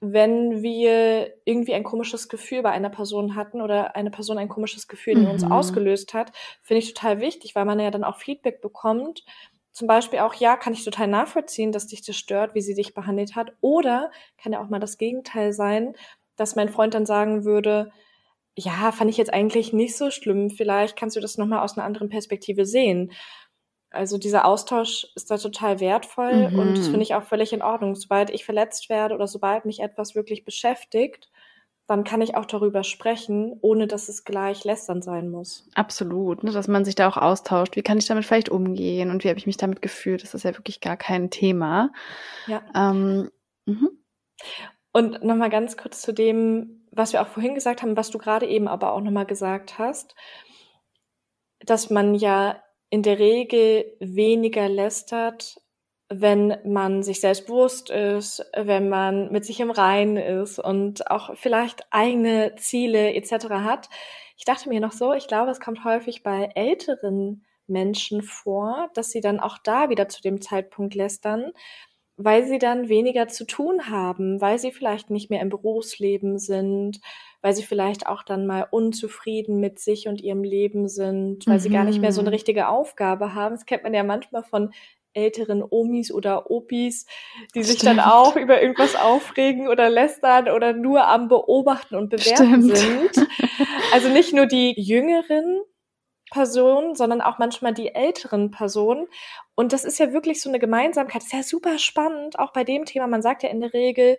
wenn 0.00 0.62
wir 0.62 1.34
irgendwie 1.44 1.74
ein 1.74 1.84
komisches 1.84 2.28
Gefühl 2.28 2.62
bei 2.62 2.70
einer 2.70 2.88
Person 2.88 3.34
hatten 3.34 3.60
oder 3.60 3.96
eine 3.96 4.10
Person 4.10 4.38
ein 4.38 4.48
komisches 4.48 4.88
Gefühl 4.88 5.18
in 5.18 5.24
mhm. 5.24 5.30
uns 5.30 5.44
ausgelöst 5.44 6.14
hat, 6.14 6.32
finde 6.62 6.78
ich 6.78 6.94
total 6.94 7.20
wichtig, 7.20 7.54
weil 7.54 7.66
man 7.66 7.78
ja 7.78 7.90
dann 7.90 8.04
auch 8.04 8.16
Feedback 8.16 8.62
bekommt. 8.62 9.24
Zum 9.72 9.86
Beispiel 9.86 10.20
auch, 10.20 10.34
ja, 10.34 10.56
kann 10.56 10.72
ich 10.72 10.84
total 10.84 11.06
nachvollziehen, 11.06 11.70
dass 11.70 11.86
dich 11.86 12.02
das 12.02 12.16
stört, 12.16 12.54
wie 12.54 12.62
sie 12.62 12.74
dich 12.74 12.94
behandelt 12.94 13.36
hat. 13.36 13.52
Oder 13.60 14.10
kann 14.42 14.52
ja 14.52 14.62
auch 14.62 14.70
mal 14.70 14.80
das 14.80 14.96
Gegenteil 14.96 15.52
sein, 15.52 15.94
dass 16.36 16.56
mein 16.56 16.70
Freund 16.70 16.94
dann 16.94 17.06
sagen 17.06 17.44
würde, 17.44 17.92
ja, 18.56 18.92
fand 18.92 19.10
ich 19.10 19.16
jetzt 19.16 19.32
eigentlich 19.32 19.72
nicht 19.72 19.96
so 19.96 20.10
schlimm. 20.10 20.50
Vielleicht 20.50 20.96
kannst 20.96 21.14
du 21.16 21.20
das 21.20 21.38
nochmal 21.38 21.60
aus 21.60 21.76
einer 21.76 21.86
anderen 21.86 22.08
Perspektive 22.08 22.64
sehen. 22.64 23.12
Also 23.90 24.18
dieser 24.18 24.44
Austausch 24.44 25.08
ist 25.16 25.30
da 25.30 25.36
total 25.36 25.80
wertvoll 25.80 26.50
mhm. 26.50 26.58
und 26.58 26.78
das 26.78 26.84
finde 26.84 26.98
mhm. 26.98 27.02
ich 27.02 27.14
auch 27.14 27.24
völlig 27.24 27.52
in 27.52 27.62
Ordnung. 27.62 27.94
Sobald 27.96 28.30
ich 28.30 28.44
verletzt 28.44 28.88
werde 28.88 29.14
oder 29.14 29.26
sobald 29.26 29.64
mich 29.64 29.80
etwas 29.80 30.14
wirklich 30.14 30.44
beschäftigt, 30.44 31.28
dann 31.90 32.04
kann 32.04 32.22
ich 32.22 32.36
auch 32.36 32.46
darüber 32.46 32.84
sprechen, 32.84 33.58
ohne 33.62 33.88
dass 33.88 34.08
es 34.08 34.22
gleich 34.22 34.62
lästern 34.62 35.02
sein 35.02 35.28
muss. 35.28 35.68
Absolut, 35.74 36.44
ne, 36.44 36.52
dass 36.52 36.68
man 36.68 36.84
sich 36.84 36.94
da 36.94 37.08
auch 37.08 37.16
austauscht. 37.16 37.74
Wie 37.74 37.82
kann 37.82 37.98
ich 37.98 38.06
damit 38.06 38.24
vielleicht 38.24 38.48
umgehen 38.48 39.10
und 39.10 39.24
wie 39.24 39.28
habe 39.28 39.40
ich 39.40 39.46
mich 39.46 39.56
damit 39.56 39.82
gefühlt? 39.82 40.22
Das 40.22 40.32
ist 40.34 40.44
ja 40.44 40.56
wirklich 40.56 40.80
gar 40.80 40.96
kein 40.96 41.30
Thema. 41.30 41.90
Ja. 42.46 42.62
Ähm, 42.76 43.32
mhm. 43.66 43.90
Und 44.92 45.24
nochmal 45.24 45.50
ganz 45.50 45.76
kurz 45.76 46.00
zu 46.00 46.12
dem, 46.12 46.86
was 46.92 47.12
wir 47.12 47.22
auch 47.22 47.28
vorhin 47.28 47.56
gesagt 47.56 47.82
haben, 47.82 47.96
was 47.96 48.10
du 48.10 48.18
gerade 48.18 48.46
eben 48.46 48.68
aber 48.68 48.92
auch 48.92 49.00
nochmal 49.00 49.26
gesagt 49.26 49.80
hast, 49.80 50.14
dass 51.60 51.90
man 51.90 52.14
ja 52.14 52.62
in 52.90 53.02
der 53.02 53.18
Regel 53.18 53.96
weniger 54.00 54.68
lästert, 54.68 55.60
wenn 56.08 56.58
man 56.64 57.04
sich 57.04 57.20
selbst 57.20 57.46
bewusst 57.46 57.88
ist, 57.88 58.44
wenn 58.56 58.88
man 58.88 59.30
mit 59.30 59.44
sich 59.44 59.60
im 59.60 59.70
Reinen 59.70 60.16
ist 60.16 60.58
und 60.58 61.08
auch 61.08 61.36
vielleicht 61.36 61.86
eigene 61.90 62.56
Ziele 62.56 63.14
etc. 63.14 63.48
hat. 63.50 63.88
Ich 64.36 64.44
dachte 64.44 64.68
mir 64.68 64.80
noch 64.80 64.92
so, 64.92 65.12
ich 65.12 65.28
glaube, 65.28 65.52
es 65.52 65.60
kommt 65.60 65.84
häufig 65.84 66.24
bei 66.24 66.50
älteren 66.56 67.44
Menschen 67.68 68.22
vor, 68.22 68.90
dass 68.94 69.10
sie 69.10 69.20
dann 69.20 69.38
auch 69.38 69.58
da 69.58 69.88
wieder 69.88 70.08
zu 70.08 70.20
dem 70.20 70.40
Zeitpunkt 70.40 70.96
lästern, 70.96 71.52
weil 72.16 72.44
sie 72.44 72.58
dann 72.58 72.88
weniger 72.88 73.28
zu 73.28 73.46
tun 73.46 73.88
haben, 73.88 74.40
weil 74.40 74.58
sie 74.58 74.72
vielleicht 74.72 75.10
nicht 75.10 75.30
mehr 75.30 75.40
im 75.40 75.48
Berufsleben 75.48 76.38
sind, 76.38 77.00
weil 77.42 77.54
sie 77.54 77.62
vielleicht 77.62 78.06
auch 78.06 78.22
dann 78.22 78.46
mal 78.46 78.66
unzufrieden 78.70 79.60
mit 79.60 79.78
sich 79.78 80.08
und 80.08 80.20
ihrem 80.20 80.42
Leben 80.42 80.88
sind, 80.88 81.46
weil 81.46 81.54
mhm. 81.54 81.60
sie 81.60 81.70
gar 81.70 81.84
nicht 81.84 82.00
mehr 82.00 82.12
so 82.12 82.20
eine 82.20 82.30
mhm. 82.30 82.34
richtige 82.34 82.68
Aufgabe 82.68 83.34
haben. 83.34 83.54
Das 83.54 83.66
kennt 83.66 83.82
man 83.82 83.94
ja 83.94 84.04
manchmal 84.04 84.42
von 84.42 84.72
älteren 85.12 85.64
Omis 85.68 86.12
oder 86.12 86.50
Opis, 86.50 87.06
die 87.54 87.64
sich 87.64 87.78
Stimmt. 87.78 87.98
dann 87.98 88.00
auch 88.00 88.36
über 88.36 88.62
irgendwas 88.62 88.94
aufregen 88.94 89.68
oder 89.68 89.90
lästern 89.90 90.48
oder 90.48 90.72
nur 90.72 91.06
am 91.06 91.28
Beobachten 91.28 91.96
und 91.96 92.10
Bewerten 92.10 92.76
Stimmt. 92.76 93.14
sind. 93.14 93.28
Also 93.92 94.08
nicht 94.08 94.32
nur 94.32 94.46
die 94.46 94.74
jüngeren 94.80 95.62
Personen, 96.30 96.94
sondern 96.94 97.20
auch 97.20 97.38
manchmal 97.38 97.74
die 97.74 97.92
älteren 97.94 98.52
Personen. 98.52 99.08
Und 99.56 99.72
das 99.72 99.84
ist 99.84 99.98
ja 99.98 100.12
wirklich 100.12 100.40
so 100.40 100.48
eine 100.48 100.60
Gemeinsamkeit. 100.60 101.22
Das 101.22 101.26
ist 101.26 101.32
ja 101.32 101.42
super 101.42 101.78
spannend, 101.78 102.38
auch 102.38 102.52
bei 102.52 102.62
dem 102.62 102.84
Thema. 102.84 103.08
Man 103.08 103.20
sagt 103.20 103.42
ja 103.42 103.48
in 103.48 103.60
der 103.60 103.74
Regel, 103.74 104.16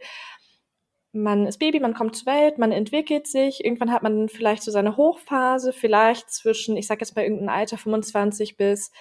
man 1.13 1.45
ist 1.45 1.57
Baby, 1.59 1.79
man 1.79 1.93
kommt 1.93 2.15
zur 2.15 2.27
Welt, 2.27 2.57
man 2.57 2.71
entwickelt 2.71 3.27
sich, 3.27 3.65
irgendwann 3.65 3.91
hat 3.91 4.03
man 4.03 4.29
vielleicht 4.29 4.63
so 4.63 4.71
seine 4.71 4.95
Hochphase, 4.97 5.73
vielleicht 5.73 6.29
zwischen, 6.29 6.77
ich 6.77 6.87
sag 6.87 7.01
jetzt 7.01 7.15
bei 7.15 7.23
irgendeinem 7.23 7.49
Alter 7.49 7.77
25 7.77 8.55
bis 8.55 8.91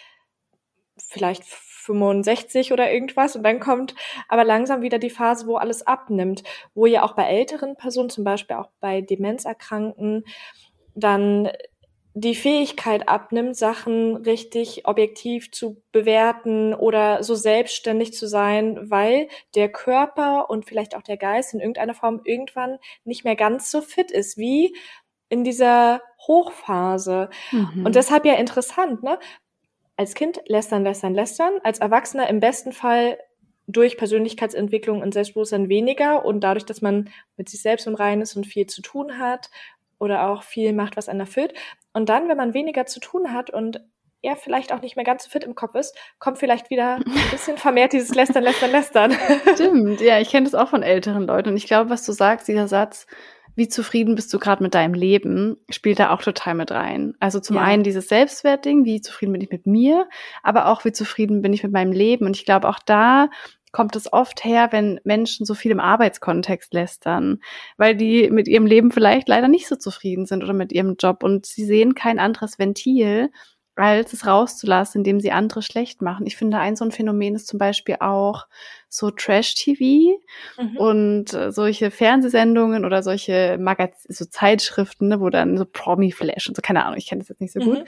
vielleicht 0.96 1.44
65 1.44 2.73
oder 2.73 2.90
irgendwas. 2.92 3.37
Und 3.37 3.42
dann 3.42 3.61
kommt 3.61 3.94
aber 4.29 4.44
langsam 4.44 4.83
wieder 4.83 4.99
die 4.99 5.11
Phase, 5.11 5.46
wo 5.46 5.57
alles 5.57 5.87
abnimmt, 5.87 6.42
wo 6.75 6.87
ja 6.87 7.03
auch 7.03 7.14
bei 7.14 7.25
älteren 7.25 7.77
Personen, 7.77 8.11
zum 8.11 8.25
Beispiel 8.25 8.57
auch 8.57 8.70
bei 8.81 9.01
Demenzerkrankten, 9.01 10.25
dann 10.94 11.49
die 12.14 12.35
Fähigkeit 12.35 13.09
abnimmt, 13.09 13.57
Sachen 13.57 14.16
richtig 14.16 14.87
objektiv 14.87 15.53
zu 15.53 15.81
bewerten 15.92 16.75
oder 16.75 17.23
so 17.23 17.35
selbstständig 17.35 18.12
zu 18.14 18.27
sein, 18.27 18.90
weil 18.90 19.29
der 19.55 19.70
Körper 19.70 20.51
und 20.51 20.64
vielleicht 20.64 20.96
auch 20.96 21.03
der 21.03 21.16
Geist 21.16 21.55
in 21.55 21.61
irgendeiner 21.61 21.94
Form 21.94 22.20
irgendwann 22.25 22.79
nicht 23.05 23.25
mehr 23.25 23.37
ganz 23.37 23.70
so 23.70 23.81
fit 23.81 24.11
ist 24.11 24.38
wie 24.38 24.75
in 25.29 25.44
dieser 25.44 26.03
Hochphase. 26.27 27.31
Mhm. 27.53 27.87
Und 27.87 27.94
deshalb 27.94 28.25
ja 28.25 28.35
interessant, 28.35 29.03
ne? 29.03 29.18
Als 29.96 30.14
Kind 30.14 30.40
lästern, 30.46 30.83
lästern, 30.83 31.14
lästern, 31.14 31.53
als 31.62 31.79
Erwachsener 31.79 32.29
im 32.29 32.40
besten 32.40 32.73
Fall 32.73 33.18
durch 33.66 33.96
Persönlichkeitsentwicklung 33.96 35.01
und 35.01 35.14
Selbstbewusstsein 35.14 35.68
weniger 35.68 36.25
und 36.25 36.40
dadurch, 36.40 36.64
dass 36.64 36.83
man 36.83 37.11
mit 37.37 37.49
sich 37.49 37.62
selbst 37.62 37.87
im 37.87 37.94
Reinen 37.94 38.23
ist 38.23 38.35
und 38.35 38.46
viel 38.46 38.66
zu 38.66 38.83
tun 38.83 39.18
hat 39.18 39.51
oder 40.00 40.28
auch 40.28 40.42
viel 40.42 40.72
macht, 40.72 40.96
was 40.96 41.08
einen 41.08 41.20
erfüllt. 41.20 41.54
Und 41.92 42.08
dann, 42.08 42.28
wenn 42.28 42.36
man 42.36 42.54
weniger 42.54 42.86
zu 42.86 42.98
tun 42.98 43.32
hat 43.32 43.50
und 43.50 43.80
er 44.22 44.36
vielleicht 44.36 44.72
auch 44.72 44.82
nicht 44.82 44.96
mehr 44.96 45.04
ganz 45.04 45.24
so 45.24 45.30
fit 45.30 45.44
im 45.44 45.54
Kopf 45.54 45.74
ist, 45.74 45.96
kommt 46.18 46.38
vielleicht 46.38 46.70
wieder 46.70 46.96
ein 46.96 47.04
bisschen 47.30 47.56
vermehrt 47.56 47.92
dieses 47.92 48.14
Lästern, 48.14 48.42
Lästern, 48.42 48.70
Lästern. 48.70 49.12
Stimmt, 49.54 50.00
ja, 50.00 50.18
ich 50.18 50.30
kenne 50.30 50.44
das 50.44 50.54
auch 50.54 50.68
von 50.68 50.82
älteren 50.82 51.26
Leuten. 51.26 51.50
Und 51.50 51.56
ich 51.56 51.66
glaube, 51.66 51.90
was 51.90 52.04
du 52.04 52.12
sagst, 52.12 52.48
dieser 52.48 52.68
Satz, 52.68 53.06
wie 53.56 53.68
zufrieden 53.68 54.14
bist 54.14 54.33
du 54.33 54.38
gerade 54.38 54.62
mit 54.62 54.75
deinem 54.75 54.94
Leben, 54.94 55.56
spielt 55.70 55.98
da 55.98 56.10
auch 56.10 56.22
total 56.22 56.54
mit 56.54 56.70
rein. 56.70 57.14
Also 57.18 57.40
zum 57.40 57.56
ja. 57.56 57.62
einen 57.62 57.83
dieses 57.83 58.08
Selbstwertding, 58.08 58.85
wie 58.85 59.00
zufrieden 59.00 59.33
bin 59.33 59.42
ich 59.42 59.50
mit 59.50 59.66
mir, 59.66 60.08
aber 60.42 60.66
auch 60.66 60.85
wie 60.85 60.92
zufrieden 60.92 61.42
bin 61.42 61.52
ich 61.52 61.62
mit 61.62 61.72
meinem 61.72 61.92
Leben. 61.92 62.27
Und 62.27 62.37
ich 62.37 62.44
glaube, 62.44 62.68
auch 62.68 62.79
da 62.85 63.29
kommt 63.73 63.96
es 63.96 64.12
oft 64.12 64.44
her, 64.44 64.68
wenn 64.71 65.00
Menschen 65.04 65.46
so 65.46 65.54
viel 65.54 65.71
im 65.71 65.81
Arbeitskontext 65.81 66.75
lästern, 66.75 67.40
weil 67.77 67.94
die 67.96 68.31
mit 68.31 68.48
ihrem 68.48 68.66
Leben 68.66 68.90
vielleicht 68.90 69.29
leider 69.29 69.48
nicht 69.48 69.68
so 69.68 69.77
zufrieden 69.77 70.27
sind 70.27 70.42
oder 70.42 70.52
mit 70.52 70.73
ihrem 70.73 70.96
Job 70.98 71.23
und 71.23 71.46
sie 71.46 71.64
sehen 71.64 71.94
kein 71.94 72.18
anderes 72.18 72.58
Ventil, 72.58 73.31
als 73.77 74.12
es 74.12 74.27
rauszulassen, 74.27 75.00
indem 75.00 75.21
sie 75.21 75.33
andere 75.33 75.62
schlecht 75.62 76.02
machen. 76.02 76.27
Ich 76.27 76.37
finde, 76.37 76.58
ein 76.58 76.77
so 76.77 76.85
ein 76.85 76.90
Phänomen 76.90 77.35
ist 77.35 77.46
zum 77.46 77.58
Beispiel 77.58 77.96
auch 78.00 78.46
so 78.92 79.12
Trash-TV 79.12 80.18
mhm. 80.60 80.76
und 80.76 81.32
äh, 81.32 81.52
solche 81.52 81.92
Fernsehsendungen 81.92 82.84
oder 82.84 83.04
solche 83.04 83.56
Magaz 83.58 84.02
so 84.08 84.24
Zeitschriften, 84.24 85.06
ne, 85.06 85.20
wo 85.20 85.30
dann 85.30 85.56
so 85.56 85.64
Promi-Flash 85.64 86.48
und 86.48 86.56
so, 86.56 86.60
keine 86.60 86.84
Ahnung, 86.84 86.98
ich 86.98 87.06
kenne 87.06 87.20
das 87.20 87.28
jetzt 87.28 87.40
nicht 87.40 87.52
so 87.52 87.60
mhm. 87.60 87.64
gut, 87.66 87.84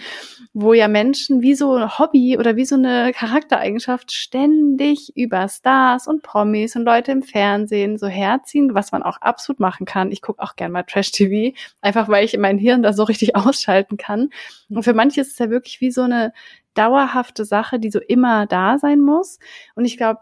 wo 0.53 0.73
ja 0.75 0.87
Menschen 0.87 1.43
wie 1.43 1.55
so 1.55 1.75
ein 1.75 1.99
Hobby 1.99 2.39
oder 2.39 2.55
wie 2.55 2.65
so 2.65 2.77
eine 2.77 3.13
Charaktereigenschaft 3.13 4.13
ständig 4.13 5.13
über 5.17 5.49
Stars 5.49 6.07
und 6.07 6.23
Promis 6.23 6.77
und 6.77 6.85
Leute 6.85 7.11
im 7.11 7.25
Fernsehen 7.25 7.99
so 7.99 8.07
herziehen, 8.07 8.73
was 8.73 8.93
man 8.93 9.03
auch 9.03 9.17
absolut 9.21 9.59
machen 9.59 9.87
kann. 9.87 10.13
Ich 10.13 10.23
gucke 10.23 10.41
auch 10.41 10.55
gern 10.55 10.71
mal 10.71 10.85
Trash-TV, 10.85 11.57
einfach 11.81 12.09
weil 12.09 12.25
ich 12.25 12.35
in 12.35 12.41
mein 12.41 12.59
Hirn 12.59 12.85
da 12.85 12.93
so 12.93 13.03
richtig 13.03 13.35
ausschalten 13.35 13.97
kann. 13.97 14.31
Und 14.71 14.85
für 14.85 14.95
manche 14.95 15.21
ist 15.21 15.33
es 15.33 15.39
ja 15.39 15.51
wirklich 15.51 15.81
wie 15.81 15.91
so 15.91 16.03
eine 16.03 16.33
dauerhafte 16.75 17.45
Sache, 17.45 17.79
die 17.79 17.91
so 17.91 17.99
immer 17.99 18.47
da 18.47 18.79
sein 18.79 19.01
muss. 19.01 19.39
Und 19.75 19.85
ich 19.85 19.97
glaube, 19.97 20.21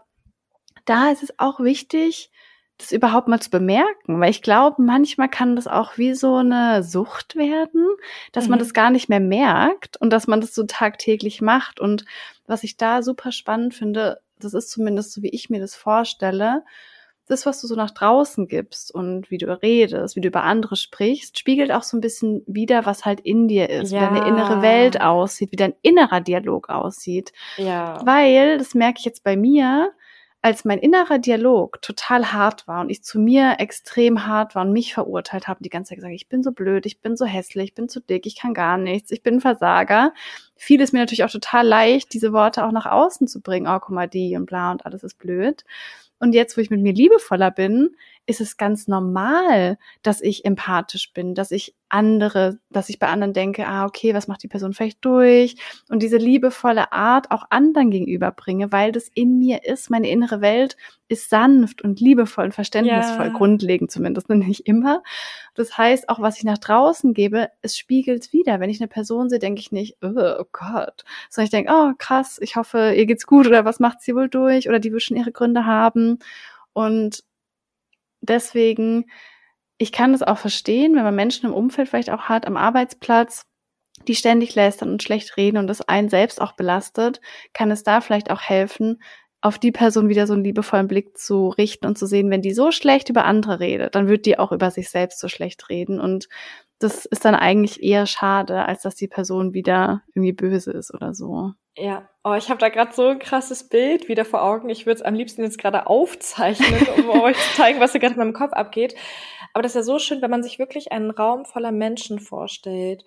da 0.91 1.09
ist 1.09 1.23
es 1.23 1.39
auch 1.39 1.61
wichtig, 1.61 2.29
das 2.77 2.91
überhaupt 2.91 3.29
mal 3.29 3.39
zu 3.39 3.49
bemerken, 3.49 4.19
weil 4.19 4.29
ich 4.29 4.41
glaube, 4.41 4.81
manchmal 4.81 5.29
kann 5.29 5.55
das 5.55 5.67
auch 5.67 5.97
wie 5.97 6.13
so 6.13 6.35
eine 6.35 6.83
Sucht 6.83 7.35
werden, 7.35 7.87
dass 8.33 8.45
mhm. 8.45 8.51
man 8.51 8.59
das 8.59 8.73
gar 8.73 8.89
nicht 8.89 9.07
mehr 9.07 9.21
merkt 9.21 9.95
und 9.97 10.11
dass 10.11 10.27
man 10.27 10.41
das 10.41 10.53
so 10.53 10.63
tagtäglich 10.63 11.41
macht. 11.41 11.79
Und 11.79 12.03
was 12.45 12.63
ich 12.63 12.75
da 12.75 13.03
super 13.03 13.31
spannend 13.31 13.73
finde, 13.73 14.19
das 14.37 14.53
ist 14.53 14.69
zumindest 14.69 15.13
so, 15.13 15.21
wie 15.21 15.29
ich 15.29 15.49
mir 15.49 15.61
das 15.61 15.75
vorstelle, 15.75 16.63
das, 17.27 17.45
was 17.45 17.61
du 17.61 17.67
so 17.67 17.75
nach 17.75 17.91
draußen 17.91 18.47
gibst 18.49 18.93
und 18.93 19.31
wie 19.31 19.37
du 19.37 19.47
redest, 19.61 20.17
wie 20.17 20.21
du 20.21 20.27
über 20.27 20.43
andere 20.43 20.75
sprichst, 20.75 21.39
spiegelt 21.39 21.71
auch 21.71 21.83
so 21.83 21.95
ein 21.95 22.01
bisschen 22.01 22.43
wieder, 22.45 22.85
was 22.85 23.05
halt 23.05 23.21
in 23.21 23.47
dir 23.47 23.69
ist, 23.69 23.91
ja. 23.91 24.01
wie 24.01 24.19
deine 24.19 24.27
innere 24.27 24.61
Welt 24.61 24.99
aussieht, 24.99 25.53
wie 25.53 25.57
dein 25.57 25.73
innerer 25.81 26.19
Dialog 26.19 26.67
aussieht. 26.67 27.31
Ja. 27.55 28.01
Weil, 28.03 28.57
das 28.57 28.73
merke 28.73 28.99
ich 28.99 29.05
jetzt 29.05 29.23
bei 29.23 29.37
mir, 29.37 29.93
als 30.43 30.65
mein 30.65 30.79
innerer 30.79 31.19
Dialog 31.19 31.81
total 31.81 32.33
hart 32.33 32.67
war 32.67 32.81
und 32.81 32.89
ich 32.89 33.03
zu 33.03 33.19
mir 33.19 33.57
extrem 33.59 34.25
hart 34.25 34.55
war 34.55 34.65
und 34.65 34.73
mich 34.73 34.93
verurteilt 34.93 35.47
habe, 35.47 35.63
die 35.63 35.69
ganze 35.69 35.89
Zeit 35.89 35.97
gesagt, 35.97 36.15
ich 36.15 36.29
bin 36.29 36.41
so 36.41 36.51
blöd, 36.51 36.87
ich 36.87 36.99
bin 36.99 37.15
so 37.15 37.25
hässlich, 37.25 37.65
ich 37.69 37.75
bin 37.75 37.89
zu 37.89 37.99
dick, 37.99 38.25
ich 38.25 38.39
kann 38.39 38.55
gar 38.55 38.77
nichts, 38.77 39.11
ich 39.11 39.21
bin 39.21 39.35
ein 39.35 39.41
Versager, 39.41 40.13
fiel 40.55 40.81
es 40.81 40.93
mir 40.93 40.99
natürlich 40.99 41.23
auch 41.23 41.29
total 41.29 41.67
leicht, 41.67 42.13
diese 42.13 42.33
Worte 42.33 42.65
auch 42.65 42.71
nach 42.71 42.87
außen 42.87 43.27
zu 43.27 43.41
bringen, 43.41 43.67
oh, 43.67 43.79
guck 43.79 43.91
mal, 43.91 44.07
die 44.07 44.35
und 44.35 44.47
bla 44.47 44.71
und 44.71 44.85
alles 44.85 45.03
ist 45.03 45.19
blöd. 45.19 45.63
Und 46.19 46.33
jetzt, 46.33 46.57
wo 46.57 46.61
ich 46.61 46.69
mit 46.69 46.81
mir 46.81 46.93
liebevoller 46.93 47.51
bin, 47.51 47.95
ist 48.25 48.39
es 48.39 48.57
ganz 48.57 48.87
normal, 48.87 49.77
dass 50.03 50.21
ich 50.21 50.45
empathisch 50.45 51.11
bin, 51.13 51.33
dass 51.33 51.51
ich 51.51 51.75
andere, 51.89 52.59
dass 52.69 52.89
ich 52.89 52.99
bei 52.99 53.07
anderen 53.07 53.33
denke, 53.33 53.67
ah, 53.67 53.85
okay, 53.85 54.13
was 54.13 54.27
macht 54.27 54.43
die 54.43 54.47
Person 54.47 54.73
vielleicht 54.73 55.03
durch? 55.03 55.55
Und 55.89 56.01
diese 56.01 56.17
liebevolle 56.17 56.93
Art 56.93 57.31
auch 57.31 57.43
anderen 57.49 57.91
gegenüberbringe, 57.91 58.71
weil 58.71 58.91
das 58.91 59.09
in 59.13 59.39
mir 59.39 59.65
ist. 59.65 59.89
Meine 59.89 60.09
innere 60.09 60.39
Welt 60.39 60.77
ist 61.09 61.29
sanft 61.29 61.81
und 61.81 61.99
liebevoll 61.99 62.45
und 62.45 62.53
verständnisvoll, 62.53 63.27
ja. 63.27 63.33
grundlegend 63.33 63.91
zumindest, 63.91 64.29
nicht 64.29 64.67
immer. 64.67 65.03
Das 65.55 65.77
heißt, 65.77 66.07
auch 66.07 66.19
was 66.19 66.37
ich 66.37 66.43
nach 66.43 66.59
draußen 66.59 67.13
gebe, 67.13 67.49
es 67.61 67.77
spiegelt 67.77 68.31
wieder. 68.31 68.59
Wenn 68.59 68.69
ich 68.69 68.79
eine 68.79 68.87
Person 68.87 69.29
sehe, 69.29 69.39
denke 69.39 69.59
ich 69.59 69.71
nicht, 69.71 69.97
oh 70.01 70.45
Gott, 70.51 71.03
sondern 71.29 71.45
ich 71.45 71.51
denke, 71.51 71.73
oh 71.73 71.91
krass, 71.97 72.39
ich 72.41 72.55
hoffe, 72.55 72.93
ihr 72.95 73.05
geht's 73.05 73.25
gut 73.25 73.47
oder 73.47 73.65
was 73.65 73.79
macht 73.79 74.01
sie 74.01 74.15
wohl 74.15 74.29
durch 74.29 74.69
oder 74.69 74.79
die 74.79 74.93
wird 74.93 75.01
schon 75.01 75.17
ihre 75.17 75.31
Gründe 75.31 75.65
haben. 75.65 76.19
Und 76.73 77.23
deswegen, 78.21 79.05
ich 79.77 79.91
kann 79.91 80.13
das 80.13 80.23
auch 80.23 80.37
verstehen, 80.37 80.95
wenn 80.95 81.03
man 81.03 81.15
Menschen 81.15 81.47
im 81.47 81.53
Umfeld 81.53 81.89
vielleicht 81.89 82.09
auch 82.11 82.23
hat, 82.23 82.47
am 82.47 82.57
Arbeitsplatz, 82.57 83.43
die 84.07 84.15
ständig 84.15 84.55
lästern 84.55 84.89
und 84.89 85.03
schlecht 85.03 85.37
reden 85.37 85.57
und 85.57 85.67
das 85.67 85.81
einen 85.81 86.09
selbst 86.09 86.41
auch 86.41 86.53
belastet, 86.53 87.21
kann 87.53 87.71
es 87.71 87.83
da 87.83 88.01
vielleicht 88.01 88.31
auch 88.31 88.41
helfen, 88.41 89.01
auf 89.41 89.57
die 89.57 89.71
Person 89.71 90.07
wieder 90.07 90.27
so 90.27 90.33
einen 90.33 90.43
liebevollen 90.43 90.87
Blick 90.87 91.17
zu 91.17 91.49
richten 91.49 91.87
und 91.87 91.97
zu 91.97 92.05
sehen, 92.05 92.29
wenn 92.29 92.43
die 92.43 92.53
so 92.53 92.71
schlecht 92.71 93.09
über 93.09 93.25
andere 93.25 93.59
redet, 93.59 93.95
dann 93.95 94.07
wird 94.07 94.25
die 94.27 94.37
auch 94.37 94.51
über 94.51 94.69
sich 94.69 94.89
selbst 94.89 95.19
so 95.19 95.27
schlecht 95.27 95.69
reden. 95.69 95.99
Und 95.99 96.29
das 96.83 97.05
ist 97.05 97.25
dann 97.25 97.35
eigentlich 97.35 97.83
eher 97.83 98.05
schade, 98.05 98.65
als 98.65 98.81
dass 98.81 98.95
die 98.95 99.07
Person 99.07 99.53
wieder 99.53 100.03
irgendwie 100.13 100.33
böse 100.33 100.71
ist 100.71 100.93
oder 100.93 101.13
so. 101.13 101.51
Ja, 101.77 102.09
oh, 102.23 102.33
ich 102.33 102.49
habe 102.49 102.59
da 102.59 102.69
gerade 102.69 102.93
so 102.93 103.07
ein 103.07 103.19
krasses 103.19 103.69
Bild 103.69 104.09
wieder 104.09 104.25
vor 104.25 104.43
Augen. 104.43 104.69
Ich 104.69 104.85
würde 104.85 104.99
es 104.99 105.05
am 105.05 105.13
liebsten 105.13 105.43
jetzt 105.43 105.57
gerade 105.57 105.87
aufzeichnen, 105.87 106.87
um 106.97 107.09
euch 107.21 107.37
zu 107.37 107.55
zeigen, 107.55 107.79
was 107.79 107.93
hier 107.93 108.01
gerade 108.01 108.15
in 108.15 108.19
meinem 108.19 108.33
Kopf 108.33 108.53
abgeht. 108.53 108.95
Aber 109.53 109.63
das 109.63 109.71
ist 109.71 109.75
ja 109.75 109.83
so 109.83 109.99
schön, 109.99 110.21
wenn 110.21 110.31
man 110.31 110.43
sich 110.43 110.59
wirklich 110.59 110.91
einen 110.91 111.11
Raum 111.11 111.45
voller 111.45 111.71
Menschen 111.71 112.19
vorstellt 112.19 113.05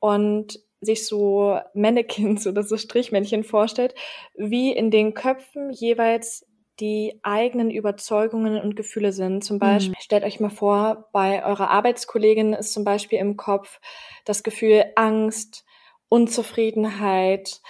und 0.00 0.58
sich 0.80 1.06
so 1.06 1.58
Mannequins 1.74 2.46
oder 2.48 2.62
so 2.62 2.76
Strichmännchen 2.76 3.44
vorstellt, 3.44 3.94
wie 4.34 4.72
in 4.72 4.90
den 4.90 5.14
Köpfen 5.14 5.70
jeweils 5.70 6.46
die 6.80 7.20
eigenen 7.22 7.70
Überzeugungen 7.70 8.60
und 8.60 8.76
Gefühle 8.76 9.12
sind. 9.12 9.44
Zum 9.44 9.58
Beispiel, 9.58 9.94
mhm. 9.96 10.02
stellt 10.02 10.24
euch 10.24 10.40
mal 10.40 10.50
vor, 10.50 11.08
bei 11.12 11.44
eurer 11.44 11.70
Arbeitskollegin 11.70 12.52
ist 12.52 12.72
zum 12.72 12.84
Beispiel 12.84 13.18
im 13.18 13.36
Kopf 13.36 13.80
das 14.24 14.42
Gefühl 14.42 14.84
Angst, 14.96 15.64
Unzufriedenheit, 16.08 17.60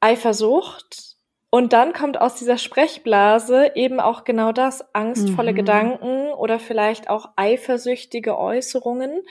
Eifersucht. 0.00 1.16
Und 1.50 1.72
dann 1.72 1.92
kommt 1.92 2.20
aus 2.20 2.34
dieser 2.36 2.56
Sprechblase 2.56 3.72
eben 3.74 4.00
auch 4.00 4.24
genau 4.24 4.52
das, 4.52 4.94
angstvolle 4.94 5.52
mhm. 5.52 5.56
Gedanken 5.56 6.32
oder 6.32 6.58
vielleicht 6.58 7.10
auch 7.10 7.30
eifersüchtige 7.36 8.38
Äußerungen. 8.38 9.22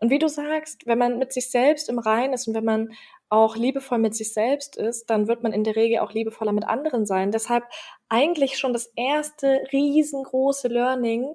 Und 0.00 0.10
wie 0.10 0.18
du 0.18 0.28
sagst, 0.28 0.86
wenn 0.86 0.98
man 0.98 1.18
mit 1.18 1.32
sich 1.32 1.50
selbst 1.50 1.88
im 1.88 1.98
Rein 1.98 2.32
ist 2.32 2.48
und 2.48 2.54
wenn 2.54 2.64
man 2.64 2.92
auch 3.30 3.56
liebevoll 3.56 3.98
mit 3.98 4.14
sich 4.14 4.32
selbst 4.34 4.76
ist, 4.76 5.08
dann 5.08 5.28
wird 5.28 5.42
man 5.42 5.52
in 5.52 5.64
der 5.64 5.76
Regel 5.76 6.00
auch 6.00 6.12
liebevoller 6.12 6.52
mit 6.52 6.64
anderen 6.64 7.06
sein. 7.06 7.30
Deshalb 7.30 7.64
eigentlich 8.08 8.58
schon 8.58 8.72
das 8.72 8.92
erste 8.96 9.62
riesengroße 9.72 10.68
Learning, 10.68 11.34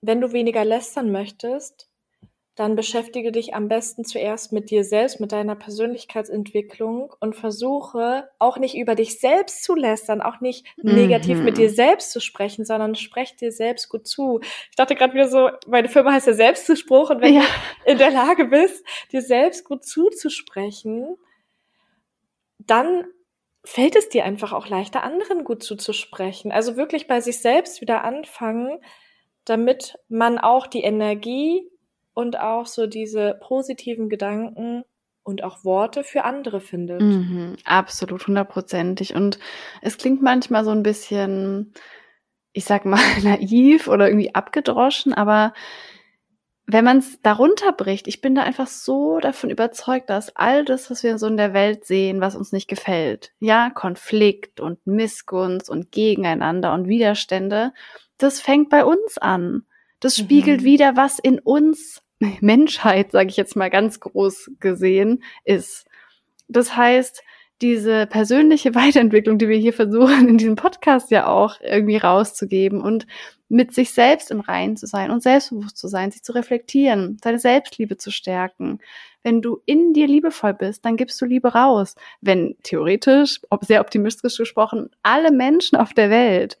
wenn 0.00 0.20
du 0.20 0.32
weniger 0.32 0.64
lästern 0.64 1.12
möchtest, 1.12 1.87
dann 2.58 2.74
beschäftige 2.74 3.30
dich 3.30 3.54
am 3.54 3.68
besten 3.68 4.04
zuerst 4.04 4.52
mit 4.52 4.70
dir 4.70 4.82
selbst, 4.82 5.20
mit 5.20 5.30
deiner 5.30 5.54
Persönlichkeitsentwicklung 5.54 7.14
und 7.20 7.36
versuche 7.36 8.28
auch 8.40 8.58
nicht 8.58 8.76
über 8.76 8.96
dich 8.96 9.20
selbst 9.20 9.62
zu 9.62 9.76
lästern, 9.76 10.20
auch 10.20 10.40
nicht 10.40 10.66
mhm. 10.76 10.92
negativ 10.96 11.38
mit 11.38 11.56
dir 11.56 11.70
selbst 11.70 12.10
zu 12.10 12.18
sprechen, 12.18 12.64
sondern 12.64 12.96
sprech 12.96 13.36
dir 13.36 13.52
selbst 13.52 13.88
gut 13.88 14.08
zu. 14.08 14.40
Ich 14.70 14.76
dachte 14.76 14.96
gerade 14.96 15.14
wieder 15.14 15.28
so, 15.28 15.50
meine 15.68 15.88
Firma 15.88 16.10
heißt 16.10 16.26
ja 16.26 16.32
Selbstzuspruch 16.32 17.10
und 17.10 17.20
wenn 17.20 17.34
ja. 17.34 17.42
du 17.84 17.92
in 17.92 17.98
der 17.98 18.10
Lage 18.10 18.46
bist, 18.46 18.84
dir 19.12 19.22
selbst 19.22 19.64
gut 19.64 19.84
zuzusprechen, 19.84 21.16
dann 22.58 23.04
fällt 23.64 23.94
es 23.94 24.08
dir 24.08 24.24
einfach 24.24 24.52
auch 24.52 24.66
leichter, 24.66 25.04
anderen 25.04 25.44
gut 25.44 25.62
zuzusprechen. 25.62 26.50
Also 26.50 26.76
wirklich 26.76 27.06
bei 27.06 27.20
sich 27.20 27.38
selbst 27.40 27.80
wieder 27.80 28.02
anfangen, 28.02 28.80
damit 29.44 29.96
man 30.08 30.38
auch 30.38 30.66
die 30.66 30.82
Energie 30.82 31.70
und 32.18 32.40
auch 32.40 32.66
so 32.66 32.88
diese 32.88 33.38
positiven 33.40 34.08
Gedanken 34.08 34.82
und 35.22 35.44
auch 35.44 35.62
Worte 35.64 36.02
für 36.02 36.24
andere 36.24 36.60
findet. 36.60 37.00
Mhm, 37.00 37.54
absolut, 37.64 38.26
hundertprozentig. 38.26 39.14
Und 39.14 39.38
es 39.82 39.98
klingt 39.98 40.20
manchmal 40.20 40.64
so 40.64 40.72
ein 40.72 40.82
bisschen, 40.82 41.72
ich 42.52 42.64
sag 42.64 42.86
mal, 42.86 42.98
naiv 43.22 43.86
oder 43.86 44.08
irgendwie 44.08 44.34
abgedroschen, 44.34 45.14
aber 45.14 45.52
wenn 46.66 46.84
man 46.84 46.98
es 46.98 47.22
darunter 47.22 47.70
bricht, 47.70 48.08
ich 48.08 48.20
bin 48.20 48.34
da 48.34 48.42
einfach 48.42 48.66
so 48.66 49.20
davon 49.20 49.50
überzeugt, 49.50 50.10
dass 50.10 50.34
all 50.34 50.64
das, 50.64 50.90
was 50.90 51.04
wir 51.04 51.18
so 51.18 51.28
in 51.28 51.36
der 51.36 51.54
Welt 51.54 51.84
sehen, 51.84 52.20
was 52.20 52.34
uns 52.34 52.50
nicht 52.50 52.66
gefällt, 52.66 53.32
ja, 53.38 53.70
Konflikt 53.70 54.58
und 54.58 54.84
Missgunst 54.88 55.70
und 55.70 55.92
Gegeneinander 55.92 56.74
und 56.74 56.88
Widerstände, 56.88 57.72
das 58.16 58.40
fängt 58.40 58.70
bei 58.70 58.84
uns 58.84 59.18
an. 59.18 59.66
Das 60.00 60.16
spiegelt 60.16 60.62
mhm. 60.62 60.64
wieder, 60.64 60.96
was 60.96 61.20
in 61.20 61.38
uns 61.38 62.02
Menschheit, 62.40 63.12
sage 63.12 63.28
ich 63.28 63.36
jetzt 63.36 63.56
mal 63.56 63.70
ganz 63.70 64.00
groß 64.00 64.52
gesehen, 64.60 65.22
ist. 65.44 65.86
Das 66.48 66.76
heißt, 66.76 67.22
diese 67.60 68.06
persönliche 68.06 68.74
Weiterentwicklung, 68.74 69.38
die 69.38 69.48
wir 69.48 69.56
hier 69.56 69.72
versuchen, 69.72 70.28
in 70.28 70.38
diesem 70.38 70.56
Podcast 70.56 71.10
ja 71.10 71.26
auch 71.26 71.60
irgendwie 71.60 71.96
rauszugeben 71.96 72.80
und 72.80 73.06
mit 73.48 73.74
sich 73.74 73.92
selbst 73.92 74.30
im 74.30 74.40
Reinen 74.40 74.76
zu 74.76 74.86
sein 74.86 75.10
und 75.10 75.22
selbstbewusst 75.22 75.78
zu 75.78 75.88
sein, 75.88 76.10
sich 76.10 76.22
zu 76.22 76.32
reflektieren, 76.32 77.18
seine 77.22 77.38
Selbstliebe 77.38 77.96
zu 77.96 78.10
stärken. 78.10 78.78
Wenn 79.22 79.40
du 79.40 79.62
in 79.64 79.94
dir 79.94 80.06
liebevoll 80.06 80.54
bist, 80.54 80.84
dann 80.84 80.96
gibst 80.96 81.20
du 81.20 81.24
Liebe 81.24 81.48
raus. 81.54 81.94
Wenn 82.20 82.56
theoretisch, 82.62 83.40
ob 83.48 83.64
sehr 83.64 83.80
optimistisch 83.80 84.36
gesprochen, 84.36 84.90
alle 85.02 85.32
Menschen 85.32 85.76
auf 85.76 85.94
der 85.94 86.10
Welt 86.10 86.58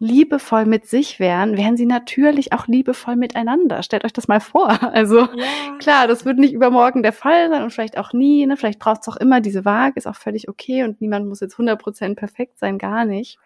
liebevoll 0.00 0.64
mit 0.64 0.86
sich 0.86 1.20
wären, 1.20 1.58
wären 1.58 1.76
sie 1.76 1.84
natürlich 1.84 2.54
auch 2.54 2.66
liebevoll 2.66 3.16
miteinander. 3.16 3.82
Stellt 3.82 4.04
euch 4.04 4.14
das 4.14 4.28
mal 4.28 4.40
vor. 4.40 4.70
Also 4.92 5.20
ja. 5.20 5.76
klar, 5.78 6.08
das 6.08 6.24
wird 6.24 6.38
nicht 6.38 6.52
übermorgen 6.52 7.02
der 7.02 7.12
Fall 7.12 7.48
sein 7.50 7.62
und 7.62 7.70
vielleicht 7.70 7.98
auch 7.98 8.12
nie. 8.12 8.46
Ne? 8.46 8.56
Vielleicht 8.56 8.78
braucht 8.78 9.02
es 9.02 9.08
auch 9.08 9.16
immer 9.16 9.40
diese 9.40 9.64
Waage, 9.64 9.98
ist 9.98 10.06
auch 10.06 10.16
völlig 10.16 10.48
okay 10.48 10.84
und 10.84 11.00
niemand 11.00 11.28
muss 11.28 11.40
jetzt 11.40 11.56
100% 11.56 12.16
perfekt 12.16 12.58
sein, 12.58 12.78
gar 12.78 13.04
nicht. 13.04 13.38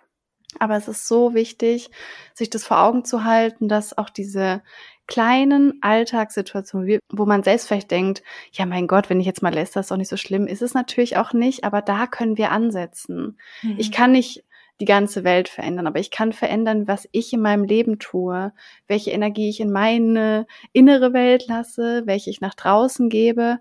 Aber 0.61 0.77
es 0.77 0.87
ist 0.87 1.09
so 1.09 1.35
wichtig, 1.35 1.91
sich 2.35 2.51
das 2.51 2.65
vor 2.65 2.81
Augen 2.81 3.05
zu 3.05 3.25
halten, 3.25 3.69
dass 3.69 3.99
auch 3.99 4.09
diese 4.09 4.63
kleinen 5.07 5.79
Alltagssituationen, 5.83 7.01
wo 7.13 7.27
man 7.27 7.43
selbst 7.43 7.67
vielleicht 7.67 7.91
denkt, 7.91 8.23
ja 8.53 8.65
mein 8.65 8.87
Gott, 8.87 9.11
wenn 9.11 9.21
ich 9.21 9.27
jetzt 9.27 9.43
mal 9.43 9.53
lässt, 9.53 9.75
das 9.77 9.87
ist 9.87 9.91
doch 9.91 9.97
nicht 9.97 10.09
so 10.09 10.17
schlimm. 10.17 10.47
Ist 10.47 10.63
es 10.63 10.73
natürlich 10.73 11.17
auch 11.17 11.33
nicht, 11.33 11.65
aber 11.65 11.83
da 11.83 12.07
können 12.07 12.39
wir 12.39 12.53
ansetzen. 12.53 13.39
Mhm. 13.63 13.75
Ich 13.77 13.91
kann 13.93 14.13
nicht 14.13 14.45
die 14.81 14.87
ganze 14.87 15.25
Welt 15.25 15.49
verändern, 15.49 15.87
aber 15.87 16.01
ich 16.01 16.11
kann 16.11 16.33
verändern, 16.33 16.89
was 16.89 17.09
ich 17.13 17.33
in 17.33 17.41
meinem 17.41 17.65
Leben 17.65 17.99
tue, 17.99 18.53
welche 18.87 19.13
Energie 19.13 19.49
ich 19.49 19.61
in 19.61 19.71
meine 19.71 20.47
innere 20.73 21.13
Welt 21.13 21.47
lasse, 21.47 22.03
welche 22.07 22.31
ich 22.31 22.41
nach 22.41 22.55
draußen 22.55 23.09
gebe. 23.09 23.59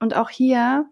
Und 0.00 0.16
auch 0.16 0.30
hier, 0.30 0.86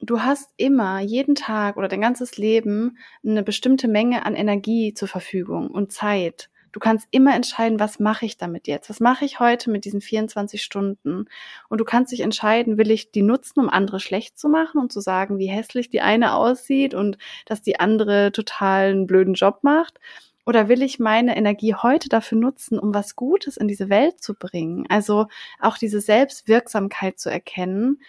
du 0.00 0.20
hast 0.20 0.50
immer 0.56 1.00
jeden 1.00 1.34
Tag 1.34 1.76
oder 1.76 1.88
dein 1.88 2.00
ganzes 2.00 2.38
Leben 2.38 2.98
eine 3.24 3.42
bestimmte 3.42 3.88
Menge 3.88 4.24
an 4.24 4.34
Energie 4.34 4.94
zur 4.94 5.08
Verfügung 5.08 5.68
und 5.68 5.92
Zeit. 5.92 6.50
Du 6.74 6.80
kannst 6.80 7.06
immer 7.12 7.36
entscheiden, 7.36 7.78
was 7.78 8.00
mache 8.00 8.26
ich 8.26 8.36
damit 8.36 8.66
jetzt? 8.66 8.90
Was 8.90 8.98
mache 8.98 9.24
ich 9.24 9.38
heute 9.38 9.70
mit 9.70 9.84
diesen 9.84 10.00
24 10.00 10.60
Stunden? 10.60 11.26
Und 11.68 11.78
du 11.78 11.84
kannst 11.84 12.10
dich 12.10 12.18
entscheiden, 12.18 12.78
will 12.78 12.90
ich 12.90 13.12
die 13.12 13.22
nutzen, 13.22 13.60
um 13.60 13.68
andere 13.68 14.00
schlecht 14.00 14.36
zu 14.40 14.48
machen 14.48 14.80
und 14.80 14.90
zu 14.90 14.98
sagen, 14.98 15.38
wie 15.38 15.46
hässlich 15.46 15.88
die 15.88 16.00
eine 16.00 16.34
aussieht 16.34 16.92
und 16.92 17.16
dass 17.46 17.62
die 17.62 17.78
andere 17.78 18.32
total 18.32 18.90
einen 18.90 19.06
blöden 19.06 19.34
Job 19.34 19.60
macht? 19.62 20.00
Oder 20.46 20.68
will 20.68 20.82
ich 20.82 20.98
meine 20.98 21.36
Energie 21.36 21.76
heute 21.76 22.08
dafür 22.08 22.38
nutzen, 22.38 22.80
um 22.80 22.92
was 22.92 23.14
Gutes 23.14 23.56
in 23.56 23.68
diese 23.68 23.88
Welt 23.88 24.20
zu 24.20 24.34
bringen? 24.34 24.84
Also 24.88 25.28
auch 25.60 25.78
diese 25.78 26.00
Selbstwirksamkeit 26.00 27.20
zu 27.20 27.30
erkennen. 27.30 28.02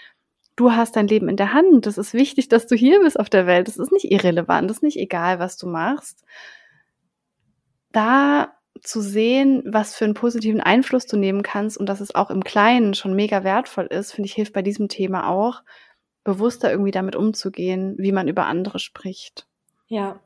Du 0.56 0.72
hast 0.72 0.96
dein 0.96 1.08
Leben 1.08 1.30
in 1.30 1.38
der 1.38 1.54
Hand. 1.54 1.86
Das 1.86 2.00
ist 2.00 2.16
wichtig, 2.16 2.50
dass 2.50 2.66
du 2.66 2.76
hier 2.76 3.02
bist 3.02 3.20
auf 3.20 3.30
der 3.30 3.46
Welt. 3.46 3.68
Das 3.68 3.78
ist 3.78 3.92
nicht 3.92 4.12
irrelevant. 4.12 4.72
Das 4.72 4.78
ist 4.78 4.84
nicht 4.84 4.98
egal, 4.98 5.38
was 5.38 5.56
du 5.56 5.68
machst. 5.68 6.24
Da 7.96 8.54
zu 8.82 9.02
sehen, 9.02 9.64
was 9.66 9.96
für 9.96 10.06
einen 10.06 10.14
positiven 10.14 10.62
Einfluss 10.62 11.06
du 11.06 11.18
nehmen 11.18 11.44
kannst 11.44 11.78
und 11.78 11.88
dass 11.88 12.02
es 12.02 12.14
auch 12.14 12.30
im 12.30 12.44
Kleinen 12.44 12.94
schon 12.94 13.16
mega 13.16 13.44
wertvoll 13.44 13.86
ist, 13.86 14.12
finde 14.12 14.28
ich, 14.28 14.34
hilft 14.34 14.54
bei 14.54 14.62
diesem 14.62 14.90
Thema 14.90 15.30
auch, 15.30 15.64
bewusster 16.24 16.72
irgendwie 16.72 16.92
damit 16.92 17.16
umzugehen, 17.16 17.96
wie 17.98 18.12
man 18.12 18.28
über 18.28 18.48
andere 18.48 18.80
spricht. 18.80 19.48
Ja, 19.88 20.20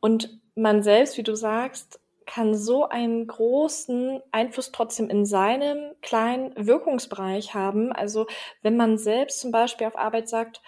und 0.00 0.38
man 0.54 0.82
selbst, 0.82 1.16
wie 1.16 1.22
du 1.22 1.34
sagst, 1.34 2.00
kann 2.26 2.54
so 2.54 2.88
einen 2.88 3.26
großen 3.26 4.20
Einfluss 4.32 4.70
trotzdem 4.70 5.08
in 5.08 5.24
seinem 5.24 5.94
kleinen 6.02 6.52
Wirkungsbereich 6.56 7.54
haben. 7.54 7.90
Also 7.92 8.26
wenn 8.60 8.76
man 8.76 8.98
selbst 8.98 9.40
zum 9.40 9.50
Beispiel 9.50 9.86
auf 9.86 9.96
Arbeit 9.96 10.28
sagt, 10.28 10.60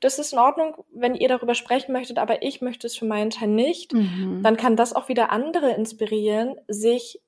das 0.00 0.18
ist 0.18 0.32
in 0.32 0.38
Ordnung, 0.38 0.84
wenn 0.92 1.14
ihr 1.14 1.28
darüber 1.28 1.54
sprechen 1.54 1.92
möchtet, 1.92 2.18
aber 2.18 2.42
ich 2.42 2.60
möchte 2.60 2.86
es 2.86 2.96
für 2.96 3.06
meinen 3.06 3.30
Teil 3.30 3.48
nicht, 3.48 3.92
mhm. 3.92 4.42
dann 4.42 4.56
kann 4.56 4.76
das 4.76 4.92
auch 4.92 5.08
wieder 5.08 5.30
andere 5.30 5.70
inspirieren, 5.72 6.56
sich 6.68 7.20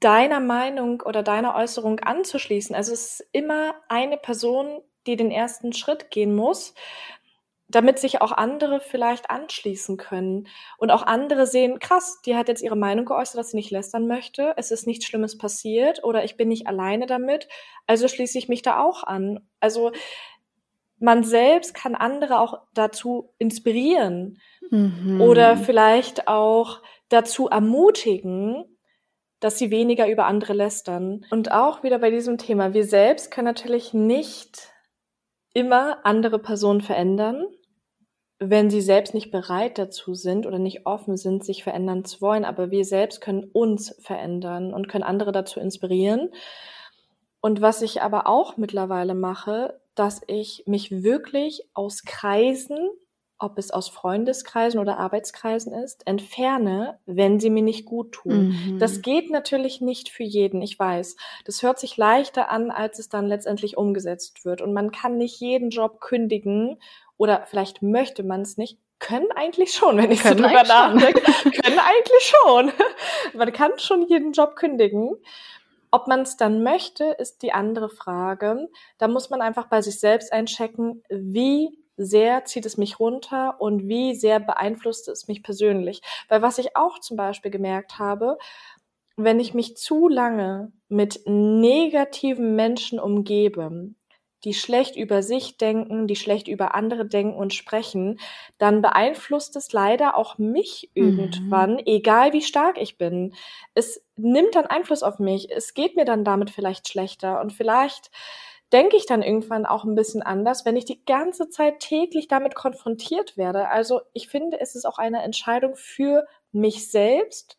deiner 0.00 0.40
Meinung 0.40 1.02
oder 1.02 1.22
deiner 1.22 1.54
Äußerung 1.56 2.00
anzuschließen. 2.00 2.74
Also 2.74 2.92
es 2.92 3.20
ist 3.20 3.28
immer 3.32 3.74
eine 3.88 4.16
Person, 4.16 4.80
die 5.06 5.16
den 5.16 5.30
ersten 5.30 5.72
Schritt 5.72 6.10
gehen 6.10 6.36
muss, 6.36 6.74
damit 7.68 7.98
sich 7.98 8.22
auch 8.22 8.32
andere 8.32 8.80
vielleicht 8.80 9.30
anschließen 9.30 9.98
können 9.98 10.48
und 10.78 10.90
auch 10.90 11.02
andere 11.02 11.46
sehen, 11.46 11.78
krass, 11.78 12.20
die 12.24 12.34
hat 12.34 12.48
jetzt 12.48 12.62
ihre 12.62 12.76
Meinung 12.76 13.04
geäußert, 13.04 13.38
dass 13.38 13.50
sie 13.50 13.58
nicht 13.58 13.70
lästern 13.70 14.06
möchte, 14.06 14.54
es 14.56 14.70
ist 14.70 14.86
nichts 14.86 15.04
Schlimmes 15.04 15.36
passiert 15.36 16.02
oder 16.02 16.24
ich 16.24 16.36
bin 16.36 16.48
nicht 16.48 16.66
alleine 16.66 17.06
damit, 17.06 17.48
also 17.86 18.08
schließe 18.08 18.38
ich 18.38 18.48
mich 18.48 18.62
da 18.62 18.80
auch 18.80 19.04
an. 19.04 19.46
Also 19.60 19.92
man 21.00 21.22
selbst 21.22 21.74
kann 21.74 21.94
andere 21.94 22.40
auch 22.40 22.58
dazu 22.74 23.32
inspirieren 23.38 24.38
mhm. 24.70 25.20
oder 25.20 25.56
vielleicht 25.56 26.28
auch 26.28 26.82
dazu 27.08 27.48
ermutigen, 27.48 28.64
dass 29.40 29.58
sie 29.58 29.70
weniger 29.70 30.08
über 30.08 30.26
andere 30.26 30.52
lästern. 30.52 31.24
Und 31.30 31.52
auch 31.52 31.82
wieder 31.82 31.98
bei 31.98 32.10
diesem 32.10 32.38
Thema, 32.38 32.74
wir 32.74 32.84
selbst 32.84 33.30
können 33.30 33.46
natürlich 33.46 33.94
nicht 33.94 34.72
immer 35.54 36.04
andere 36.04 36.38
Personen 36.38 36.80
verändern, 36.80 37.46
wenn 38.40 38.70
sie 38.70 38.80
selbst 38.80 39.14
nicht 39.14 39.30
bereit 39.30 39.78
dazu 39.78 40.14
sind 40.14 40.46
oder 40.46 40.58
nicht 40.58 40.86
offen 40.86 41.16
sind, 41.16 41.44
sich 41.44 41.64
verändern 41.64 42.04
zu 42.04 42.20
wollen. 42.20 42.44
Aber 42.44 42.70
wir 42.70 42.84
selbst 42.84 43.20
können 43.20 43.50
uns 43.52 43.96
verändern 44.00 44.72
und 44.72 44.88
können 44.88 45.04
andere 45.04 45.32
dazu 45.32 45.58
inspirieren. 45.60 46.30
Und 47.40 47.60
was 47.60 47.82
ich 47.82 48.02
aber 48.02 48.26
auch 48.26 48.56
mittlerweile 48.56 49.14
mache, 49.14 49.80
dass 49.98 50.20
ich 50.26 50.64
mich 50.66 51.02
wirklich 51.02 51.68
aus 51.74 52.04
Kreisen, 52.04 52.78
ob 53.38 53.58
es 53.58 53.70
aus 53.70 53.88
Freundeskreisen 53.88 54.80
oder 54.80 54.98
Arbeitskreisen 54.98 55.72
ist, 55.72 56.06
entferne, 56.06 56.98
wenn 57.06 57.38
sie 57.38 57.50
mir 57.50 57.62
nicht 57.62 57.84
gut 57.84 58.12
tun. 58.12 58.48
Mhm. 58.48 58.78
Das 58.78 59.00
geht 59.00 59.30
natürlich 59.30 59.80
nicht 59.80 60.08
für 60.08 60.24
jeden, 60.24 60.60
ich 60.60 60.78
weiß. 60.78 61.16
Das 61.44 61.62
hört 61.62 61.78
sich 61.78 61.96
leichter 61.96 62.50
an, 62.50 62.70
als 62.70 62.98
es 62.98 63.08
dann 63.08 63.26
letztendlich 63.26 63.76
umgesetzt 63.76 64.44
wird. 64.44 64.60
Und 64.60 64.72
man 64.72 64.90
kann 64.90 65.16
nicht 65.16 65.40
jeden 65.40 65.70
Job 65.70 66.00
kündigen 66.00 66.78
oder 67.16 67.44
vielleicht 67.46 67.82
möchte 67.82 68.22
man 68.22 68.42
es 68.42 68.56
nicht. 68.56 68.78
Können 69.00 69.30
eigentlich 69.36 69.72
schon, 69.72 69.96
wenn 69.98 70.10
ich 70.10 70.22
so 70.24 70.34
drüber 70.34 70.64
nachdenke. 70.64 71.20
können 71.20 71.78
eigentlich 71.78 72.34
schon. 72.44 72.72
man 73.34 73.52
kann 73.52 73.78
schon 73.78 74.02
jeden 74.08 74.32
Job 74.32 74.56
kündigen. 74.56 75.16
Ob 75.90 76.06
man 76.06 76.20
es 76.20 76.36
dann 76.36 76.62
möchte, 76.62 77.04
ist 77.18 77.42
die 77.42 77.52
andere 77.52 77.88
Frage. 77.88 78.68
Da 78.98 79.08
muss 79.08 79.30
man 79.30 79.40
einfach 79.40 79.66
bei 79.68 79.82
sich 79.82 80.00
selbst 80.00 80.32
einchecken, 80.32 81.02
wie 81.08 81.78
sehr 81.96 82.44
zieht 82.44 82.66
es 82.66 82.76
mich 82.76 83.00
runter 83.00 83.60
und 83.60 83.88
wie 83.88 84.14
sehr 84.14 84.38
beeinflusst 84.40 85.08
es 85.08 85.28
mich 85.28 85.42
persönlich. 85.42 86.00
Weil 86.28 86.42
was 86.42 86.58
ich 86.58 86.76
auch 86.76 87.00
zum 87.00 87.16
Beispiel 87.16 87.50
gemerkt 87.50 87.98
habe, 87.98 88.38
wenn 89.16 89.40
ich 89.40 89.52
mich 89.52 89.76
zu 89.76 90.08
lange 90.08 90.72
mit 90.88 91.22
negativen 91.26 92.54
Menschen 92.54 93.00
umgebe, 93.00 93.92
die 94.44 94.54
schlecht 94.54 94.96
über 94.96 95.22
sich 95.22 95.56
denken, 95.56 96.06
die 96.06 96.16
schlecht 96.16 96.48
über 96.48 96.74
andere 96.74 97.06
denken 97.06 97.36
und 97.36 97.54
sprechen, 97.54 98.20
dann 98.58 98.82
beeinflusst 98.82 99.56
es 99.56 99.72
leider 99.72 100.16
auch 100.16 100.38
mich 100.38 100.90
irgendwann, 100.94 101.72
mhm. 101.72 101.82
egal 101.86 102.32
wie 102.32 102.42
stark 102.42 102.80
ich 102.80 102.98
bin. 102.98 103.34
Es 103.74 104.04
nimmt 104.16 104.54
dann 104.54 104.66
Einfluss 104.66 105.02
auf 105.02 105.18
mich. 105.18 105.50
Es 105.50 105.74
geht 105.74 105.96
mir 105.96 106.04
dann 106.04 106.24
damit 106.24 106.50
vielleicht 106.50 106.88
schlechter 106.88 107.40
und 107.40 107.52
vielleicht 107.52 108.10
denke 108.72 108.96
ich 108.96 109.06
dann 109.06 109.22
irgendwann 109.22 109.66
auch 109.66 109.84
ein 109.84 109.94
bisschen 109.94 110.22
anders, 110.22 110.64
wenn 110.64 110.76
ich 110.76 110.84
die 110.84 111.04
ganze 111.04 111.48
Zeit 111.48 111.80
täglich 111.80 112.28
damit 112.28 112.54
konfrontiert 112.54 113.36
werde. 113.36 113.68
Also 113.68 114.02
ich 114.12 114.28
finde, 114.28 114.60
es 114.60 114.74
ist 114.74 114.84
auch 114.84 114.98
eine 114.98 115.22
Entscheidung 115.22 115.74
für 115.74 116.26
mich 116.52 116.90
selbst. 116.90 117.56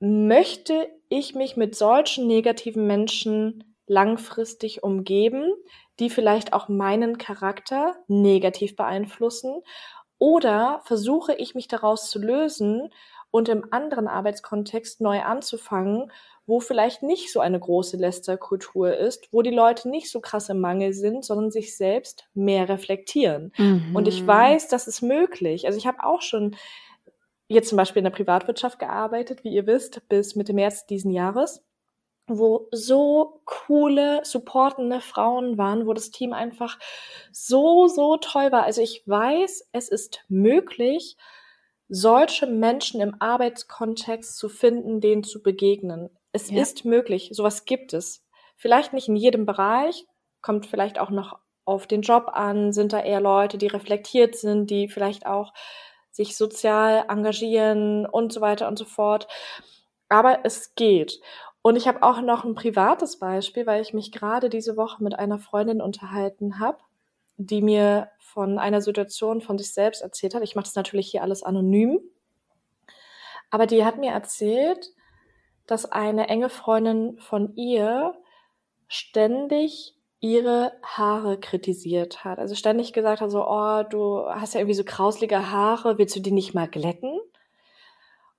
Möchte 0.00 0.88
ich 1.08 1.34
mich 1.34 1.56
mit 1.56 1.76
solchen 1.76 2.26
negativen 2.26 2.86
Menschen 2.86 3.69
langfristig 3.90 4.84
umgeben, 4.84 5.52
die 5.98 6.10
vielleicht 6.10 6.52
auch 6.52 6.68
meinen 6.68 7.18
Charakter 7.18 7.96
negativ 8.06 8.76
beeinflussen? 8.76 9.62
Oder 10.18 10.80
versuche 10.84 11.34
ich 11.34 11.54
mich 11.54 11.66
daraus 11.66 12.08
zu 12.08 12.20
lösen 12.20 12.90
und 13.32 13.48
im 13.48 13.64
anderen 13.72 14.06
Arbeitskontext 14.06 15.00
neu 15.00 15.22
anzufangen, 15.22 16.12
wo 16.46 16.60
vielleicht 16.60 17.02
nicht 17.02 17.32
so 17.32 17.40
eine 17.40 17.58
große 17.58 17.96
Lästerkultur 17.96 18.96
ist, 18.96 19.28
wo 19.32 19.42
die 19.42 19.50
Leute 19.50 19.88
nicht 19.88 20.10
so 20.10 20.20
krass 20.20 20.48
im 20.48 20.60
Mangel 20.60 20.92
sind, 20.92 21.24
sondern 21.24 21.50
sich 21.50 21.76
selbst 21.76 22.28
mehr 22.32 22.68
reflektieren. 22.68 23.52
Mhm. 23.56 23.94
Und 23.94 24.08
ich 24.08 24.24
weiß, 24.24 24.68
das 24.68 24.86
ist 24.86 25.02
möglich. 25.02 25.66
Also 25.66 25.78
ich 25.78 25.86
habe 25.86 26.04
auch 26.04 26.22
schon 26.22 26.56
jetzt 27.48 27.68
zum 27.68 27.76
Beispiel 27.76 28.00
in 28.00 28.04
der 28.04 28.10
Privatwirtschaft 28.10 28.78
gearbeitet, 28.78 29.42
wie 29.42 29.52
ihr 29.52 29.66
wisst, 29.66 30.08
bis 30.08 30.36
Mitte 30.36 30.52
März 30.52 30.86
diesen 30.86 31.10
Jahres 31.10 31.64
wo 32.38 32.68
so 32.72 33.40
coole, 33.44 34.20
supportende 34.24 35.00
Frauen 35.00 35.58
waren, 35.58 35.86
wo 35.86 35.92
das 35.92 36.10
Team 36.10 36.32
einfach 36.32 36.78
so, 37.32 37.86
so 37.88 38.16
toll 38.16 38.52
war. 38.52 38.64
Also 38.64 38.82
ich 38.82 39.02
weiß, 39.06 39.68
es 39.72 39.88
ist 39.88 40.20
möglich, 40.28 41.16
solche 41.88 42.46
Menschen 42.46 43.00
im 43.00 43.16
Arbeitskontext 43.18 44.36
zu 44.36 44.48
finden, 44.48 45.00
denen 45.00 45.24
zu 45.24 45.42
begegnen. 45.42 46.10
Es 46.32 46.50
ja. 46.50 46.62
ist 46.62 46.84
möglich, 46.84 47.30
sowas 47.32 47.64
gibt 47.64 47.92
es. 47.92 48.24
Vielleicht 48.56 48.92
nicht 48.92 49.08
in 49.08 49.16
jedem 49.16 49.46
Bereich, 49.46 50.06
kommt 50.40 50.66
vielleicht 50.66 50.98
auch 50.98 51.10
noch 51.10 51.38
auf 51.64 51.86
den 51.86 52.02
Job 52.02 52.30
an, 52.32 52.72
sind 52.72 52.92
da 52.92 53.00
eher 53.00 53.20
Leute, 53.20 53.58
die 53.58 53.66
reflektiert 53.66 54.36
sind, 54.36 54.70
die 54.70 54.88
vielleicht 54.88 55.26
auch 55.26 55.52
sich 56.10 56.36
sozial 56.36 57.04
engagieren 57.08 58.06
und 58.06 58.32
so 58.32 58.40
weiter 58.40 58.68
und 58.68 58.78
so 58.78 58.84
fort. 58.84 59.28
Aber 60.08 60.40
es 60.44 60.74
geht. 60.74 61.20
Und 61.62 61.76
ich 61.76 61.86
habe 61.86 62.02
auch 62.02 62.22
noch 62.22 62.44
ein 62.44 62.54
privates 62.54 63.18
Beispiel, 63.18 63.66
weil 63.66 63.82
ich 63.82 63.92
mich 63.92 64.12
gerade 64.12 64.48
diese 64.48 64.76
Woche 64.76 65.02
mit 65.02 65.18
einer 65.18 65.38
Freundin 65.38 65.82
unterhalten 65.82 66.58
habe, 66.58 66.78
die 67.36 67.60
mir 67.60 68.08
von 68.18 68.58
einer 68.58 68.80
Situation 68.80 69.40
von 69.40 69.58
sich 69.58 69.72
selbst 69.72 70.02
erzählt 70.02 70.34
hat. 70.34 70.42
Ich 70.42 70.54
mache 70.54 70.64
das 70.64 70.74
natürlich 70.74 71.10
hier 71.10 71.22
alles 71.22 71.42
anonym. 71.42 72.00
Aber 73.50 73.66
die 73.66 73.84
hat 73.84 73.98
mir 73.98 74.12
erzählt, 74.12 74.92
dass 75.66 75.90
eine 75.90 76.28
enge 76.28 76.48
Freundin 76.48 77.18
von 77.18 77.54
ihr 77.56 78.14
ständig 78.88 79.94
ihre 80.20 80.72
Haare 80.82 81.38
kritisiert 81.38 82.24
hat. 82.24 82.38
Also 82.38 82.54
ständig 82.54 82.92
gesagt 82.92 83.20
hat 83.20 83.30
so, 83.30 83.46
oh, 83.46 83.82
du 83.84 84.26
hast 84.26 84.54
ja 84.54 84.60
irgendwie 84.60 84.74
so 84.74 84.84
krauslige 84.84 85.50
Haare, 85.50 85.98
willst 85.98 86.16
du 86.16 86.20
die 86.20 86.32
nicht 86.32 86.54
mal 86.54 86.68
glätten? 86.68 87.18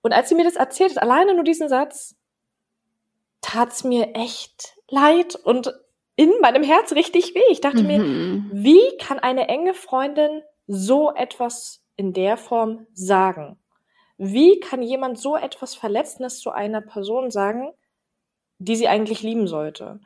Und 0.01 0.13
als 0.13 0.29
sie 0.29 0.35
mir 0.35 0.43
das 0.43 0.55
erzählt 0.55 0.95
hat, 0.95 1.03
alleine 1.03 1.33
nur 1.33 1.43
diesen 1.43 1.69
Satz, 1.69 2.15
tat's 3.41 3.83
mir 3.83 4.15
echt 4.15 4.75
leid 4.89 5.35
und 5.35 5.73
in 6.15 6.31
meinem 6.41 6.63
Herz 6.63 6.93
richtig 6.93 7.33
weh. 7.35 7.41
Ich 7.49 7.61
dachte 7.61 7.81
Mhm. 7.83 7.87
mir, 7.87 8.03
wie 8.49 8.97
kann 8.99 9.19
eine 9.19 9.47
enge 9.47 9.73
Freundin 9.73 10.43
so 10.67 11.11
etwas 11.13 11.83
in 11.95 12.13
der 12.13 12.37
Form 12.37 12.87
sagen? 12.93 13.57
Wie 14.17 14.59
kann 14.59 14.83
jemand 14.83 15.19
so 15.19 15.35
etwas 15.35 15.75
Verletzendes 15.75 16.39
zu 16.39 16.51
einer 16.51 16.81
Person 16.81 17.31
sagen, 17.31 17.73
die 18.59 18.75
sie 18.75 18.87
eigentlich 18.87 19.23
lieben 19.23 19.47
sollte? 19.47 19.99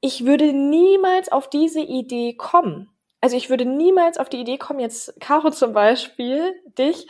Ich 0.00 0.24
würde 0.24 0.52
niemals 0.52 1.30
auf 1.30 1.48
diese 1.50 1.80
Idee 1.80 2.34
kommen. 2.34 2.90
Also 3.20 3.36
ich 3.36 3.50
würde 3.50 3.66
niemals 3.66 4.16
auf 4.18 4.28
die 4.30 4.40
Idee 4.40 4.56
kommen, 4.56 4.80
jetzt 4.80 5.20
Caro 5.20 5.50
zum 5.50 5.72
Beispiel, 5.74 6.54
dich 6.78 7.06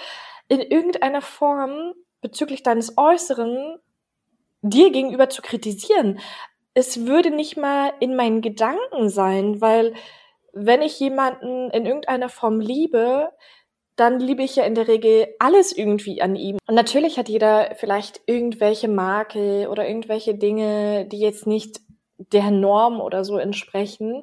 in 0.49 0.61
irgendeiner 0.61 1.23
Form 1.23 1.95
bezüglich 2.21 2.63
deines 2.65 2.99
Äußeren 2.99 3.79
dir 4.63 4.91
gegenüber 4.91 5.29
zu 5.29 5.43
kritisieren. 5.43 6.19
Es 6.75 7.07
würde 7.07 7.31
nicht 7.31 7.57
mal 7.57 7.93
in 8.01 8.17
meinen 8.17 8.43
Gedanken 8.43 9.09
sein, 9.09 9.61
weil 9.61 9.95
wenn 10.53 10.83
ich 10.83 10.99
jemanden 11.01 11.71
in 11.71 11.87
irgendeiner 11.87 12.29
Form 12.29 12.61
liebe, 12.61 13.31
dann 13.97 14.19
liebe 14.19 14.43
ich 14.43 14.57
ja 14.57 14.65
in 14.65 14.75
der 14.75 14.89
Regel 14.89 15.29
alles 15.39 15.77
irgendwie 15.77 16.23
an 16.23 16.35
ihm. 16.35 16.59
Und 16.67 16.75
natürlich 16.75 17.19
hat 17.19 17.29
jeder 17.29 17.75
vielleicht 17.77 18.23
irgendwelche 18.27 18.89
Makel 18.89 19.67
oder 19.69 19.87
irgendwelche 19.87 20.35
Dinge, 20.35 21.07
die 21.07 21.19
jetzt 21.19 21.47
nicht 21.47 21.81
der 22.17 22.51
Norm 22.51 23.01
oder 23.01 23.25
so 23.25 23.37
entsprechen. 23.37 24.23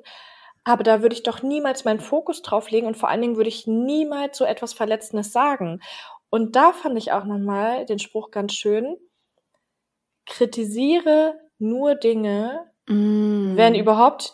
Aber 0.63 0.83
da 0.83 1.01
würde 1.01 1.15
ich 1.15 1.23
doch 1.23 1.43
niemals 1.43 1.85
meinen 1.85 1.99
Fokus 1.99 2.41
drauf 2.41 2.71
legen 2.71 2.87
und 2.87 2.97
vor 2.97 3.09
allen 3.09 3.21
Dingen 3.21 3.37
würde 3.37 3.49
ich 3.49 3.67
niemals 3.67 4.37
so 4.37 4.45
etwas 4.45 4.73
Verletzendes 4.73 5.31
sagen. 5.31 5.79
Und 6.29 6.55
da 6.55 6.73
fand 6.73 6.97
ich 6.97 7.11
auch 7.11 7.23
nochmal 7.23 7.85
den 7.85 7.99
Spruch 7.99 8.31
ganz 8.31 8.53
schön. 8.53 8.97
Kritisiere 10.27 11.35
nur 11.57 11.95
Dinge, 11.95 12.65
Mm. 12.89 13.57
wenn 13.57 13.75
überhaupt, 13.75 14.33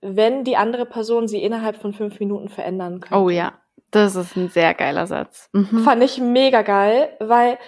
wenn 0.00 0.42
die 0.42 0.56
andere 0.56 0.86
Person 0.86 1.28
sie 1.28 1.40
innerhalb 1.42 1.76
von 1.80 1.92
fünf 1.92 2.18
Minuten 2.18 2.48
verändern 2.48 3.00
kann. 3.00 3.16
Oh 3.22 3.30
ja, 3.30 3.60
das 3.92 4.16
ist 4.16 4.36
ein 4.36 4.48
sehr 4.48 4.74
geiler 4.74 5.06
Satz. 5.06 5.48
Mhm. 5.52 5.84
Fand 5.84 6.02
ich 6.02 6.18
mega 6.18 6.62
geil, 6.62 7.14
weil 7.20 7.58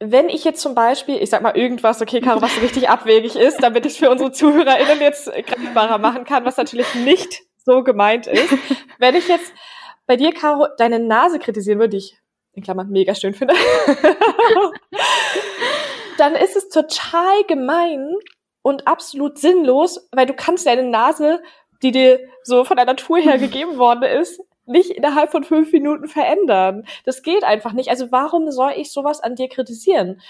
wenn 0.00 0.28
ich 0.28 0.44
jetzt 0.44 0.60
zum 0.60 0.74
Beispiel, 0.74 1.16
ich 1.16 1.30
sag 1.30 1.40
mal 1.42 1.56
irgendwas, 1.56 2.02
okay, 2.02 2.20
Caro, 2.20 2.42
was 2.42 2.60
richtig 2.60 2.90
abwegig 2.90 3.36
ist, 3.36 3.62
damit 3.62 3.86
ich 3.86 3.98
für 3.98 4.10
unsere 4.10 4.32
ZuhörerInnen 4.32 5.00
jetzt 5.00 5.32
greifbarer 5.32 5.96
machen 5.98 6.24
kann, 6.24 6.44
was 6.44 6.56
natürlich 6.58 6.94
nicht 6.96 7.40
so 7.64 7.82
gemeint 7.82 8.26
ist. 8.26 8.52
Wenn 8.98 9.14
ich 9.14 9.28
jetzt 9.28 9.52
bei 10.06 10.16
dir, 10.16 10.34
Caro, 10.34 10.66
deine 10.76 10.98
Nase 10.98 11.38
kritisieren 11.38 11.78
würde, 11.78 11.90
die 11.90 11.98
ich 11.98 12.18
in 12.54 12.62
Klammern 12.62 12.90
mega 12.90 13.14
schön 13.14 13.32
finde, 13.32 13.54
dann 16.22 16.34
ist 16.36 16.56
es 16.56 16.68
total 16.68 17.42
gemein 17.48 18.14
und 18.62 18.86
absolut 18.86 19.38
sinnlos, 19.38 20.08
weil 20.12 20.26
du 20.26 20.34
kannst 20.34 20.66
deine 20.66 20.84
Nase, 20.84 21.42
die 21.82 21.90
dir 21.90 22.20
so 22.44 22.64
von 22.64 22.76
der 22.76 22.86
Natur 22.86 23.18
her 23.18 23.38
gegeben 23.46 23.76
worden 23.76 24.04
ist, 24.04 24.40
nicht 24.64 24.90
innerhalb 24.90 25.32
von 25.32 25.42
fünf 25.42 25.72
Minuten 25.72 26.06
verändern. 26.06 26.86
Das 27.04 27.22
geht 27.22 27.42
einfach 27.42 27.72
nicht. 27.72 27.90
Also 27.90 28.12
warum 28.12 28.52
soll 28.52 28.72
ich 28.76 28.92
sowas 28.92 29.20
an 29.20 29.34
dir 29.34 29.48
kritisieren? 29.48 30.20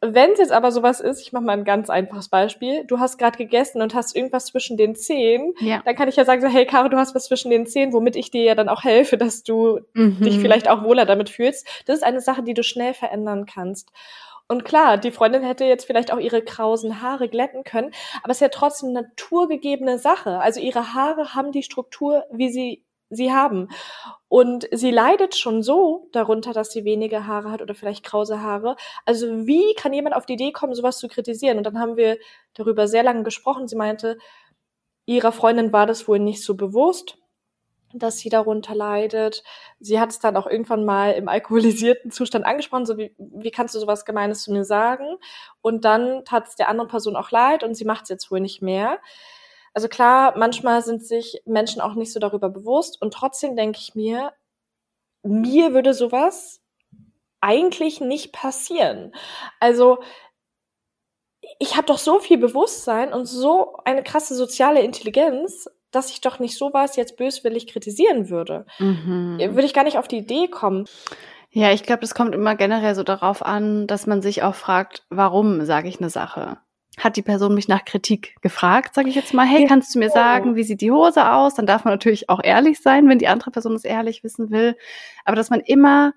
Wenn 0.00 0.32
es 0.32 0.38
jetzt 0.38 0.52
aber 0.52 0.70
sowas 0.72 1.00
ist, 1.00 1.20
ich 1.20 1.32
mache 1.32 1.42
mal 1.44 1.52
ein 1.52 1.64
ganz 1.64 1.90
einfaches 1.90 2.28
Beispiel, 2.28 2.84
du 2.84 3.00
hast 3.00 3.18
gerade 3.18 3.36
gegessen 3.36 3.82
und 3.82 3.94
hast 3.94 4.14
irgendwas 4.14 4.46
zwischen 4.46 4.76
den 4.76 4.94
Zähnen, 4.94 5.54
Ja. 5.60 5.82
dann 5.84 5.96
kann 5.96 6.08
ich 6.08 6.14
ja 6.16 6.24
sagen, 6.24 6.40
so, 6.40 6.46
hey 6.48 6.66
Caro, 6.66 6.88
du 6.88 6.96
hast 6.96 7.16
was 7.16 7.26
zwischen 7.26 7.50
den 7.50 7.66
Zähnen, 7.66 7.92
womit 7.92 8.14
ich 8.14 8.30
dir 8.30 8.42
ja 8.44 8.54
dann 8.54 8.68
auch 8.68 8.84
helfe, 8.84 9.16
dass 9.16 9.42
du 9.42 9.80
Mhm. 9.94 10.22
dich 10.22 10.38
vielleicht 10.38 10.68
auch 10.68 10.84
wohler 10.84 11.04
damit 11.04 11.30
fühlst. 11.30 11.66
Das 11.86 11.96
ist 11.96 12.04
eine 12.04 12.20
Sache, 12.20 12.42
die 12.44 12.54
du 12.54 12.62
schnell 12.62 12.94
verändern 12.94 13.44
kannst. 13.46 13.90
Und 14.48 14.64
klar, 14.64 14.96
die 14.96 15.10
Freundin 15.10 15.42
hätte 15.42 15.64
jetzt 15.64 15.84
vielleicht 15.84 16.10
auch 16.10 16.18
ihre 16.18 16.42
krausen 16.42 17.02
Haare 17.02 17.28
glätten 17.28 17.64
können, 17.64 17.92
aber 18.22 18.30
es 18.30 18.38
ist 18.38 18.42
ja 18.42 18.48
trotzdem 18.48 18.92
naturgegebene 18.92 19.98
Sache. 19.98 20.40
Also 20.40 20.60
ihre 20.60 20.94
Haare 20.94 21.34
haben 21.34 21.52
die 21.52 21.62
Struktur, 21.62 22.24
wie 22.32 22.50
sie 22.50 22.84
sie 23.10 23.32
haben. 23.32 23.68
Und 24.28 24.68
sie 24.72 24.90
leidet 24.90 25.36
schon 25.36 25.62
so 25.62 26.08
darunter, 26.12 26.52
dass 26.52 26.70
sie 26.72 26.84
wenige 26.84 27.26
Haare 27.26 27.50
hat 27.50 27.62
oder 27.62 27.74
vielleicht 27.74 28.04
krause 28.04 28.42
Haare. 28.42 28.76
Also 29.06 29.46
wie 29.46 29.74
kann 29.74 29.92
jemand 29.92 30.14
auf 30.14 30.26
die 30.26 30.34
Idee 30.34 30.52
kommen, 30.52 30.74
sowas 30.74 30.98
zu 30.98 31.08
kritisieren? 31.08 31.58
Und 31.58 31.64
dann 31.64 31.78
haben 31.78 31.96
wir 31.96 32.18
darüber 32.54 32.88
sehr 32.88 33.02
lange 33.02 33.22
gesprochen. 33.22 33.68
Sie 33.68 33.76
meinte, 33.76 34.18
ihrer 35.06 35.32
Freundin 35.32 35.72
war 35.72 35.86
das 35.86 36.06
wohl 36.08 36.18
nicht 36.18 36.42
so 36.44 36.54
bewusst 36.54 37.18
dass 37.94 38.18
sie 38.18 38.28
darunter 38.28 38.74
leidet. 38.74 39.42
Sie 39.80 39.98
hat 39.98 40.10
es 40.10 40.18
dann 40.18 40.36
auch 40.36 40.46
irgendwann 40.46 40.84
mal 40.84 41.12
im 41.12 41.28
alkoholisierten 41.28 42.10
Zustand 42.10 42.44
angesprochen, 42.44 42.86
so 42.86 42.98
wie, 42.98 43.14
wie 43.18 43.50
kannst 43.50 43.74
du 43.74 43.80
sowas 43.80 44.04
Gemeines 44.04 44.42
zu 44.42 44.52
mir 44.52 44.64
sagen? 44.64 45.16
Und 45.62 45.84
dann 45.84 46.24
tat 46.24 46.48
es 46.48 46.56
der 46.56 46.68
anderen 46.68 46.88
Person 46.88 47.16
auch 47.16 47.30
leid 47.30 47.64
und 47.64 47.74
sie 47.74 47.84
macht 47.84 48.04
es 48.04 48.08
jetzt 48.08 48.30
wohl 48.30 48.40
nicht 48.40 48.62
mehr. 48.62 48.98
Also 49.74 49.88
klar, 49.88 50.36
manchmal 50.36 50.82
sind 50.82 51.04
sich 51.04 51.42
Menschen 51.44 51.80
auch 51.80 51.94
nicht 51.94 52.12
so 52.12 52.20
darüber 52.20 52.48
bewusst 52.48 53.00
und 53.00 53.14
trotzdem 53.14 53.56
denke 53.56 53.78
ich 53.80 53.94
mir, 53.94 54.32
mir 55.22 55.72
würde 55.72 55.94
sowas 55.94 56.60
eigentlich 57.40 58.00
nicht 58.00 58.32
passieren. 58.32 59.14
Also 59.60 59.98
ich 61.58 61.76
habe 61.76 61.86
doch 61.86 61.98
so 61.98 62.18
viel 62.18 62.38
Bewusstsein 62.38 63.12
und 63.12 63.26
so 63.26 63.76
eine 63.84 64.02
krasse 64.02 64.34
soziale 64.34 64.82
Intelligenz, 64.82 65.68
dass 65.90 66.10
ich 66.10 66.20
doch 66.20 66.38
nicht 66.38 66.56
sowas 66.56 66.96
jetzt 66.96 67.16
böswillig 67.16 67.66
kritisieren 67.66 68.28
würde. 68.28 68.66
Mhm. 68.78 69.38
Würde 69.38 69.64
ich 69.64 69.74
gar 69.74 69.84
nicht 69.84 69.98
auf 69.98 70.08
die 70.08 70.18
Idee 70.18 70.48
kommen. 70.48 70.86
Ja, 71.50 71.72
ich 71.72 71.82
glaube, 71.82 72.00
das 72.00 72.14
kommt 72.14 72.34
immer 72.34 72.56
generell 72.56 72.94
so 72.94 73.02
darauf 73.02 73.44
an, 73.44 73.86
dass 73.86 74.06
man 74.06 74.20
sich 74.20 74.42
auch 74.42 74.54
fragt, 74.54 75.06
warum 75.08 75.64
sage 75.64 75.88
ich 75.88 75.98
eine 75.98 76.10
Sache? 76.10 76.58
Hat 76.98 77.16
die 77.16 77.22
Person 77.22 77.54
mich 77.54 77.68
nach 77.68 77.84
Kritik 77.84 78.36
gefragt, 78.42 78.94
sage 78.94 79.08
ich 79.08 79.14
jetzt 79.14 79.32
mal, 79.32 79.46
hey, 79.46 79.66
kannst 79.66 79.94
du 79.94 79.98
mir 79.98 80.10
sagen, 80.10 80.56
wie 80.56 80.64
sieht 80.64 80.80
die 80.80 80.90
Hose 80.90 81.32
aus? 81.32 81.54
Dann 81.54 81.66
darf 81.66 81.84
man 81.84 81.94
natürlich 81.94 82.28
auch 82.28 82.40
ehrlich 82.42 82.80
sein, 82.82 83.08
wenn 83.08 83.18
die 83.18 83.28
andere 83.28 83.50
Person 83.50 83.74
es 83.74 83.84
ehrlich 83.84 84.24
wissen 84.24 84.50
will. 84.50 84.76
Aber 85.24 85.36
dass 85.36 85.48
man 85.48 85.60
immer 85.60 86.12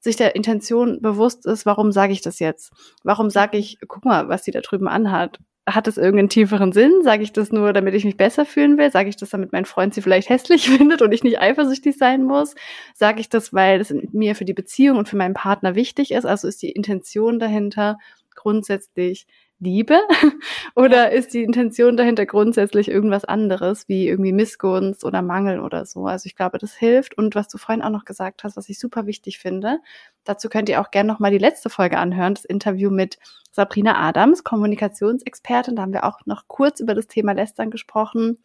sich 0.00 0.16
der 0.16 0.34
Intention 0.34 1.00
bewusst 1.00 1.46
ist, 1.46 1.66
warum 1.66 1.92
sage 1.92 2.12
ich 2.12 2.20
das 2.20 2.38
jetzt? 2.38 2.72
Warum 3.04 3.30
sage 3.30 3.58
ich, 3.58 3.78
guck 3.86 4.04
mal, 4.04 4.28
was 4.28 4.42
die 4.42 4.50
da 4.50 4.60
drüben 4.60 4.88
anhat? 4.88 5.38
Hat 5.66 5.88
es 5.88 5.96
irgendeinen 5.96 6.28
tieferen 6.28 6.72
Sinn? 6.72 7.02
Sage 7.02 7.22
ich 7.22 7.32
das 7.32 7.50
nur, 7.50 7.72
damit 7.72 7.94
ich 7.94 8.04
mich 8.04 8.18
besser 8.18 8.44
fühlen 8.44 8.76
will? 8.76 8.90
Sage 8.90 9.08
ich 9.08 9.16
das, 9.16 9.30
damit 9.30 9.52
mein 9.52 9.64
Freund 9.64 9.94
sie 9.94 10.02
vielleicht 10.02 10.28
hässlich 10.30 10.68
findet 10.68 11.00
und 11.00 11.12
ich 11.12 11.24
nicht 11.24 11.40
eifersüchtig 11.40 11.96
sein 11.96 12.22
muss? 12.24 12.54
Sage 12.94 13.20
ich 13.20 13.28
das, 13.28 13.54
weil 13.54 13.80
es 13.80 13.94
mir 14.12 14.34
für 14.34 14.44
die 14.44 14.52
Beziehung 14.52 14.98
und 14.98 15.08
für 15.08 15.16
meinen 15.16 15.34
Partner 15.34 15.74
wichtig 15.74 16.10
ist? 16.10 16.26
Also 16.26 16.48
ist 16.48 16.62
die 16.62 16.70
Intention 16.70 17.38
dahinter 17.38 17.98
grundsätzlich 18.34 19.26
Liebe? 19.64 19.98
oder 20.76 21.10
ist 21.10 21.34
die 21.34 21.42
Intention 21.42 21.96
dahinter 21.96 22.26
grundsätzlich 22.26 22.88
irgendwas 22.88 23.24
anderes, 23.24 23.88
wie 23.88 24.06
irgendwie 24.06 24.32
Missgunst 24.32 25.04
oder 25.04 25.22
Mangel 25.22 25.58
oder 25.60 25.86
so? 25.86 26.06
Also 26.06 26.26
ich 26.26 26.36
glaube, 26.36 26.58
das 26.58 26.74
hilft. 26.74 27.18
Und 27.18 27.34
was 27.34 27.48
du 27.48 27.58
vorhin 27.58 27.82
auch 27.82 27.90
noch 27.90 28.04
gesagt 28.04 28.44
hast, 28.44 28.56
was 28.56 28.68
ich 28.68 28.78
super 28.78 29.06
wichtig 29.06 29.38
finde, 29.38 29.78
dazu 30.24 30.48
könnt 30.48 30.68
ihr 30.68 30.80
auch 30.80 30.90
gerne 30.90 31.12
noch 31.12 31.18
mal 31.18 31.32
die 31.32 31.38
letzte 31.38 31.70
Folge 31.70 31.98
anhören, 31.98 32.34
das 32.34 32.44
Interview 32.44 32.90
mit 32.90 33.18
Sabrina 33.50 33.96
Adams, 33.96 34.44
Kommunikationsexpertin. 34.44 35.76
Da 35.76 35.82
haben 35.82 35.92
wir 35.92 36.04
auch 36.04 36.20
noch 36.26 36.46
kurz 36.46 36.80
über 36.80 36.94
das 36.94 37.08
Thema 37.08 37.32
Lästern 37.32 37.70
gesprochen. 37.70 38.38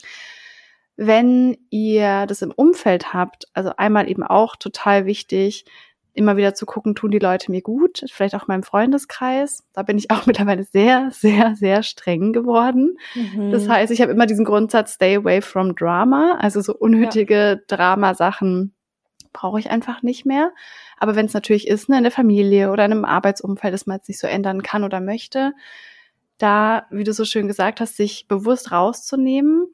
Wenn 0.95 1.57
ihr 1.69 2.25
das 2.25 2.41
im 2.41 2.51
Umfeld 2.51 3.13
habt, 3.13 3.47
also 3.53 3.71
einmal 3.77 4.09
eben 4.09 4.23
auch 4.23 4.55
total 4.55 5.05
wichtig, 5.05 5.65
immer 6.13 6.37
wieder 6.37 6.53
zu 6.53 6.65
gucken, 6.65 6.95
tun 6.95 7.11
die 7.11 7.19
Leute 7.19 7.51
mir 7.51 7.61
gut, 7.61 8.03
vielleicht 8.11 8.35
auch 8.35 8.47
meinem 8.47 8.63
Freundeskreis. 8.63 9.63
Da 9.73 9.83
bin 9.83 9.97
ich 9.97 10.11
auch 10.11 10.25
mittlerweile 10.27 10.63
sehr, 10.63 11.09
sehr, 11.11 11.55
sehr 11.55 11.83
streng 11.83 12.33
geworden. 12.33 12.97
Mhm. 13.15 13.51
Das 13.51 13.69
heißt, 13.69 13.91
ich 13.91 14.01
habe 14.01 14.11
immer 14.11 14.25
diesen 14.25 14.45
Grundsatz, 14.45 14.93
stay 14.93 15.15
away 15.15 15.41
from 15.41 15.75
drama, 15.75 16.37
also 16.39 16.61
so 16.61 16.75
unnötige 16.75 17.63
Dramasachen 17.67 18.73
brauche 19.31 19.59
ich 19.59 19.69
einfach 19.69 20.01
nicht 20.01 20.25
mehr. 20.25 20.51
Aber 20.97 21.15
wenn 21.15 21.27
es 21.27 21.33
natürlich 21.33 21.67
ist, 21.67 21.87
ne, 21.87 21.97
in 21.97 22.03
der 22.03 22.11
Familie 22.11 22.71
oder 22.71 22.85
in 22.85 22.91
einem 22.91 23.05
Arbeitsumfeld, 23.05 23.73
das 23.73 23.85
man 23.85 23.97
jetzt 23.97 24.09
nicht 24.09 24.19
so 24.19 24.27
ändern 24.27 24.63
kann 24.63 24.83
oder 24.83 24.99
möchte, 24.99 25.53
da, 26.39 26.85
wie 26.89 27.03
du 27.03 27.13
so 27.13 27.25
schön 27.25 27.47
gesagt 27.47 27.79
hast, 27.79 27.97
sich 27.97 28.27
bewusst 28.27 28.71
rauszunehmen 28.71 29.67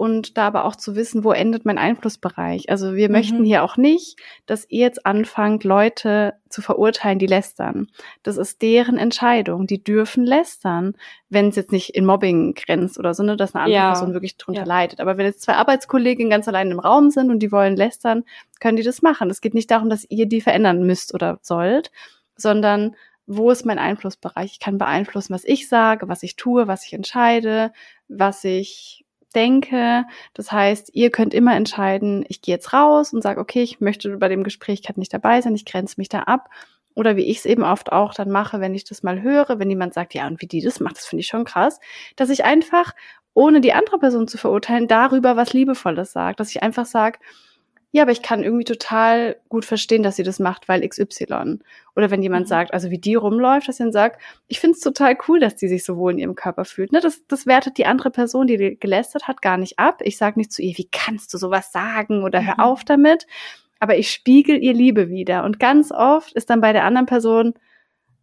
und 0.00 0.38
da 0.38 0.46
aber 0.46 0.64
auch 0.64 0.76
zu 0.76 0.96
wissen, 0.96 1.24
wo 1.24 1.32
endet 1.32 1.66
mein 1.66 1.76
Einflussbereich. 1.76 2.70
Also 2.70 2.94
wir 2.94 3.08
Mhm. 3.08 3.12
möchten 3.12 3.44
hier 3.44 3.62
auch 3.62 3.76
nicht, 3.76 4.18
dass 4.46 4.64
ihr 4.70 4.80
jetzt 4.80 5.04
anfangt, 5.04 5.62
Leute 5.62 6.32
zu 6.48 6.62
verurteilen, 6.62 7.18
die 7.18 7.26
lästern. 7.26 7.86
Das 8.22 8.38
ist 8.38 8.62
deren 8.62 8.96
Entscheidung. 8.96 9.66
Die 9.66 9.84
dürfen 9.84 10.24
lästern, 10.24 10.94
wenn 11.28 11.48
es 11.48 11.56
jetzt 11.56 11.70
nicht 11.70 11.90
in 11.90 12.06
Mobbing 12.06 12.54
grenzt 12.54 12.98
oder 12.98 13.12
so, 13.12 13.22
ne, 13.22 13.36
dass 13.36 13.54
eine 13.54 13.64
andere 13.64 13.76
Ja. 13.82 13.88
Person 13.92 14.14
wirklich 14.14 14.38
drunter 14.38 14.62
Ja. 14.62 14.66
leidet. 14.66 15.00
Aber 15.00 15.18
wenn 15.18 15.26
jetzt 15.26 15.42
zwei 15.42 15.52
Arbeitskolleginnen 15.56 16.30
ganz 16.30 16.48
allein 16.48 16.70
im 16.70 16.78
Raum 16.80 17.10
sind 17.10 17.30
und 17.30 17.40
die 17.40 17.52
wollen 17.52 17.76
lästern, 17.76 18.24
können 18.58 18.78
die 18.78 18.82
das 18.82 19.02
machen. 19.02 19.28
Es 19.28 19.42
geht 19.42 19.52
nicht 19.52 19.70
darum, 19.70 19.90
dass 19.90 20.06
ihr 20.08 20.24
die 20.24 20.40
verändern 20.40 20.82
müsst 20.86 21.12
oder 21.12 21.40
sollt, 21.42 21.90
sondern 22.36 22.96
wo 23.26 23.50
ist 23.50 23.66
mein 23.66 23.78
Einflussbereich? 23.78 24.52
Ich 24.52 24.60
kann 24.60 24.78
beeinflussen, 24.78 25.34
was 25.34 25.44
ich 25.44 25.68
sage, 25.68 26.08
was 26.08 26.22
ich 26.22 26.36
tue, 26.36 26.66
was 26.68 26.86
ich 26.86 26.94
entscheide, 26.94 27.70
was 28.08 28.44
ich 28.44 29.04
denke. 29.34 30.04
Das 30.34 30.52
heißt, 30.52 30.90
ihr 30.94 31.10
könnt 31.10 31.34
immer 31.34 31.54
entscheiden, 31.54 32.24
ich 32.28 32.42
gehe 32.42 32.54
jetzt 32.54 32.72
raus 32.72 33.12
und 33.12 33.22
sage, 33.22 33.40
okay, 33.40 33.62
ich 33.62 33.80
möchte 33.80 34.16
bei 34.16 34.28
dem 34.28 34.44
Gespräch 34.44 34.82
gerade 34.82 35.00
nicht 35.00 35.12
dabei 35.12 35.40
sein, 35.40 35.54
ich 35.54 35.64
grenze 35.64 35.94
mich 35.98 36.08
da 36.08 36.20
ab. 36.20 36.48
Oder 36.94 37.16
wie 37.16 37.24
ich 37.24 37.38
es 37.38 37.46
eben 37.46 37.62
oft 37.62 37.92
auch 37.92 38.14
dann 38.14 38.30
mache, 38.30 38.60
wenn 38.60 38.74
ich 38.74 38.84
das 38.84 39.02
mal 39.02 39.22
höre, 39.22 39.58
wenn 39.58 39.70
jemand 39.70 39.94
sagt, 39.94 40.12
ja, 40.14 40.26
und 40.26 40.40
wie 40.42 40.46
die 40.46 40.60
das 40.60 40.80
macht, 40.80 40.96
das 40.96 41.06
finde 41.06 41.20
ich 41.20 41.28
schon 41.28 41.44
krass, 41.44 41.78
dass 42.16 42.30
ich 42.30 42.44
einfach, 42.44 42.94
ohne 43.32 43.60
die 43.60 43.72
andere 43.72 43.98
Person 43.98 44.26
zu 44.26 44.38
verurteilen, 44.38 44.88
darüber 44.88 45.36
was 45.36 45.52
Liebevolles 45.52 46.12
sage. 46.12 46.36
Dass 46.36 46.50
ich 46.50 46.62
einfach 46.62 46.86
sage, 46.86 47.20
ja, 47.92 48.02
aber 48.02 48.12
ich 48.12 48.22
kann 48.22 48.44
irgendwie 48.44 48.64
total 48.64 49.36
gut 49.48 49.64
verstehen, 49.64 50.04
dass 50.04 50.14
sie 50.14 50.22
das 50.22 50.38
macht, 50.38 50.68
weil 50.68 50.86
XY. 50.86 51.58
Oder 51.96 52.10
wenn 52.10 52.22
jemand 52.22 52.46
mhm. 52.46 52.48
sagt, 52.48 52.72
also 52.72 52.90
wie 52.90 52.98
die 52.98 53.16
rumläuft, 53.16 53.68
dass 53.68 53.78
sie 53.78 53.82
dann 53.82 53.92
sagt, 53.92 54.20
ich 54.46 54.60
finde 54.60 54.76
es 54.76 54.80
total 54.80 55.18
cool, 55.26 55.40
dass 55.40 55.56
die 55.56 55.66
sich 55.66 55.84
so 55.84 55.96
wohl 55.96 56.12
in 56.12 56.18
ihrem 56.18 56.36
Körper 56.36 56.64
fühlt. 56.64 56.92
Ne, 56.92 57.00
das, 57.00 57.26
das 57.26 57.46
wertet 57.46 57.78
die 57.78 57.86
andere 57.86 58.10
Person, 58.10 58.46
die 58.46 58.78
gelästert 58.78 59.26
hat, 59.26 59.42
gar 59.42 59.56
nicht 59.56 59.78
ab. 59.80 60.02
Ich 60.04 60.18
sage 60.18 60.38
nicht 60.38 60.52
zu 60.52 60.62
ihr, 60.62 60.78
wie 60.78 60.88
kannst 60.90 61.34
du 61.34 61.38
sowas 61.38 61.72
sagen 61.72 62.22
oder 62.22 62.44
hör 62.44 62.54
mhm. 62.54 62.60
auf 62.60 62.84
damit. 62.84 63.26
Aber 63.80 63.96
ich 63.96 64.12
spiegel 64.12 64.62
ihr 64.62 64.74
Liebe 64.74 65.08
wieder. 65.08 65.42
Und 65.42 65.58
ganz 65.58 65.90
oft 65.90 66.32
ist 66.34 66.50
dann 66.50 66.60
bei 66.60 66.72
der 66.72 66.84
anderen 66.84 67.06
Person, 67.06 67.54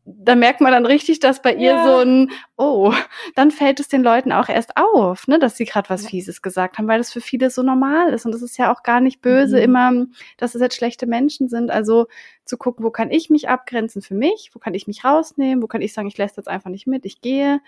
da 0.10 0.36
merkt 0.36 0.62
man 0.62 0.72
dann 0.72 0.86
richtig, 0.86 1.20
dass 1.20 1.42
bei 1.42 1.54
ihr 1.54 1.74
ja. 1.74 1.86
so 1.86 1.98
ein, 1.98 2.32
oh, 2.56 2.94
dann 3.36 3.52
fällt 3.52 3.82
es 3.82 3.90
den 3.90 4.04
Leuten 4.04 4.32
auch 4.32 4.48
erst 4.48 4.78
auf, 4.78 5.28
ne, 5.28 5.38
dass 5.38 5.58
sie 5.58 5.66
gerade 5.66 5.90
was 5.90 6.08
Fieses 6.08 6.42
gesagt 6.42 6.78
haben, 6.78 6.88
weil 6.88 7.00
das 7.00 7.12
für 7.12 7.20
viele 7.20 7.50
so 7.50 7.62
normal 7.62 8.14
ist. 8.14 8.26
Und 8.26 8.32
das 8.32 8.42
ist 8.42 8.58
ja 8.58 8.74
auch 8.74 8.84
gar 8.84 9.02
nicht 9.02 9.22
böse 9.22 9.58
mhm. 9.58 9.64
immer, 9.64 10.06
dass 10.38 10.56
es 10.56 10.62
jetzt 10.62 10.78
schlechte 10.78 11.08
Menschen 11.08 11.50
sind. 11.50 11.72
Also 11.72 12.08
zu 12.46 12.58
gucken, 12.58 12.86
wo 12.86 12.90
kann 12.90 13.12
ich 13.12 13.30
mich 13.30 13.50
abgrenzen 13.50 14.02
für 14.02 14.16
mich, 14.16 14.52
wo 14.54 14.60
kann 14.60 14.74
ich 14.74 14.88
mich 14.88 15.04
rausnehmen, 15.04 15.62
wo 15.62 15.68
kann 15.68 15.82
ich 15.82 15.94
sagen, 15.94 16.08
ich 16.08 16.18
lässt 16.18 16.38
jetzt 16.38 16.48
einfach 16.48 16.70
nicht 16.70 16.88
mit, 16.88 17.06
ich 17.06 17.20
gehe, 17.20 17.60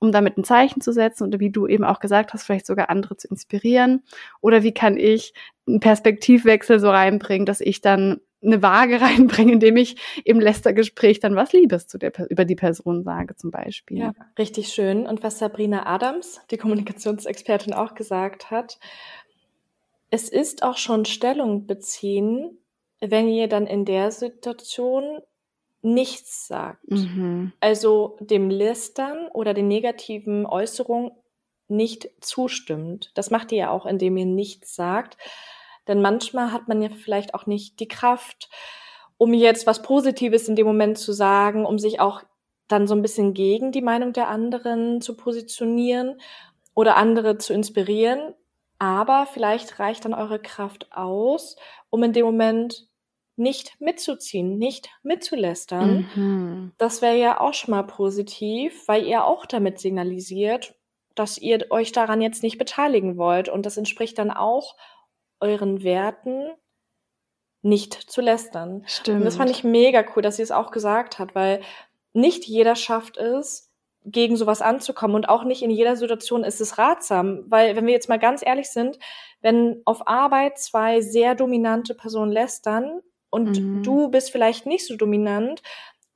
um 0.00 0.10
damit 0.10 0.36
ein 0.36 0.44
Zeichen 0.44 0.80
zu 0.80 0.92
setzen 0.92 1.28
oder 1.28 1.38
wie 1.38 1.50
du 1.50 1.66
eben 1.68 1.84
auch 1.84 2.00
gesagt 2.00 2.32
hast, 2.32 2.42
vielleicht 2.42 2.66
sogar 2.66 2.90
andere 2.90 3.16
zu 3.16 3.28
inspirieren. 3.28 4.02
Oder 4.40 4.62
wie 4.62 4.72
kann 4.72 4.96
ich 4.96 5.34
einen 5.68 5.80
Perspektivwechsel 5.80 6.80
so 6.80 6.90
reinbringen, 6.90 7.46
dass 7.46 7.60
ich 7.60 7.80
dann 7.80 8.20
eine 8.42 8.62
Waage 8.62 9.00
reinbringen, 9.00 9.54
indem 9.54 9.76
ich 9.76 9.96
im 10.24 10.40
Lästergespräch 10.40 11.20
dann 11.20 11.36
was 11.36 11.52
Liebes 11.52 11.86
zu 11.86 11.98
der, 11.98 12.12
über 12.30 12.46
die 12.46 12.56
Person 12.56 13.04
sage, 13.04 13.36
zum 13.36 13.50
Beispiel. 13.50 13.98
Ja, 13.98 14.12
richtig 14.38 14.68
schön. 14.68 15.06
Und 15.06 15.22
was 15.22 15.38
Sabrina 15.38 15.86
Adams, 15.86 16.40
die 16.50 16.56
Kommunikationsexpertin, 16.56 17.74
auch 17.74 17.94
gesagt 17.94 18.50
hat, 18.50 18.78
es 20.10 20.28
ist 20.28 20.62
auch 20.62 20.78
schon 20.78 21.04
Stellung 21.04 21.66
beziehen, 21.66 22.58
wenn 23.00 23.28
ihr 23.28 23.48
dann 23.48 23.66
in 23.66 23.84
der 23.84 24.10
Situation 24.10 25.20
nichts 25.82 26.46
sagt. 26.46 26.90
Mhm. 26.90 27.52
Also 27.60 28.16
dem 28.20 28.50
Lästern 28.50 29.28
oder 29.28 29.54
den 29.54 29.68
negativen 29.68 30.46
Äußerungen 30.46 31.12
nicht 31.68 32.10
zustimmt. 32.20 33.12
Das 33.14 33.30
macht 33.30 33.52
ihr 33.52 33.58
ja 33.58 33.70
auch, 33.70 33.86
indem 33.86 34.16
ihr 34.16 34.26
nichts 34.26 34.74
sagt. 34.74 35.16
Denn 35.88 36.02
manchmal 36.02 36.52
hat 36.52 36.68
man 36.68 36.82
ja 36.82 36.90
vielleicht 36.90 37.34
auch 37.34 37.46
nicht 37.46 37.80
die 37.80 37.88
Kraft, 37.88 38.50
um 39.16 39.32
jetzt 39.32 39.66
was 39.66 39.82
Positives 39.82 40.48
in 40.48 40.56
dem 40.56 40.66
Moment 40.66 40.98
zu 40.98 41.12
sagen, 41.12 41.64
um 41.64 41.78
sich 41.78 42.00
auch 42.00 42.22
dann 42.68 42.86
so 42.86 42.94
ein 42.94 43.02
bisschen 43.02 43.34
gegen 43.34 43.72
die 43.72 43.82
Meinung 43.82 44.12
der 44.12 44.28
anderen 44.28 45.00
zu 45.00 45.16
positionieren 45.16 46.20
oder 46.74 46.96
andere 46.96 47.38
zu 47.38 47.52
inspirieren. 47.52 48.34
Aber 48.78 49.26
vielleicht 49.26 49.78
reicht 49.78 50.04
dann 50.04 50.14
eure 50.14 50.38
Kraft 50.38 50.92
aus, 50.92 51.56
um 51.90 52.02
in 52.02 52.12
dem 52.12 52.24
Moment 52.24 52.89
nicht 53.40 53.80
mitzuziehen, 53.80 54.58
nicht 54.58 54.90
mitzulästern. 55.02 56.08
Mhm. 56.14 56.72
Das 56.78 57.02
wäre 57.02 57.16
ja 57.16 57.40
auch 57.40 57.54
schon 57.54 57.72
mal 57.72 57.82
positiv, 57.82 58.86
weil 58.86 59.04
ihr 59.04 59.24
auch 59.24 59.46
damit 59.46 59.80
signalisiert, 59.80 60.74
dass 61.14 61.38
ihr 61.38 61.66
euch 61.70 61.90
daran 61.90 62.20
jetzt 62.20 62.42
nicht 62.42 62.58
beteiligen 62.58 63.16
wollt. 63.16 63.48
Und 63.48 63.66
das 63.66 63.76
entspricht 63.76 64.18
dann 64.18 64.30
auch 64.30 64.76
euren 65.40 65.82
Werten 65.82 66.50
nicht 67.62 67.94
zu 67.94 68.20
lästern. 68.20 68.84
Stimmt. 68.86 69.18
Und 69.18 69.24
das 69.24 69.36
fand 69.36 69.50
ich 69.50 69.64
mega 69.64 70.04
cool, 70.14 70.22
dass 70.22 70.36
sie 70.36 70.42
es 70.42 70.52
auch 70.52 70.70
gesagt 70.70 71.18
hat, 71.18 71.34
weil 71.34 71.62
nicht 72.12 72.44
jeder 72.46 72.76
schafft 72.76 73.16
es, 73.16 73.70
gegen 74.04 74.36
sowas 74.36 74.62
anzukommen 74.62 75.14
und 75.14 75.28
auch 75.28 75.44
nicht 75.44 75.62
in 75.62 75.70
jeder 75.70 75.94
Situation 75.94 76.42
ist 76.42 76.60
es 76.60 76.78
ratsam, 76.78 77.44
weil 77.48 77.76
wenn 77.76 77.84
wir 77.84 77.92
jetzt 77.92 78.08
mal 78.08 78.18
ganz 78.18 78.44
ehrlich 78.44 78.70
sind, 78.70 78.98
wenn 79.42 79.82
auf 79.84 80.08
Arbeit 80.08 80.58
zwei 80.58 81.02
sehr 81.02 81.34
dominante 81.34 81.94
Personen 81.94 82.32
lästern 82.32 83.00
und 83.30 83.60
mhm. 83.60 83.82
du 83.82 84.10
bist 84.10 84.30
vielleicht 84.30 84.66
nicht 84.66 84.86
so 84.86 84.96
dominant, 84.96 85.62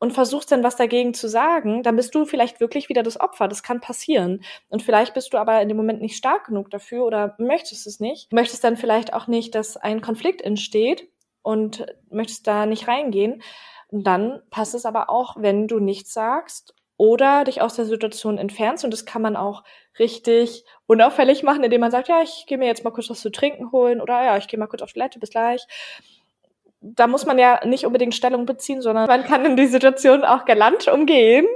und 0.04 0.12
versuchst 0.12 0.52
dann 0.52 0.62
was 0.62 0.76
dagegen 0.76 1.14
zu 1.14 1.28
sagen, 1.28 1.82
dann 1.82 1.96
bist 1.96 2.14
du 2.14 2.26
vielleicht 2.26 2.60
wirklich 2.60 2.90
wieder 2.90 3.02
das 3.02 3.18
Opfer. 3.18 3.48
Das 3.48 3.62
kann 3.62 3.80
passieren. 3.80 4.44
Und 4.68 4.82
vielleicht 4.82 5.14
bist 5.14 5.32
du 5.32 5.38
aber 5.38 5.62
in 5.62 5.68
dem 5.68 5.78
Moment 5.78 6.02
nicht 6.02 6.16
stark 6.16 6.44
genug 6.46 6.70
dafür 6.70 7.06
oder 7.06 7.34
möchtest 7.38 7.86
es 7.86 8.00
nicht. 8.00 8.30
Möchtest 8.30 8.62
dann 8.64 8.76
vielleicht 8.76 9.14
auch 9.14 9.28
nicht, 9.28 9.54
dass 9.54 9.78
ein 9.78 10.02
Konflikt 10.02 10.42
entsteht 10.42 11.08
und 11.40 11.86
möchtest 12.10 12.46
da 12.46 12.66
nicht 12.66 12.86
reingehen. 12.86 13.42
Und 13.88 14.06
dann 14.06 14.42
passt 14.50 14.74
es 14.74 14.84
aber 14.84 15.08
auch, 15.08 15.36
wenn 15.38 15.68
du 15.68 15.78
nichts 15.78 16.12
sagst 16.12 16.74
oder 16.98 17.44
dich 17.44 17.62
aus 17.62 17.74
der 17.74 17.86
Situation 17.86 18.36
entfernst. 18.36 18.84
Und 18.84 18.90
das 18.90 19.06
kann 19.06 19.22
man 19.22 19.36
auch 19.36 19.64
richtig 19.98 20.66
unauffällig 20.86 21.42
machen, 21.44 21.64
indem 21.64 21.80
man 21.80 21.90
sagt, 21.90 22.08
ja, 22.08 22.20
ich 22.20 22.44
gehe 22.46 22.58
mir 22.58 22.66
jetzt 22.66 22.84
mal 22.84 22.90
kurz 22.90 23.08
was 23.08 23.22
zu 23.22 23.30
trinken 23.30 23.72
holen 23.72 24.02
oder 24.02 24.22
ja, 24.22 24.36
ich 24.36 24.48
gehe 24.48 24.58
mal 24.58 24.66
kurz 24.66 24.82
auf 24.82 24.92
Toilette, 24.92 25.18
bis 25.18 25.30
gleich 25.30 25.66
da 26.84 27.06
muss 27.06 27.24
man 27.24 27.38
ja 27.38 27.60
nicht 27.64 27.86
unbedingt 27.86 28.14
Stellung 28.14 28.44
beziehen, 28.44 28.82
sondern 28.82 29.06
man 29.06 29.24
kann 29.24 29.44
in 29.44 29.56
die 29.56 29.66
Situation 29.66 30.22
auch 30.24 30.44
galant 30.44 30.86
umgehen 30.86 31.46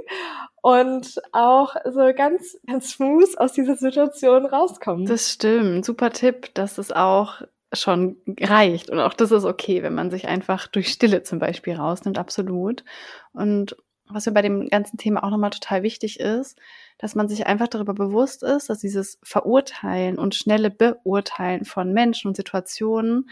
und 0.63 1.21
auch 1.33 1.77
so 1.85 2.13
ganz, 2.17 2.59
ganz 2.67 2.91
smooth 2.93 3.37
aus 3.37 3.53
dieser 3.53 3.77
Situation 3.77 4.47
rauskommen. 4.47 5.07
Das 5.07 5.31
stimmt. 5.31 5.85
Super 5.85 6.11
Tipp, 6.11 6.55
dass 6.55 6.79
es 6.79 6.93
auch 6.93 7.43
schon 7.75 8.17
reicht. 8.41 8.89
Und 8.89 9.01
auch 9.01 9.13
das 9.13 9.31
ist 9.31 9.45
okay, 9.45 9.83
wenn 9.83 9.95
man 9.95 10.11
sich 10.11 10.27
einfach 10.27 10.67
durch 10.67 10.89
Stille 10.89 11.23
zum 11.23 11.39
Beispiel 11.39 11.75
rausnimmt, 11.75 12.19
absolut. 12.19 12.83
Und 13.33 13.77
was 14.09 14.25
mir 14.25 14.33
bei 14.33 14.41
dem 14.41 14.71
ganzen 14.71 14.97
Thema 14.97 15.23
auch 15.23 15.31
nochmal 15.31 15.51
total 15.51 15.83
wichtig 15.83 16.19
ist, 16.19 16.59
dass 16.97 17.15
man 17.15 17.29
sich 17.29 17.47
einfach 17.47 17.69
darüber 17.69 17.93
bewusst 17.93 18.43
ist, 18.43 18.71
dass 18.71 18.79
dieses 18.79 19.19
Verurteilen 19.23 20.19
und 20.19 20.35
schnelle 20.35 20.71
Beurteilen 20.71 21.67
von 21.67 21.93
Menschen 21.93 22.29
und 22.29 22.37
Situationen 22.37 23.29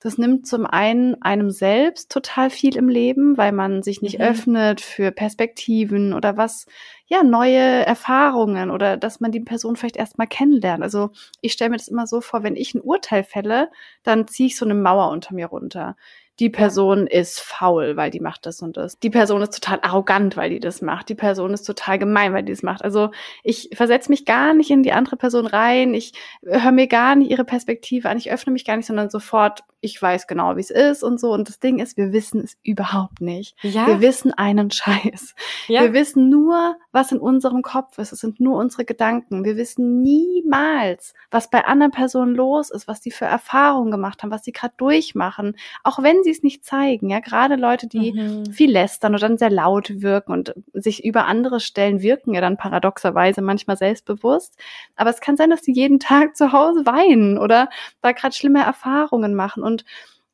das 0.00 0.18
nimmt 0.18 0.46
zum 0.46 0.66
einen 0.66 1.20
einem 1.22 1.50
selbst 1.50 2.12
total 2.12 2.50
viel 2.50 2.76
im 2.76 2.88
Leben, 2.88 3.38
weil 3.38 3.52
man 3.52 3.82
sich 3.82 4.02
nicht 4.02 4.18
mhm. 4.18 4.24
öffnet 4.24 4.80
für 4.80 5.10
Perspektiven 5.10 6.12
oder 6.12 6.36
was, 6.36 6.66
ja, 7.06 7.22
neue 7.22 7.58
Erfahrungen 7.58 8.70
oder 8.70 8.96
dass 8.96 9.20
man 9.20 9.32
die 9.32 9.40
Person 9.40 9.76
vielleicht 9.76 9.96
erstmal 9.96 10.26
kennenlernt. 10.26 10.82
Also 10.82 11.10
ich 11.40 11.52
stelle 11.52 11.70
mir 11.70 11.78
das 11.78 11.88
immer 11.88 12.06
so 12.06 12.20
vor, 12.20 12.42
wenn 12.42 12.56
ich 12.56 12.74
ein 12.74 12.82
Urteil 12.82 13.24
fälle, 13.24 13.70
dann 14.02 14.28
ziehe 14.28 14.48
ich 14.48 14.56
so 14.56 14.64
eine 14.64 14.74
Mauer 14.74 15.10
unter 15.10 15.34
mir 15.34 15.46
runter 15.46 15.96
die 16.38 16.50
Person 16.50 17.06
ist 17.06 17.40
faul, 17.40 17.96
weil 17.96 18.10
die 18.10 18.20
macht 18.20 18.44
das 18.44 18.60
und 18.60 18.76
das. 18.76 18.98
Die 18.98 19.08
Person 19.08 19.40
ist 19.40 19.54
total 19.54 19.78
arrogant, 19.82 20.36
weil 20.36 20.50
die 20.50 20.60
das 20.60 20.82
macht. 20.82 21.08
Die 21.08 21.14
Person 21.14 21.54
ist 21.54 21.62
total 21.62 21.98
gemein, 21.98 22.34
weil 22.34 22.42
die 22.42 22.52
das 22.52 22.62
macht. 22.62 22.84
Also 22.84 23.10
ich 23.42 23.70
versetze 23.72 24.10
mich 24.10 24.26
gar 24.26 24.52
nicht 24.52 24.70
in 24.70 24.82
die 24.82 24.92
andere 24.92 25.16
Person 25.16 25.46
rein. 25.46 25.94
Ich 25.94 26.12
höre 26.44 26.72
mir 26.72 26.88
gar 26.88 27.16
nicht 27.16 27.30
ihre 27.30 27.44
Perspektive 27.44 28.10
an. 28.10 28.18
Ich 28.18 28.30
öffne 28.30 28.52
mich 28.52 28.66
gar 28.66 28.76
nicht, 28.76 28.86
sondern 28.86 29.08
sofort, 29.08 29.60
ich 29.80 30.00
weiß 30.00 30.26
genau, 30.26 30.56
wie 30.56 30.60
es 30.60 30.70
ist 30.70 31.02
und 31.02 31.18
so. 31.18 31.32
Und 31.32 31.48
das 31.48 31.58
Ding 31.58 31.78
ist, 31.78 31.96
wir 31.96 32.12
wissen 32.12 32.42
es 32.42 32.58
überhaupt 32.62 33.22
nicht. 33.22 33.56
Ja. 33.62 33.86
Wir 33.86 34.00
wissen 34.02 34.32
einen 34.34 34.70
Scheiß. 34.70 35.34
Ja. 35.68 35.82
Wir 35.82 35.94
wissen 35.94 36.28
nur, 36.28 36.76
was 36.92 37.12
in 37.12 37.18
unserem 37.18 37.62
Kopf 37.62 37.98
ist. 37.98 38.12
Es 38.12 38.20
sind 38.20 38.40
nur 38.40 38.58
unsere 38.58 38.84
Gedanken. 38.84 39.44
Wir 39.44 39.56
wissen 39.56 40.02
niemals, 40.02 41.14
was 41.30 41.48
bei 41.48 41.64
anderen 41.64 41.92
Personen 41.92 42.34
los 42.34 42.70
ist, 42.70 42.88
was 42.88 43.00
die 43.00 43.10
für 43.10 43.24
Erfahrungen 43.24 43.90
gemacht 43.90 44.22
haben, 44.22 44.30
was 44.30 44.44
sie 44.44 44.52
gerade 44.52 44.74
durchmachen. 44.76 45.56
Auch 45.82 46.02
wenn 46.02 46.22
sie 46.26 46.32
es 46.32 46.42
nicht 46.42 46.64
zeigen. 46.64 47.08
Ja, 47.08 47.20
gerade 47.20 47.56
Leute, 47.56 47.86
die 47.86 48.12
mhm. 48.12 48.52
viel 48.52 48.70
lästern 48.70 49.14
oder 49.14 49.28
dann 49.28 49.38
sehr 49.38 49.50
laut 49.50 50.02
wirken 50.02 50.32
und 50.32 50.54
sich 50.72 51.04
über 51.04 51.26
andere 51.26 51.60
stellen, 51.60 52.02
wirken 52.02 52.34
ja 52.34 52.40
dann 52.40 52.56
paradoxerweise 52.56 53.42
manchmal 53.42 53.76
selbstbewusst. 53.76 54.58
Aber 54.96 55.10
es 55.10 55.20
kann 55.20 55.36
sein, 55.36 55.50
dass 55.50 55.62
sie 55.62 55.72
jeden 55.72 55.98
Tag 56.00 56.36
zu 56.36 56.52
Hause 56.52 56.84
weinen 56.84 57.38
oder 57.38 57.68
da 58.02 58.12
gerade 58.12 58.34
schlimme 58.34 58.62
Erfahrungen 58.62 59.34
machen. 59.34 59.62
Und 59.62 59.84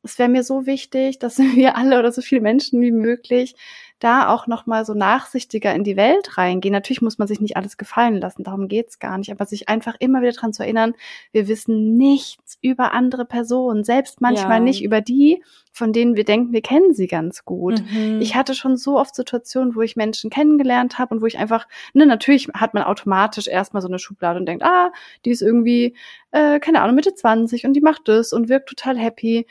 es 0.03 0.19
wäre 0.19 0.29
mir 0.29 0.43
so 0.43 0.65
wichtig, 0.65 1.19
dass 1.19 1.37
wir 1.39 1.77
alle 1.77 1.99
oder 1.99 2.11
so 2.11 2.21
viele 2.21 2.41
Menschen 2.41 2.81
wie 2.81 2.91
möglich 2.91 3.55
da 4.03 4.29
auch 4.29 4.47
nochmal 4.47 4.85
so 4.85 4.93
nachsichtiger 4.93 5.73
in 5.73 5.83
die 5.83 5.95
Welt 5.95 6.37
reingehen. 6.37 6.73
Natürlich 6.73 7.01
muss 7.01 7.17
man 7.17 7.27
sich 7.27 7.39
nicht 7.39 7.57
alles 7.57 7.77
gefallen 7.77 8.19
lassen, 8.19 8.43
darum 8.43 8.67
geht's 8.67 8.99
gar 8.99 9.17
nicht, 9.17 9.31
aber 9.31 9.45
sich 9.45 9.69
einfach 9.69 9.95
immer 9.99 10.21
wieder 10.21 10.33
dran 10.33 10.53
zu 10.53 10.63
erinnern, 10.63 10.93
wir 11.31 11.47
wissen 11.47 11.95
nichts 11.95 12.57
über 12.61 12.91
andere 12.93 13.25
Personen, 13.25 13.83
selbst 13.83 14.21
manchmal 14.21 14.57
ja. 14.57 14.63
nicht 14.63 14.83
über 14.83 15.01
die, 15.01 15.43
von 15.71 15.91
denen 15.91 16.15
wir 16.15 16.23
denken, 16.23 16.53
wir 16.53 16.61
kennen 16.61 16.93
sie 16.93 17.07
ganz 17.07 17.45
gut. 17.45 17.81
Mhm. 17.91 18.21
Ich 18.21 18.35
hatte 18.35 18.53
schon 18.53 18.77
so 18.77 18.99
oft 18.99 19.15
Situationen, 19.15 19.75
wo 19.75 19.81
ich 19.81 19.95
Menschen 19.95 20.29
kennengelernt 20.29 20.99
habe 20.99 21.15
und 21.15 21.21
wo 21.21 21.25
ich 21.25 21.39
einfach, 21.39 21.67
ne, 21.93 22.05
natürlich 22.05 22.49
hat 22.53 22.73
man 22.75 22.83
automatisch 22.83 23.47
erstmal 23.47 23.81
so 23.81 23.87
eine 23.87 23.99
Schublade 23.99 24.39
und 24.39 24.45
denkt, 24.45 24.63
ah, 24.63 24.91
die 25.25 25.31
ist 25.31 25.41
irgendwie, 25.41 25.95
äh, 26.31 26.59
keine 26.59 26.81
Ahnung, 26.81 26.95
Mitte 26.95 27.15
20 27.15 27.65
und 27.65 27.73
die 27.73 27.81
macht 27.81 28.07
das 28.07 28.33
und 28.33 28.49
wirkt 28.49 28.69
total 28.69 28.97
happy. 28.97 29.47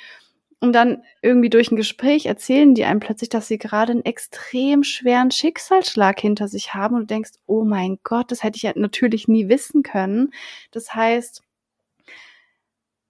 Und 0.63 0.75
dann 0.75 1.03
irgendwie 1.23 1.51
durch 1.51 1.73
ein 1.73 1.77
Gespräch 1.77 2.27
erzählen 2.27 2.73
die 2.73 2.85
einem 2.85 3.01
plötzlich, 3.01 3.29
dass 3.29 3.49
sie 3.49 3.59
gerade 3.59 3.91
einen 3.91 4.05
extrem 4.05 4.85
schweren 4.85 5.33
Schicksalsschlag 5.33 6.21
hinter 6.21 6.47
sich 6.47 6.73
haben 6.73 6.95
und 6.95 7.01
du 7.01 7.07
denkst, 7.09 7.33
oh 7.47 7.65
mein 7.65 7.99
Gott, 8.05 8.31
das 8.31 8.45
hätte 8.45 8.59
ich 8.59 8.63
ja 8.63 8.73
natürlich 8.77 9.27
nie 9.27 9.49
wissen 9.49 9.83
können. 9.83 10.33
Das 10.71 10.95
heißt, 10.95 11.43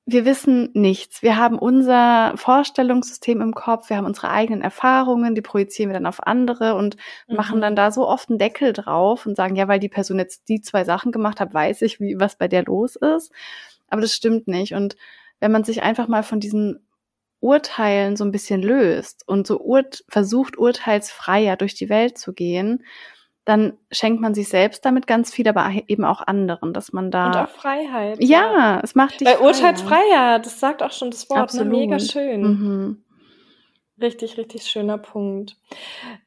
wir 0.06 0.24
wissen 0.24 0.70
nichts. 0.72 1.22
Wir 1.22 1.36
haben 1.36 1.58
unser 1.58 2.32
Vorstellungssystem 2.38 3.42
im 3.42 3.52
Kopf, 3.52 3.90
wir 3.90 3.98
haben 3.98 4.06
unsere 4.06 4.30
eigenen 4.30 4.62
Erfahrungen, 4.62 5.34
die 5.34 5.42
projizieren 5.42 5.90
wir 5.90 5.94
dann 5.94 6.06
auf 6.06 6.26
andere 6.26 6.74
und 6.74 6.96
mhm. 7.28 7.36
machen 7.36 7.60
dann 7.60 7.76
da 7.76 7.90
so 7.90 8.08
oft 8.08 8.30
einen 8.30 8.38
Deckel 8.38 8.72
drauf 8.72 9.26
und 9.26 9.36
sagen, 9.36 9.56
ja, 9.56 9.68
weil 9.68 9.78
die 9.78 9.90
Person 9.90 10.18
jetzt 10.18 10.48
die 10.48 10.62
zwei 10.62 10.84
Sachen 10.84 11.12
gemacht 11.12 11.38
hat, 11.38 11.52
weiß 11.52 11.82
ich, 11.82 12.00
wie, 12.00 12.18
was 12.18 12.36
bei 12.36 12.48
der 12.48 12.64
los 12.64 12.96
ist. 12.96 13.30
Aber 13.88 14.00
das 14.00 14.14
stimmt 14.14 14.48
nicht. 14.48 14.72
Und 14.72 14.96
wenn 15.40 15.52
man 15.52 15.64
sich 15.64 15.82
einfach 15.82 16.08
mal 16.08 16.22
von 16.22 16.40
diesen 16.40 16.80
Urteilen 17.42 18.16
so 18.16 18.24
ein 18.24 18.30
bisschen 18.30 18.62
löst 18.62 19.26
und 19.26 19.46
so 19.46 19.60
ur 19.60 19.82
versucht, 20.08 20.56
urteilsfreier 20.56 21.56
durch 21.56 21.74
die 21.74 21.88
Welt 21.88 22.16
zu 22.16 22.32
gehen, 22.32 22.84
dann 23.44 23.72
schenkt 23.90 24.20
man 24.20 24.34
sich 24.34 24.48
selbst 24.48 24.84
damit 24.84 25.08
ganz 25.08 25.32
viel, 25.32 25.48
aber 25.48 25.68
eben 25.88 26.04
auch 26.04 26.20
anderen, 26.20 26.72
dass 26.72 26.92
man 26.92 27.10
da. 27.10 27.26
Und 27.26 27.36
auch 27.36 27.48
Freiheit. 27.48 28.22
Ja, 28.22 28.52
ja. 28.52 28.80
es 28.82 28.94
macht 28.94 29.20
dich. 29.20 29.26
Weil 29.26 29.38
Urteilsfreier, 29.38 30.38
das 30.38 30.60
sagt 30.60 30.82
auch 30.82 30.92
schon 30.92 31.10
das 31.10 31.28
Wort? 31.28 31.40
Absolut. 31.40 31.72
Ne? 31.72 31.78
mega 31.78 31.98
schön. 31.98 32.42
Mhm. 32.42 33.04
Richtig, 34.00 34.38
richtig 34.38 34.62
schöner 34.64 34.98
Punkt. 34.98 35.56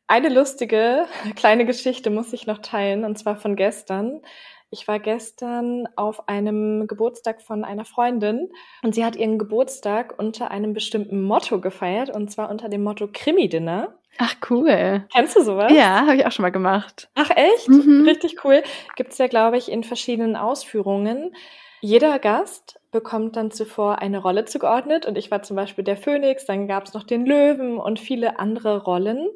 Eine 0.07 0.29
lustige 0.29 1.05
kleine 1.35 1.65
Geschichte 1.65 2.09
muss 2.09 2.33
ich 2.33 2.45
noch 2.45 2.59
teilen, 2.59 3.05
und 3.05 3.17
zwar 3.17 3.37
von 3.37 3.55
gestern. 3.55 4.21
Ich 4.69 4.87
war 4.87 4.99
gestern 4.99 5.87
auf 5.95 6.27
einem 6.27 6.87
Geburtstag 6.87 7.41
von 7.41 7.63
einer 7.63 7.85
Freundin 7.85 8.49
und 8.83 8.95
sie 8.95 9.05
hat 9.05 9.15
ihren 9.15 9.37
Geburtstag 9.37 10.15
unter 10.17 10.51
einem 10.51 10.73
bestimmten 10.73 11.21
Motto 11.21 11.61
gefeiert, 11.61 12.09
und 12.09 12.31
zwar 12.31 12.49
unter 12.49 12.67
dem 12.67 12.83
Motto 12.83 13.07
Krimi-Dinner. 13.11 13.97
Ach, 14.17 14.35
cool. 14.49 15.05
Kennst 15.13 15.35
du 15.35 15.43
sowas? 15.43 15.71
Ja, 15.73 16.05
habe 16.07 16.15
ich 16.15 16.25
auch 16.25 16.31
schon 16.31 16.43
mal 16.43 16.51
gemacht. 16.51 17.09
Ach, 17.15 17.29
echt? 17.29 17.69
Mhm. 17.69 18.05
Richtig 18.07 18.43
cool. 18.43 18.63
Gibt's 18.95 19.17
ja, 19.17 19.27
glaube 19.27 19.57
ich, 19.57 19.71
in 19.71 19.83
verschiedenen 19.83 20.35
Ausführungen. 20.35 21.35
Jeder 21.81 22.17
Gast 22.19 22.79
bekommt 22.91 23.35
dann 23.35 23.51
zuvor 23.51 23.99
eine 23.99 24.19
Rolle 24.19 24.45
zugeordnet 24.45 25.05
und 25.05 25.17
ich 25.17 25.29
war 25.31 25.43
zum 25.43 25.55
Beispiel 25.55 25.83
der 25.83 25.97
Phönix, 25.97 26.45
dann 26.45 26.67
gab's 26.67 26.93
noch 26.93 27.03
den 27.03 27.25
Löwen 27.25 27.77
und 27.77 27.99
viele 27.99 28.39
andere 28.39 28.83
Rollen. 28.83 29.29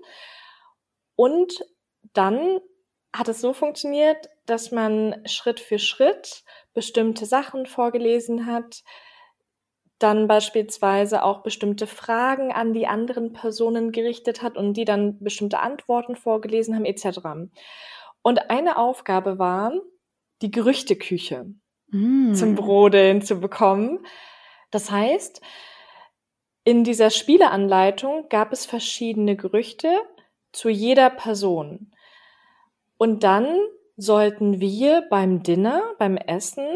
Und 1.16 1.60
dann 2.14 2.60
hat 3.14 3.28
es 3.28 3.42
so 3.42 3.54
funktioniert, 3.54 4.30
dass 4.46 4.72
man 4.72 5.16
Schritt 5.26 5.60
für 5.60 5.80
Schritt 5.80 6.44
bestimmte 6.74 7.26
Sachen 7.26 7.66
vorgelesen 7.66 8.46
hat, 8.46 8.84
dann 9.98 10.28
beispielsweise 10.28 11.24
auch 11.24 11.44
bestimmte 11.44 11.86
Fragen 11.86 12.54
an 12.54 12.74
die 12.74 12.88
anderen 12.88 13.34
Personen 13.34 13.92
gerichtet 13.92 14.42
hat 14.42 14.58
und 14.58 14.74
die 14.76 14.86
dann 14.86 15.20
bestimmte 15.20 15.60
Antworten 15.60 16.16
vorgelesen 16.16 16.76
haben, 16.76 16.86
etc. 16.86 17.20
Und 18.22 18.50
eine 18.50 18.78
Aufgabe 18.78 19.40
war, 19.40 19.74
die 20.42 20.52
Gerüchteküche 20.52 21.54
mm. 21.88 22.34
zum 22.34 22.56
Brodeln 22.56 23.22
zu 23.22 23.42
bekommen. 23.42 24.06
Das 24.72 24.90
heißt, 24.90 25.42
in 26.64 26.84
dieser 26.84 27.10
Spieleanleitung 27.10 28.30
gab 28.30 28.54
es 28.54 28.66
verschiedene 28.66 29.36
Gerüchte 29.36 29.90
zu 30.52 30.70
jeder 30.70 31.10
Person. 31.10 31.92
Und 33.00 33.24
dann 33.24 33.48
sollten 33.96 34.60
wir 34.60 35.04
beim 35.10 35.42
Dinner, 35.42 35.82
beim 35.98 36.18
Essen, 36.18 36.68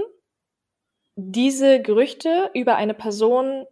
diese 1.16 1.82
Gerüchte 1.82 2.50
über 2.54 2.76
eine 2.76 2.94
Person 2.94 3.66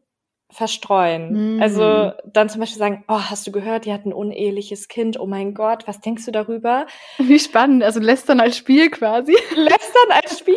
verstreuen. 0.51 1.57
Mm. 1.57 1.61
Also 1.61 2.11
dann 2.25 2.49
zum 2.49 2.59
Beispiel 2.59 2.77
sagen, 2.77 3.05
oh, 3.07 3.21
hast 3.29 3.47
du 3.47 3.53
gehört, 3.53 3.85
die 3.85 3.93
hat 3.93 4.05
ein 4.05 4.11
uneheliches 4.11 4.89
Kind, 4.89 5.17
oh 5.17 5.25
mein 5.25 5.53
Gott, 5.53 5.87
was 5.87 6.01
denkst 6.01 6.25
du 6.25 6.31
darüber? 6.31 6.87
Wie 7.17 7.39
spannend, 7.39 7.83
also 7.83 8.01
lästern 8.01 8.41
als 8.41 8.57
Spiel 8.57 8.89
quasi. 8.89 9.31
Lästern 9.55 10.11
als 10.11 10.37
Spiel 10.37 10.55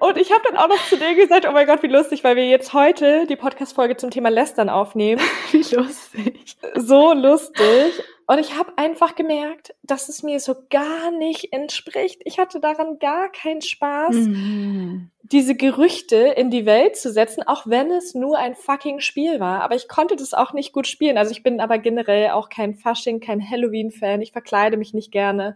und 0.00 0.18
ich 0.18 0.32
habe 0.32 0.42
dann 0.48 0.56
auch 0.56 0.68
noch 0.68 0.84
zu 0.88 0.96
dir 0.96 1.14
gesagt, 1.14 1.46
oh 1.48 1.52
mein 1.52 1.66
Gott, 1.66 1.84
wie 1.84 1.88
lustig, 1.88 2.24
weil 2.24 2.34
wir 2.34 2.48
jetzt 2.48 2.72
heute 2.72 3.26
die 3.28 3.36
Podcast-Folge 3.36 3.96
zum 3.96 4.10
Thema 4.10 4.30
Lästern 4.30 4.68
aufnehmen. 4.68 5.22
wie 5.52 5.76
lustig. 5.76 6.56
So 6.74 7.12
lustig. 7.12 8.02
Und 8.28 8.40
ich 8.40 8.56
habe 8.58 8.72
einfach 8.76 9.14
gemerkt, 9.14 9.74
dass 9.84 10.08
es 10.08 10.24
mir 10.24 10.40
so 10.40 10.56
gar 10.68 11.12
nicht 11.12 11.52
entspricht. 11.52 12.22
Ich 12.24 12.40
hatte 12.40 12.58
daran 12.58 12.98
gar 12.98 13.30
keinen 13.30 13.62
Spaß, 13.62 14.16
mhm. 14.16 15.12
diese 15.22 15.54
Gerüchte 15.54 16.16
in 16.16 16.50
die 16.50 16.66
Welt 16.66 16.96
zu 16.96 17.12
setzen, 17.12 17.44
auch 17.44 17.68
wenn 17.68 17.88
es 17.92 18.16
nur 18.16 18.36
ein 18.36 18.56
fucking 18.56 18.98
Spiel 18.98 19.38
war. 19.38 19.62
Aber 19.62 19.76
ich 19.76 19.86
konnte 19.86 20.16
das 20.16 20.34
auch 20.34 20.52
nicht 20.52 20.72
gut 20.72 20.88
spielen. 20.88 21.18
Also 21.18 21.30
ich 21.30 21.44
bin 21.44 21.60
aber 21.60 21.78
generell 21.78 22.30
auch 22.30 22.48
kein 22.48 22.74
Fasching, 22.74 23.20
kein 23.20 23.48
Halloween-Fan. 23.48 24.20
Ich 24.22 24.32
verkleide 24.32 24.76
mich 24.76 24.92
nicht 24.92 25.12
gerne. 25.12 25.54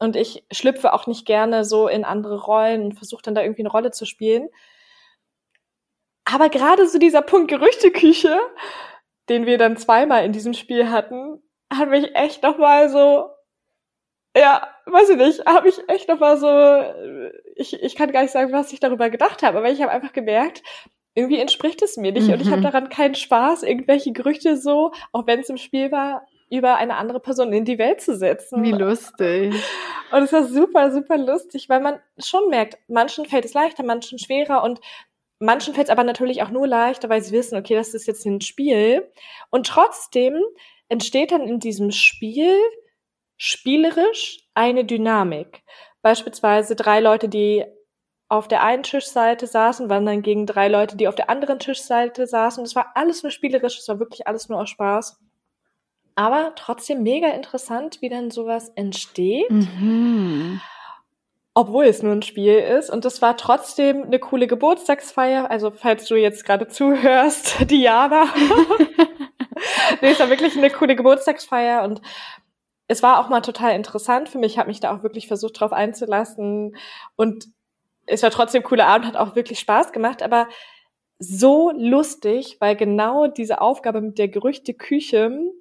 Und 0.00 0.16
ich 0.16 0.44
schlüpfe 0.50 0.94
auch 0.94 1.06
nicht 1.06 1.24
gerne 1.24 1.64
so 1.64 1.86
in 1.86 2.04
andere 2.04 2.42
Rollen 2.42 2.82
und 2.82 2.94
versuche 2.94 3.22
dann 3.22 3.36
da 3.36 3.42
irgendwie 3.42 3.62
eine 3.62 3.70
Rolle 3.70 3.92
zu 3.92 4.06
spielen. 4.06 4.48
Aber 6.24 6.48
gerade 6.48 6.88
so 6.88 6.98
dieser 6.98 7.22
Punkt 7.22 7.48
Gerüchteküche, 7.48 8.40
den 9.28 9.46
wir 9.46 9.56
dann 9.56 9.76
zweimal 9.76 10.24
in 10.24 10.32
diesem 10.32 10.54
Spiel 10.54 10.90
hatten, 10.90 11.40
hat 11.76 11.90
mich 11.90 12.14
echt 12.14 12.42
noch 12.42 12.58
mal 12.58 12.88
so, 12.88 13.28
ja, 14.36 14.66
weiß 14.86 15.10
ich 15.10 15.16
nicht, 15.16 15.46
habe 15.46 15.68
ich 15.68 15.78
echt 15.88 16.08
noch 16.08 16.18
mal 16.18 16.36
so, 16.36 17.28
ich, 17.56 17.82
ich 17.82 17.94
kann 17.94 18.12
gar 18.12 18.22
nicht 18.22 18.32
sagen, 18.32 18.52
was 18.52 18.72
ich 18.72 18.80
darüber 18.80 19.10
gedacht 19.10 19.42
habe, 19.42 19.58
aber 19.58 19.70
ich 19.70 19.82
habe 19.82 19.92
einfach 19.92 20.12
gemerkt, 20.12 20.62
irgendwie 21.14 21.38
entspricht 21.38 21.82
es 21.82 21.96
mir 21.96 22.12
nicht 22.12 22.28
mhm. 22.28 22.34
und 22.34 22.40
ich 22.40 22.48
habe 22.48 22.58
mhm. 22.58 22.64
daran 22.64 22.88
keinen 22.88 23.14
Spaß, 23.14 23.62
irgendwelche 23.62 24.12
Gerüchte 24.12 24.56
so, 24.56 24.92
auch 25.12 25.26
wenn 25.26 25.40
es 25.40 25.50
im 25.50 25.58
Spiel 25.58 25.92
war, 25.92 26.26
über 26.50 26.76
eine 26.76 26.96
andere 26.96 27.20
Person 27.20 27.52
in 27.52 27.64
die 27.64 27.78
Welt 27.78 28.00
zu 28.00 28.16
setzen. 28.16 28.62
Wie 28.62 28.72
lustig. 28.72 29.54
Und 30.10 30.22
es 30.22 30.32
war 30.32 30.44
super, 30.44 30.92
super 30.92 31.16
lustig, 31.16 31.68
weil 31.68 31.80
man 31.80 31.98
schon 32.18 32.50
merkt, 32.50 32.78
manchen 32.88 33.24
fällt 33.24 33.46
es 33.46 33.54
leichter, 33.54 33.82
manchen 33.82 34.18
schwerer 34.18 34.62
und 34.62 34.80
manchen 35.38 35.74
fällt 35.74 35.86
es 35.86 35.90
aber 35.90 36.04
natürlich 36.04 36.42
auch 36.42 36.50
nur 36.50 36.66
leichter, 36.66 37.08
weil 37.08 37.22
sie 37.22 37.32
wissen, 37.32 37.56
okay, 37.56 37.74
das 37.74 37.94
ist 37.94 38.06
jetzt 38.06 38.26
ein 38.26 38.42
Spiel. 38.42 39.10
Und 39.50 39.66
trotzdem 39.66 40.42
entsteht 40.92 41.32
dann 41.32 41.48
in 41.48 41.58
diesem 41.58 41.90
Spiel 41.90 42.54
spielerisch 43.36 44.46
eine 44.54 44.84
Dynamik. 44.84 45.62
Beispielsweise 46.02 46.76
drei 46.76 47.00
Leute, 47.00 47.28
die 47.28 47.64
auf 48.28 48.46
der 48.46 48.62
einen 48.62 48.82
Tischseite 48.82 49.46
saßen, 49.46 49.88
waren 49.88 50.06
dann 50.06 50.22
gegen 50.22 50.46
drei 50.46 50.68
Leute, 50.68 50.96
die 50.96 51.08
auf 51.08 51.14
der 51.14 51.30
anderen 51.30 51.58
Tischseite 51.58 52.26
saßen. 52.26 52.62
Es 52.64 52.76
war 52.76 52.92
alles 52.94 53.22
nur 53.22 53.32
spielerisch, 53.32 53.78
es 53.78 53.88
war 53.88 53.98
wirklich 53.98 54.26
alles 54.26 54.48
nur 54.48 54.60
aus 54.60 54.70
Spaß. 54.70 55.18
Aber 56.14 56.52
trotzdem 56.56 57.02
mega 57.02 57.28
interessant, 57.28 58.02
wie 58.02 58.10
dann 58.10 58.30
sowas 58.30 58.70
entsteht. 58.74 59.50
Mhm. 59.50 60.60
Obwohl 61.54 61.84
es 61.84 62.02
nur 62.02 62.12
ein 62.12 62.22
Spiel 62.22 62.58
ist. 62.58 62.90
Und 62.90 63.04
das 63.04 63.22
war 63.22 63.36
trotzdem 63.36 64.04
eine 64.04 64.18
coole 64.18 64.46
Geburtstagsfeier. 64.46 65.50
Also, 65.50 65.70
falls 65.70 66.06
du 66.06 66.16
jetzt 66.16 66.44
gerade 66.44 66.68
zuhörst, 66.68 67.56
Diana. 67.70 68.26
Nee, 70.00 70.10
es 70.10 70.20
war 70.20 70.30
wirklich 70.30 70.56
eine 70.56 70.70
coole 70.70 70.96
Geburtstagsfeier 70.96 71.82
und 71.82 72.00
es 72.88 73.02
war 73.02 73.20
auch 73.20 73.28
mal 73.28 73.40
total 73.40 73.74
interessant 73.74 74.28
für 74.28 74.38
mich. 74.38 74.52
Ich 74.52 74.58
habe 74.58 74.68
mich 74.68 74.80
da 74.80 74.94
auch 74.94 75.02
wirklich 75.02 75.26
versucht, 75.26 75.58
drauf 75.58 75.72
einzulassen. 75.72 76.76
Und 77.16 77.46
es 78.06 78.22
war 78.22 78.30
trotzdem 78.30 78.62
ein 78.62 78.64
cooler 78.64 78.86
Abend, 78.86 79.06
hat 79.06 79.16
auch 79.16 79.34
wirklich 79.34 79.58
Spaß 79.60 79.92
gemacht, 79.92 80.22
aber 80.22 80.48
so 81.18 81.70
lustig, 81.70 82.56
weil 82.60 82.76
genau 82.76 83.28
diese 83.28 83.60
Aufgabe 83.60 84.00
mit 84.00 84.18
der 84.18 84.28
Gerüchteküche 84.28 85.52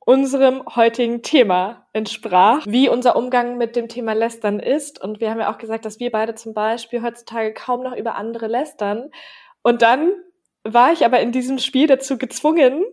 unserem 0.00 0.64
heutigen 0.74 1.22
Thema 1.22 1.86
entsprach, 1.92 2.66
wie 2.66 2.88
unser 2.88 3.14
Umgang 3.14 3.58
mit 3.58 3.76
dem 3.76 3.86
Thema 3.86 4.14
Lästern 4.14 4.58
ist. 4.58 5.00
Und 5.00 5.20
wir 5.20 5.30
haben 5.30 5.38
ja 5.38 5.52
auch 5.52 5.58
gesagt, 5.58 5.84
dass 5.84 6.00
wir 6.00 6.10
beide 6.10 6.34
zum 6.34 6.54
Beispiel 6.54 7.02
heutzutage 7.02 7.54
kaum 7.54 7.82
noch 7.82 7.94
über 7.94 8.16
andere 8.16 8.48
lästern. 8.48 9.10
Und 9.62 9.82
dann 9.82 10.12
war 10.64 10.92
ich 10.92 11.04
aber 11.04 11.20
in 11.20 11.32
diesem 11.32 11.58
Spiel 11.58 11.86
dazu 11.86 12.18
gezwungen, 12.18 12.84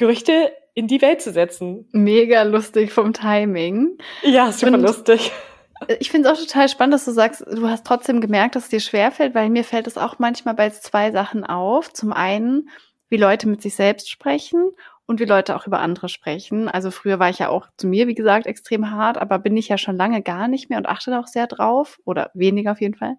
Gerüchte 0.00 0.50
in 0.72 0.88
die 0.88 1.02
Welt 1.02 1.20
zu 1.20 1.30
setzen. 1.30 1.86
Mega 1.92 2.42
lustig 2.42 2.90
vom 2.90 3.12
Timing. 3.12 3.98
Ja, 4.22 4.50
super 4.50 4.72
Und 4.72 4.82
lustig. 4.82 5.30
Ich 5.98 6.10
finde 6.10 6.28
es 6.28 6.34
auch 6.34 6.46
total 6.46 6.68
spannend, 6.68 6.92
dass 6.92 7.06
du 7.06 7.10
sagst, 7.10 7.40
du 7.40 7.66
hast 7.66 7.86
trotzdem 7.86 8.20
gemerkt, 8.20 8.54
dass 8.54 8.64
es 8.64 8.68
dir 8.68 8.80
schwerfällt, 8.80 9.34
weil 9.34 9.48
mir 9.48 9.64
fällt 9.64 9.86
es 9.86 9.96
auch 9.96 10.18
manchmal 10.18 10.52
bei 10.52 10.68
zwei 10.68 11.10
Sachen 11.10 11.42
auf. 11.42 11.90
Zum 11.94 12.12
einen, 12.12 12.68
wie 13.08 13.16
Leute 13.16 13.48
mit 13.48 13.62
sich 13.62 13.74
selbst 13.74 14.10
sprechen 14.10 14.72
und 15.06 15.20
wie 15.20 15.24
Leute 15.24 15.56
auch 15.56 15.66
über 15.66 15.80
andere 15.80 16.10
sprechen. 16.10 16.68
Also 16.68 16.90
früher 16.90 17.18
war 17.18 17.30
ich 17.30 17.38
ja 17.38 17.48
auch 17.48 17.66
zu 17.78 17.86
mir, 17.86 18.08
wie 18.08 18.14
gesagt, 18.14 18.46
extrem 18.46 18.90
hart, 18.90 19.16
aber 19.16 19.38
bin 19.38 19.56
ich 19.56 19.68
ja 19.68 19.78
schon 19.78 19.96
lange 19.96 20.20
gar 20.20 20.48
nicht 20.48 20.68
mehr 20.68 20.78
und 20.78 20.86
achte 20.86 21.10
da 21.12 21.18
auch 21.18 21.28
sehr 21.28 21.46
drauf 21.46 21.98
oder 22.04 22.30
weniger 22.34 22.72
auf 22.72 22.82
jeden 22.82 22.94
Fall. 22.94 23.16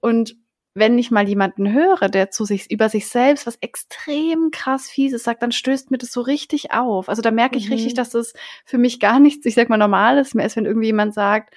Und 0.00 0.34
wenn 0.74 0.98
ich 0.98 1.12
mal 1.12 1.28
jemanden 1.28 1.72
höre, 1.72 2.08
der 2.08 2.30
zu 2.30 2.44
sich, 2.44 2.70
über 2.70 2.88
sich 2.88 3.08
selbst 3.08 3.46
was 3.46 3.56
extrem 3.60 4.50
krass 4.50 4.88
fieses 4.88 5.22
sagt, 5.22 5.42
dann 5.42 5.52
stößt 5.52 5.92
mir 5.92 5.98
das 5.98 6.12
so 6.12 6.20
richtig 6.20 6.72
auf. 6.72 7.08
Also 7.08 7.22
da 7.22 7.30
merke 7.30 7.56
ich 7.56 7.68
mhm. 7.68 7.74
richtig, 7.74 7.94
dass 7.94 8.10
das 8.10 8.34
für 8.64 8.78
mich 8.78 8.98
gar 8.98 9.20
nichts, 9.20 9.46
ich 9.46 9.54
sag 9.54 9.68
mal, 9.68 9.76
normales 9.76 10.34
mehr 10.34 10.44
ist, 10.44 10.56
wenn 10.56 10.66
irgendwie 10.66 10.88
jemand 10.88 11.14
sagt, 11.14 11.54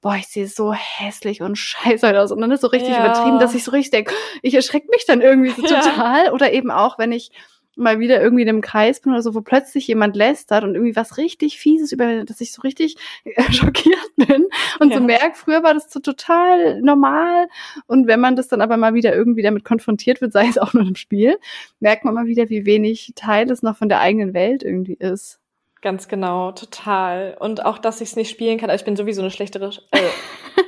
boah, 0.00 0.14
ich 0.14 0.28
sehe 0.28 0.46
so 0.46 0.72
hässlich 0.72 1.42
und 1.42 1.56
scheiße 1.58 2.20
aus. 2.20 2.30
Und 2.30 2.40
dann 2.40 2.52
ist 2.52 2.60
so 2.60 2.68
richtig 2.68 2.90
ja. 2.90 3.04
übertrieben, 3.04 3.40
dass 3.40 3.54
ich 3.54 3.64
so 3.64 3.72
richtig 3.72 3.90
denke, 3.90 4.14
ich 4.42 4.54
erschrecke 4.54 4.88
mich 4.90 5.06
dann 5.06 5.20
irgendwie 5.20 5.50
so 5.50 5.62
ja. 5.66 5.80
total. 5.80 6.30
Oder 6.32 6.52
eben 6.52 6.70
auch, 6.70 6.98
wenn 6.98 7.10
ich 7.10 7.32
mal 7.76 8.00
wieder 8.00 8.20
irgendwie 8.20 8.42
in 8.42 8.48
einem 8.48 8.60
Kreis 8.60 9.00
bin 9.00 9.12
oder 9.12 9.22
so, 9.22 9.34
wo 9.34 9.40
plötzlich 9.40 9.86
jemand 9.86 10.16
lästert 10.16 10.64
und 10.64 10.74
irgendwie 10.74 10.96
was 10.96 11.16
richtig 11.16 11.58
Fieses 11.58 11.92
über, 11.92 12.24
dass 12.24 12.40
ich 12.40 12.52
so 12.52 12.62
richtig 12.62 12.96
äh, 13.24 13.42
schockiert 13.52 13.96
bin 14.16 14.46
und 14.80 14.90
ja. 14.90 14.98
so 14.98 15.02
merke, 15.02 15.36
früher 15.36 15.62
war 15.62 15.74
das 15.74 15.90
so 15.90 16.00
total 16.00 16.80
normal 16.82 17.48
und 17.86 18.06
wenn 18.06 18.20
man 18.20 18.36
das 18.36 18.48
dann 18.48 18.60
aber 18.60 18.76
mal 18.76 18.94
wieder 18.94 19.14
irgendwie 19.14 19.42
damit 19.42 19.64
konfrontiert 19.64 20.20
wird, 20.20 20.32
sei 20.32 20.46
es 20.46 20.58
auch 20.58 20.72
nur 20.72 20.86
im 20.86 20.96
Spiel, 20.96 21.38
merkt 21.80 22.04
man 22.04 22.14
mal 22.14 22.26
wieder, 22.26 22.50
wie 22.50 22.66
wenig 22.66 23.12
Teil 23.16 23.50
es 23.50 23.62
noch 23.62 23.76
von 23.76 23.88
der 23.88 24.00
eigenen 24.00 24.34
Welt 24.34 24.62
irgendwie 24.62 24.94
ist. 24.94 25.38
Ganz 25.82 26.06
genau, 26.06 26.52
total. 26.52 27.36
Und 27.40 27.66
auch, 27.66 27.76
dass 27.76 28.00
ich 28.00 28.10
es 28.10 28.16
nicht 28.16 28.30
spielen 28.30 28.56
kann. 28.56 28.70
Also 28.70 28.82
ich 28.82 28.84
bin 28.84 28.94
sowieso 28.94 29.20
eine 29.20 29.32
schlechtere, 29.32 29.70
äh, 29.90 29.98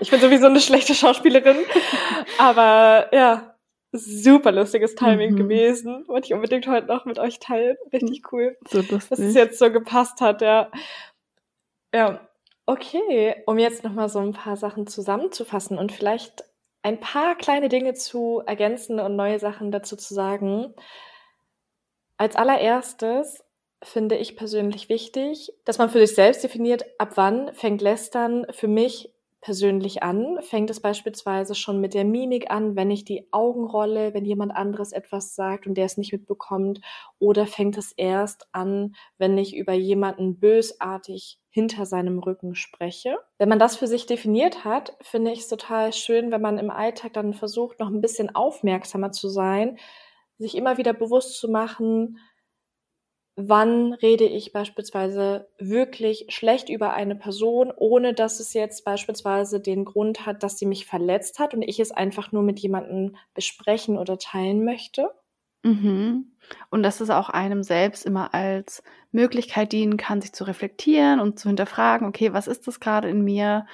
ich 0.01 0.11
bin 0.11 0.21
sowieso 0.21 0.47
eine 0.47 0.61
schlechte 0.61 0.93
Schauspielerin. 0.93 1.57
Aber 2.37 3.15
ja, 3.15 3.54
super 3.95 4.53
lustiges 4.53 4.95
Timing 4.95 5.33
mhm. 5.33 5.37
gewesen. 5.37 6.05
Wollte 6.09 6.27
ich 6.27 6.35
unbedingt 6.35 6.67
heute 6.67 6.87
noch 6.89 7.05
mit 7.05 7.19
euch 7.19 7.39
teilen. 7.39 7.77
Richtig 7.93 8.33
cool. 8.33 8.57
So 8.69 8.79
lustig. 8.79 9.09
Dass 9.09 9.19
es 9.19 9.35
jetzt 9.35 9.59
so 9.59 9.71
gepasst 9.71 10.21
hat, 10.21 10.43
ja. 10.43 10.71
Ja. 11.95 12.21
Okay, 12.67 13.37
um 13.47 13.59
jetzt 13.59 13.85
nochmal 13.85 14.09
so 14.09 14.21
ein 14.21 14.33
paar 14.33 14.57
Sachen 14.57 14.87
zusammenzufassen 14.87 15.79
und 15.79 15.93
vielleicht 15.93 16.45
ein 16.83 16.99
paar 16.99 17.35
kleine 17.37 17.69
Dinge 17.69 17.95
zu 17.95 18.43
ergänzen 18.47 19.01
und 19.01 19.17
neue 19.17 19.39
Sachen 19.39 19.71
dazu 19.71 19.97
zu 19.97 20.15
sagen. 20.15 20.75
Als 22.17 22.37
allererstes 22.37 23.45
finde 23.83 24.17
ich 24.17 24.37
persönlich 24.37 24.89
wichtig, 24.89 25.53
dass 25.65 25.79
man 25.79 25.91
für 25.91 26.05
sich 26.05 26.15
selbst 26.15 26.43
definiert, 26.43 26.85
ab 26.99 27.13
wann 27.17 27.53
fängt 27.55 27.83
Lästern 27.83 28.47
für 28.51 28.69
mich 28.69 29.15
persönlich 29.45 30.03
an. 30.03 30.39
Fängt 30.41 30.71
es 30.71 30.81
beispielsweise 30.81 31.55
schon 31.55 31.79
mit 31.79 31.93
der 31.93 32.07
Mimik 32.07 32.51
an, 32.51 32.77
wenn 32.77 32.91
ich 32.91 33.05
die 33.05 33.29
Augen 33.31 33.65
rolle, 33.67 34.15
wenn 34.15 34.25
jemand 34.25 34.57
anderes 34.57 34.93
etwas 34.93 35.35
sagt 35.35 35.67
und 35.67 35.75
der 35.75 35.85
es 35.85 35.99
nicht 35.99 36.13
mitbekommt? 36.13 36.81
Oder 37.19 37.47
fängt 37.47 37.77
es 37.77 37.93
erst 37.93 38.49
an, 38.53 38.95
wenn 39.19 39.37
ich 39.37 39.55
über 39.55 39.75
jemanden 39.75 40.41
bösartig 40.41 41.39
hinter 41.51 41.85
seinem 41.85 42.19
Rücken 42.19 42.55
spreche? 42.55 43.19
Wenn 43.39 43.51
man 43.51 43.59
das 43.59 43.77
für 43.77 43.87
sich 43.87 44.07
definiert 44.07 44.65
hat, 44.65 44.97
finde 45.03 45.31
ich 45.33 45.41
es 45.41 45.49
total 45.49 45.93
schön, 45.93 46.33
wenn 46.33 46.41
man 46.41 46.57
im 46.57 46.71
Alltag 46.71 47.13
dann 47.13 47.35
versucht, 47.35 47.81
noch 47.81 47.89
ein 47.89 48.01
bisschen 48.01 48.35
aufmerksamer 48.35 49.13
zu 49.13 49.29
sein, 49.29 49.79
sich 50.39 50.57
immer 50.57 50.79
wieder 50.79 50.95
bewusst 50.95 51.39
zu 51.39 51.51
machen, 51.51 52.19
wann 53.37 53.93
rede 53.95 54.25
ich 54.25 54.53
beispielsweise 54.53 55.49
wirklich 55.59 56.27
schlecht 56.29 56.69
über 56.69 56.93
eine 56.95 57.17
Person, 57.17 57.73
ohne 57.75 58.15
dass 58.15 58.39
es 58.39 58.55
jetzt 58.55 58.85
beispielsweise 58.85 59.61
den 59.61 59.85
Grund 59.85 60.25
hat, 60.25 60.43
dass 60.43 60.59
sie 60.59 60.67
mich 60.67 60.87
verletzt 60.87 61.39
hat 61.39 61.55
und 61.55 61.63
ich 61.63 61.81
es 61.81 61.91
einfach 61.91 62.33
nur 62.33 62.43
mit 62.43 62.61
jemandem 62.61 63.17
besprechen 63.35 63.99
oder 63.99 64.19
teilen 64.19 64.65
möchte. 64.65 65.11
Mhm. 65.65 66.33
Und 66.71 66.83
dass 66.83 67.01
es 67.01 67.11
auch 67.11 67.31
einem 67.31 67.63
selbst 67.63 68.05
immer 68.05 68.35
als 68.35 68.83
Möglichkeit 69.13 69.73
dienen 69.73 69.97
kann, 69.97 70.21
sich 70.21 70.33
zu 70.33 70.45
reflektieren 70.45 71.19
und 71.19 71.39
zu 71.39 71.49
hinterfragen, 71.49 72.07
okay, 72.07 72.33
was 72.33 72.47
ist 72.47 72.67
das 72.69 72.81
gerade 72.81 73.09
in 73.09 73.25
mir? 73.25 73.67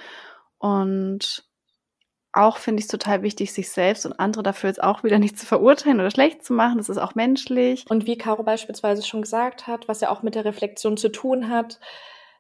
Und 0.59 1.50
auch 2.33 2.59
finde 2.59 2.81
ich 2.81 2.85
es 2.85 2.91
total 2.91 3.23
wichtig, 3.23 3.53
sich 3.53 3.71
selbst 3.71 4.07
und 4.07 4.21
andere 4.21 4.43
dafür 4.43 4.69
jetzt 4.71 4.83
auch 4.83 5.03
wieder 5.03 5.19
nicht 5.19 5.39
zu 5.39 5.47
verurteilen 5.47 6.01
oder 6.01 6.11
schlecht 6.11 6.45
zu 6.45 6.53
machen. 6.53 6.79
Das 6.79 6.89
ist 6.89 6.99
auch 6.99 7.15
menschlich. 7.15 7.85
Und 7.89 8.07
wie 8.07 8.17
Caro 8.17 8.43
beispielsweise 8.43 9.03
schon 9.03 9.23
gesagt 9.23 9.67
hat, 9.67 9.89
was 9.89 10.01
ja 10.01 10.11
auch 10.11 10.23
mit 10.23 10.35
der 10.35 10.45
Reflexion 10.45 10.97
zu 10.97 11.11
tun 11.11 11.49
hat, 11.49 11.81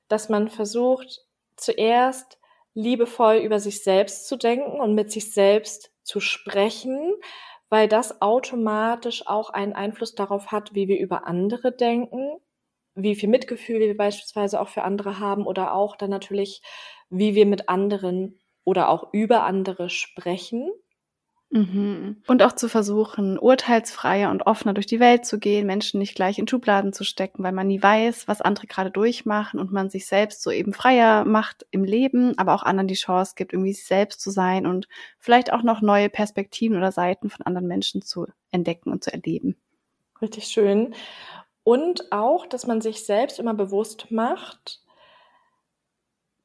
dass 0.08 0.28
man 0.28 0.48
versucht, 0.48 1.22
zuerst 1.56 2.38
liebevoll 2.74 3.36
über 3.36 3.58
sich 3.58 3.82
selbst 3.82 4.28
zu 4.28 4.36
denken 4.36 4.80
und 4.80 4.94
mit 4.94 5.10
sich 5.10 5.32
selbst 5.32 5.92
zu 6.02 6.20
sprechen, 6.20 7.12
weil 7.68 7.88
das 7.88 8.22
automatisch 8.22 9.26
auch 9.26 9.50
einen 9.50 9.72
Einfluss 9.72 10.14
darauf 10.14 10.52
hat, 10.52 10.74
wie 10.74 10.88
wir 10.88 10.98
über 10.98 11.26
andere 11.26 11.72
denken, 11.72 12.38
wie 12.94 13.14
viel 13.14 13.28
Mitgefühl 13.28 13.80
wir 13.80 13.96
beispielsweise 13.96 14.60
auch 14.60 14.68
für 14.68 14.82
andere 14.82 15.18
haben 15.18 15.46
oder 15.46 15.74
auch 15.74 15.96
dann 15.96 16.10
natürlich, 16.10 16.62
wie 17.08 17.34
wir 17.34 17.46
mit 17.46 17.68
anderen 17.68 18.39
oder 18.64 18.88
auch 18.88 19.12
über 19.12 19.44
andere 19.44 19.90
sprechen. 19.90 20.70
Mhm. 21.52 22.22
Und 22.28 22.44
auch 22.44 22.52
zu 22.52 22.68
versuchen, 22.68 23.36
urteilsfreier 23.36 24.30
und 24.30 24.46
offener 24.46 24.72
durch 24.72 24.86
die 24.86 25.00
Welt 25.00 25.26
zu 25.26 25.40
gehen, 25.40 25.66
Menschen 25.66 25.98
nicht 25.98 26.14
gleich 26.14 26.38
in 26.38 26.46
Schubladen 26.46 26.92
zu 26.92 27.02
stecken, 27.02 27.42
weil 27.42 27.50
man 27.50 27.66
nie 27.66 27.82
weiß, 27.82 28.28
was 28.28 28.40
andere 28.40 28.68
gerade 28.68 28.92
durchmachen 28.92 29.58
und 29.58 29.72
man 29.72 29.90
sich 29.90 30.06
selbst 30.06 30.42
so 30.42 30.52
eben 30.52 30.72
freier 30.72 31.24
macht 31.24 31.66
im 31.72 31.82
Leben, 31.82 32.38
aber 32.38 32.54
auch 32.54 32.62
anderen 32.62 32.86
die 32.86 32.94
Chance 32.94 33.32
gibt, 33.34 33.52
irgendwie 33.52 33.72
sich 33.72 33.86
selbst 33.86 34.20
zu 34.20 34.30
sein 34.30 34.64
und 34.64 34.86
vielleicht 35.18 35.52
auch 35.52 35.64
noch 35.64 35.80
neue 35.80 36.08
Perspektiven 36.08 36.76
oder 36.76 36.92
Seiten 36.92 37.30
von 37.30 37.44
anderen 37.44 37.66
Menschen 37.66 38.00
zu 38.00 38.28
entdecken 38.52 38.92
und 38.92 39.02
zu 39.02 39.12
erleben. 39.12 39.56
Richtig 40.22 40.44
schön. 40.44 40.94
Und 41.64 42.12
auch, 42.12 42.46
dass 42.46 42.68
man 42.68 42.80
sich 42.80 43.04
selbst 43.04 43.40
immer 43.40 43.54
bewusst 43.54 44.12
macht, 44.12 44.82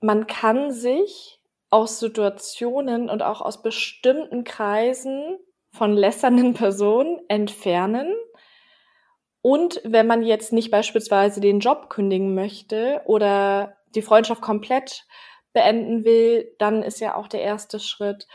man 0.02 0.26
kann 0.26 0.72
sich 0.72 1.35
aus 1.70 2.00
Situationen 2.00 3.10
und 3.10 3.22
auch 3.22 3.42
aus 3.42 3.62
bestimmten 3.62 4.44
Kreisen 4.44 5.38
von 5.72 5.94
lässernden 5.94 6.54
Personen 6.56 7.20
entfernen. 7.28 8.14
Und 9.42 9.80
wenn 9.84 10.08
man 10.08 10.24
jetzt 10.24 10.54
nicht 10.54 10.72
beispielsweise 10.72 11.40
den 11.40 11.60
Job 11.60 11.90
kündigen 11.90 12.34
möchte 12.34 13.02
oder 13.06 13.78
die 13.94 14.02
Freundschaft 14.02 14.42
komplett 14.42 15.06
beenden 15.54 16.04
will, 16.04 16.54
dann 16.58 16.82
ist 16.82 17.00
ja 17.00 17.16
auch 17.16 17.28
der 17.28 17.42
erste 17.42 17.80
Schritt, 17.80 18.28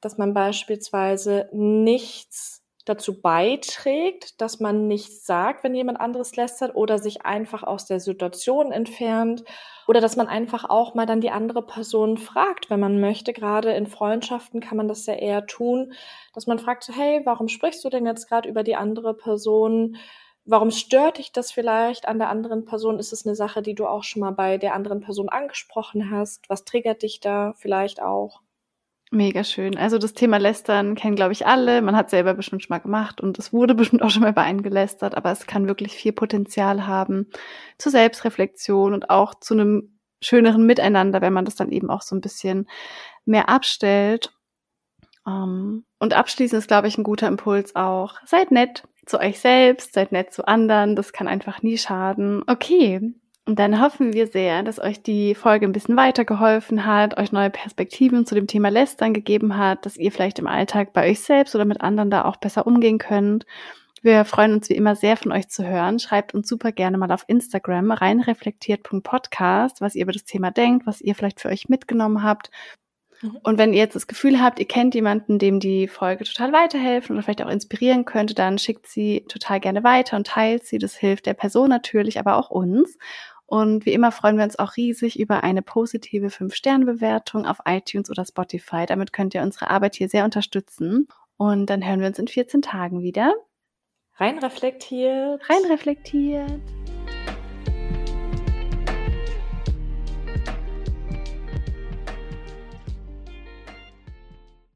dass 0.00 0.18
man 0.18 0.34
beispielsweise 0.34 1.48
nichts 1.52 2.61
dazu 2.84 3.20
beiträgt, 3.20 4.40
dass 4.40 4.60
man 4.60 4.88
nichts 4.88 5.24
sagt, 5.24 5.62
wenn 5.62 5.74
jemand 5.74 6.00
anderes 6.00 6.34
lästert 6.36 6.74
oder 6.74 6.98
sich 6.98 7.24
einfach 7.24 7.62
aus 7.62 7.86
der 7.86 8.00
Situation 8.00 8.72
entfernt 8.72 9.44
oder 9.86 10.00
dass 10.00 10.16
man 10.16 10.28
einfach 10.28 10.68
auch 10.68 10.94
mal 10.94 11.06
dann 11.06 11.20
die 11.20 11.30
andere 11.30 11.62
Person 11.62 12.18
fragt, 12.18 12.70
wenn 12.70 12.80
man 12.80 13.00
möchte. 13.00 13.32
Gerade 13.32 13.72
in 13.72 13.86
Freundschaften 13.86 14.60
kann 14.60 14.76
man 14.76 14.88
das 14.88 15.06
ja 15.06 15.14
eher 15.14 15.46
tun, 15.46 15.92
dass 16.34 16.46
man 16.46 16.58
fragt, 16.58 16.88
hey, 16.92 17.22
warum 17.24 17.48
sprichst 17.48 17.84
du 17.84 17.88
denn 17.88 18.06
jetzt 18.06 18.28
gerade 18.28 18.48
über 18.48 18.62
die 18.62 18.76
andere 18.76 19.14
Person? 19.14 19.96
Warum 20.44 20.72
stört 20.72 21.18
dich 21.18 21.30
das 21.30 21.52
vielleicht 21.52 22.08
an 22.08 22.18
der 22.18 22.28
anderen 22.28 22.64
Person? 22.64 22.98
Ist 22.98 23.12
es 23.12 23.24
eine 23.24 23.36
Sache, 23.36 23.62
die 23.62 23.74
du 23.76 23.86
auch 23.86 24.02
schon 24.02 24.20
mal 24.20 24.32
bei 24.32 24.58
der 24.58 24.74
anderen 24.74 25.00
Person 25.00 25.28
angesprochen 25.28 26.10
hast? 26.10 26.48
Was 26.48 26.64
triggert 26.64 27.02
dich 27.02 27.20
da 27.20 27.52
vielleicht 27.56 28.02
auch? 28.02 28.40
Mega 29.14 29.44
schön. 29.44 29.76
Also 29.76 29.98
das 29.98 30.14
Thema 30.14 30.38
Lästern 30.38 30.94
kennen, 30.94 31.16
glaube 31.16 31.32
ich, 31.32 31.46
alle. 31.46 31.82
Man 31.82 31.94
hat 31.94 32.08
selber 32.08 32.32
bestimmt 32.32 32.62
schon 32.62 32.74
mal 32.74 32.78
gemacht 32.78 33.20
und 33.20 33.38
es 33.38 33.52
wurde 33.52 33.74
bestimmt 33.74 34.00
auch 34.02 34.08
schon 34.08 34.22
mal 34.22 34.32
bei 34.32 34.40
einem 34.40 34.62
gelästert, 34.62 35.14
aber 35.14 35.30
es 35.30 35.46
kann 35.46 35.68
wirklich 35.68 35.92
viel 35.92 36.12
Potenzial 36.12 36.86
haben 36.86 37.26
zur 37.76 37.92
Selbstreflexion 37.92 38.94
und 38.94 39.10
auch 39.10 39.34
zu 39.34 39.52
einem 39.52 40.00
schöneren 40.22 40.64
Miteinander, 40.64 41.20
wenn 41.20 41.34
man 41.34 41.44
das 41.44 41.56
dann 41.56 41.70
eben 41.72 41.90
auch 41.90 42.00
so 42.00 42.16
ein 42.16 42.22
bisschen 42.22 42.66
mehr 43.26 43.50
abstellt. 43.50 44.32
Ähm, 45.26 45.84
und 45.98 46.14
abschließend 46.14 46.60
ist, 46.60 46.68
glaube 46.68 46.88
ich, 46.88 46.96
ein 46.96 47.04
guter 47.04 47.28
Impuls 47.28 47.76
auch. 47.76 48.14
Seid 48.24 48.50
nett 48.50 48.84
zu 49.04 49.20
euch 49.20 49.40
selbst, 49.40 49.92
seid 49.92 50.12
nett 50.12 50.32
zu 50.32 50.48
anderen. 50.48 50.96
Das 50.96 51.12
kann 51.12 51.28
einfach 51.28 51.62
nie 51.62 51.76
schaden. 51.76 52.44
Okay, 52.46 53.12
und 53.44 53.58
dann 53.58 53.80
hoffen 53.80 54.12
wir 54.12 54.28
sehr, 54.28 54.62
dass 54.62 54.78
euch 54.78 55.02
die 55.02 55.34
Folge 55.34 55.66
ein 55.66 55.72
bisschen 55.72 55.96
weitergeholfen 55.96 56.86
hat, 56.86 57.18
euch 57.18 57.32
neue 57.32 57.50
Perspektiven 57.50 58.24
zu 58.24 58.36
dem 58.36 58.46
Thema 58.46 58.68
Lästern 58.68 59.12
gegeben 59.14 59.56
hat, 59.56 59.84
dass 59.84 59.96
ihr 59.96 60.12
vielleicht 60.12 60.38
im 60.38 60.46
Alltag 60.46 60.92
bei 60.92 61.10
euch 61.10 61.20
selbst 61.20 61.54
oder 61.56 61.64
mit 61.64 61.80
anderen 61.80 62.10
da 62.10 62.24
auch 62.24 62.36
besser 62.36 62.66
umgehen 62.68 62.98
könnt. 62.98 63.44
Wir 64.00 64.24
freuen 64.24 64.52
uns 64.54 64.68
wie 64.68 64.74
immer 64.74 64.94
sehr 64.94 65.16
von 65.16 65.32
euch 65.32 65.48
zu 65.48 65.66
hören. 65.66 65.98
Schreibt 65.98 66.34
uns 66.34 66.48
super 66.48 66.70
gerne 66.70 66.98
mal 66.98 67.10
auf 67.10 67.24
Instagram 67.26 67.90
reinreflektiert.podcast, 67.90 69.80
was 69.80 69.96
ihr 69.96 70.02
über 70.02 70.12
das 70.12 70.24
Thema 70.24 70.52
denkt, 70.52 70.86
was 70.86 71.00
ihr 71.00 71.14
vielleicht 71.16 71.40
für 71.40 71.48
euch 71.48 71.68
mitgenommen 71.68 72.22
habt. 72.22 72.50
Mhm. 73.22 73.38
Und 73.42 73.58
wenn 73.58 73.72
ihr 73.72 73.78
jetzt 73.78 73.94
das 73.94 74.08
Gefühl 74.08 74.40
habt, 74.40 74.58
ihr 74.58 74.66
kennt 74.66 74.94
jemanden, 74.94 75.38
dem 75.38 75.60
die 75.60 75.88
Folge 75.88 76.24
total 76.24 76.52
weiterhelfen 76.52 77.16
oder 77.16 77.22
vielleicht 77.22 77.42
auch 77.42 77.50
inspirieren 77.50 78.04
könnte, 78.04 78.34
dann 78.34 78.58
schickt 78.58 78.86
sie 78.86 79.24
total 79.28 79.60
gerne 79.60 79.84
weiter 79.84 80.16
und 80.16 80.26
teilt 80.26 80.66
sie. 80.66 80.78
Das 80.78 80.96
hilft 80.96 81.26
der 81.26 81.34
Person 81.34 81.68
natürlich, 81.68 82.18
aber 82.18 82.36
auch 82.36 82.50
uns. 82.50 82.98
Und 83.52 83.84
wie 83.84 83.92
immer 83.92 84.12
freuen 84.12 84.38
wir 84.38 84.44
uns 84.44 84.58
auch 84.58 84.78
riesig 84.78 85.20
über 85.20 85.44
eine 85.44 85.60
positive 85.60 86.28
5-Sterne-Bewertung 86.28 87.44
auf 87.44 87.58
iTunes 87.66 88.08
oder 88.08 88.24
Spotify. 88.24 88.86
Damit 88.86 89.12
könnt 89.12 89.34
ihr 89.34 89.42
unsere 89.42 89.68
Arbeit 89.68 89.94
hier 89.94 90.08
sehr 90.08 90.24
unterstützen. 90.24 91.06
Und 91.36 91.66
dann 91.66 91.86
hören 91.86 92.00
wir 92.00 92.06
uns 92.06 92.18
in 92.18 92.28
14 92.28 92.62
Tagen 92.62 93.02
wieder. 93.02 93.34
Rein 94.14 94.38
reflektiert. 94.38 95.42
Rein 95.50 95.70
reflektiert. 95.70 96.62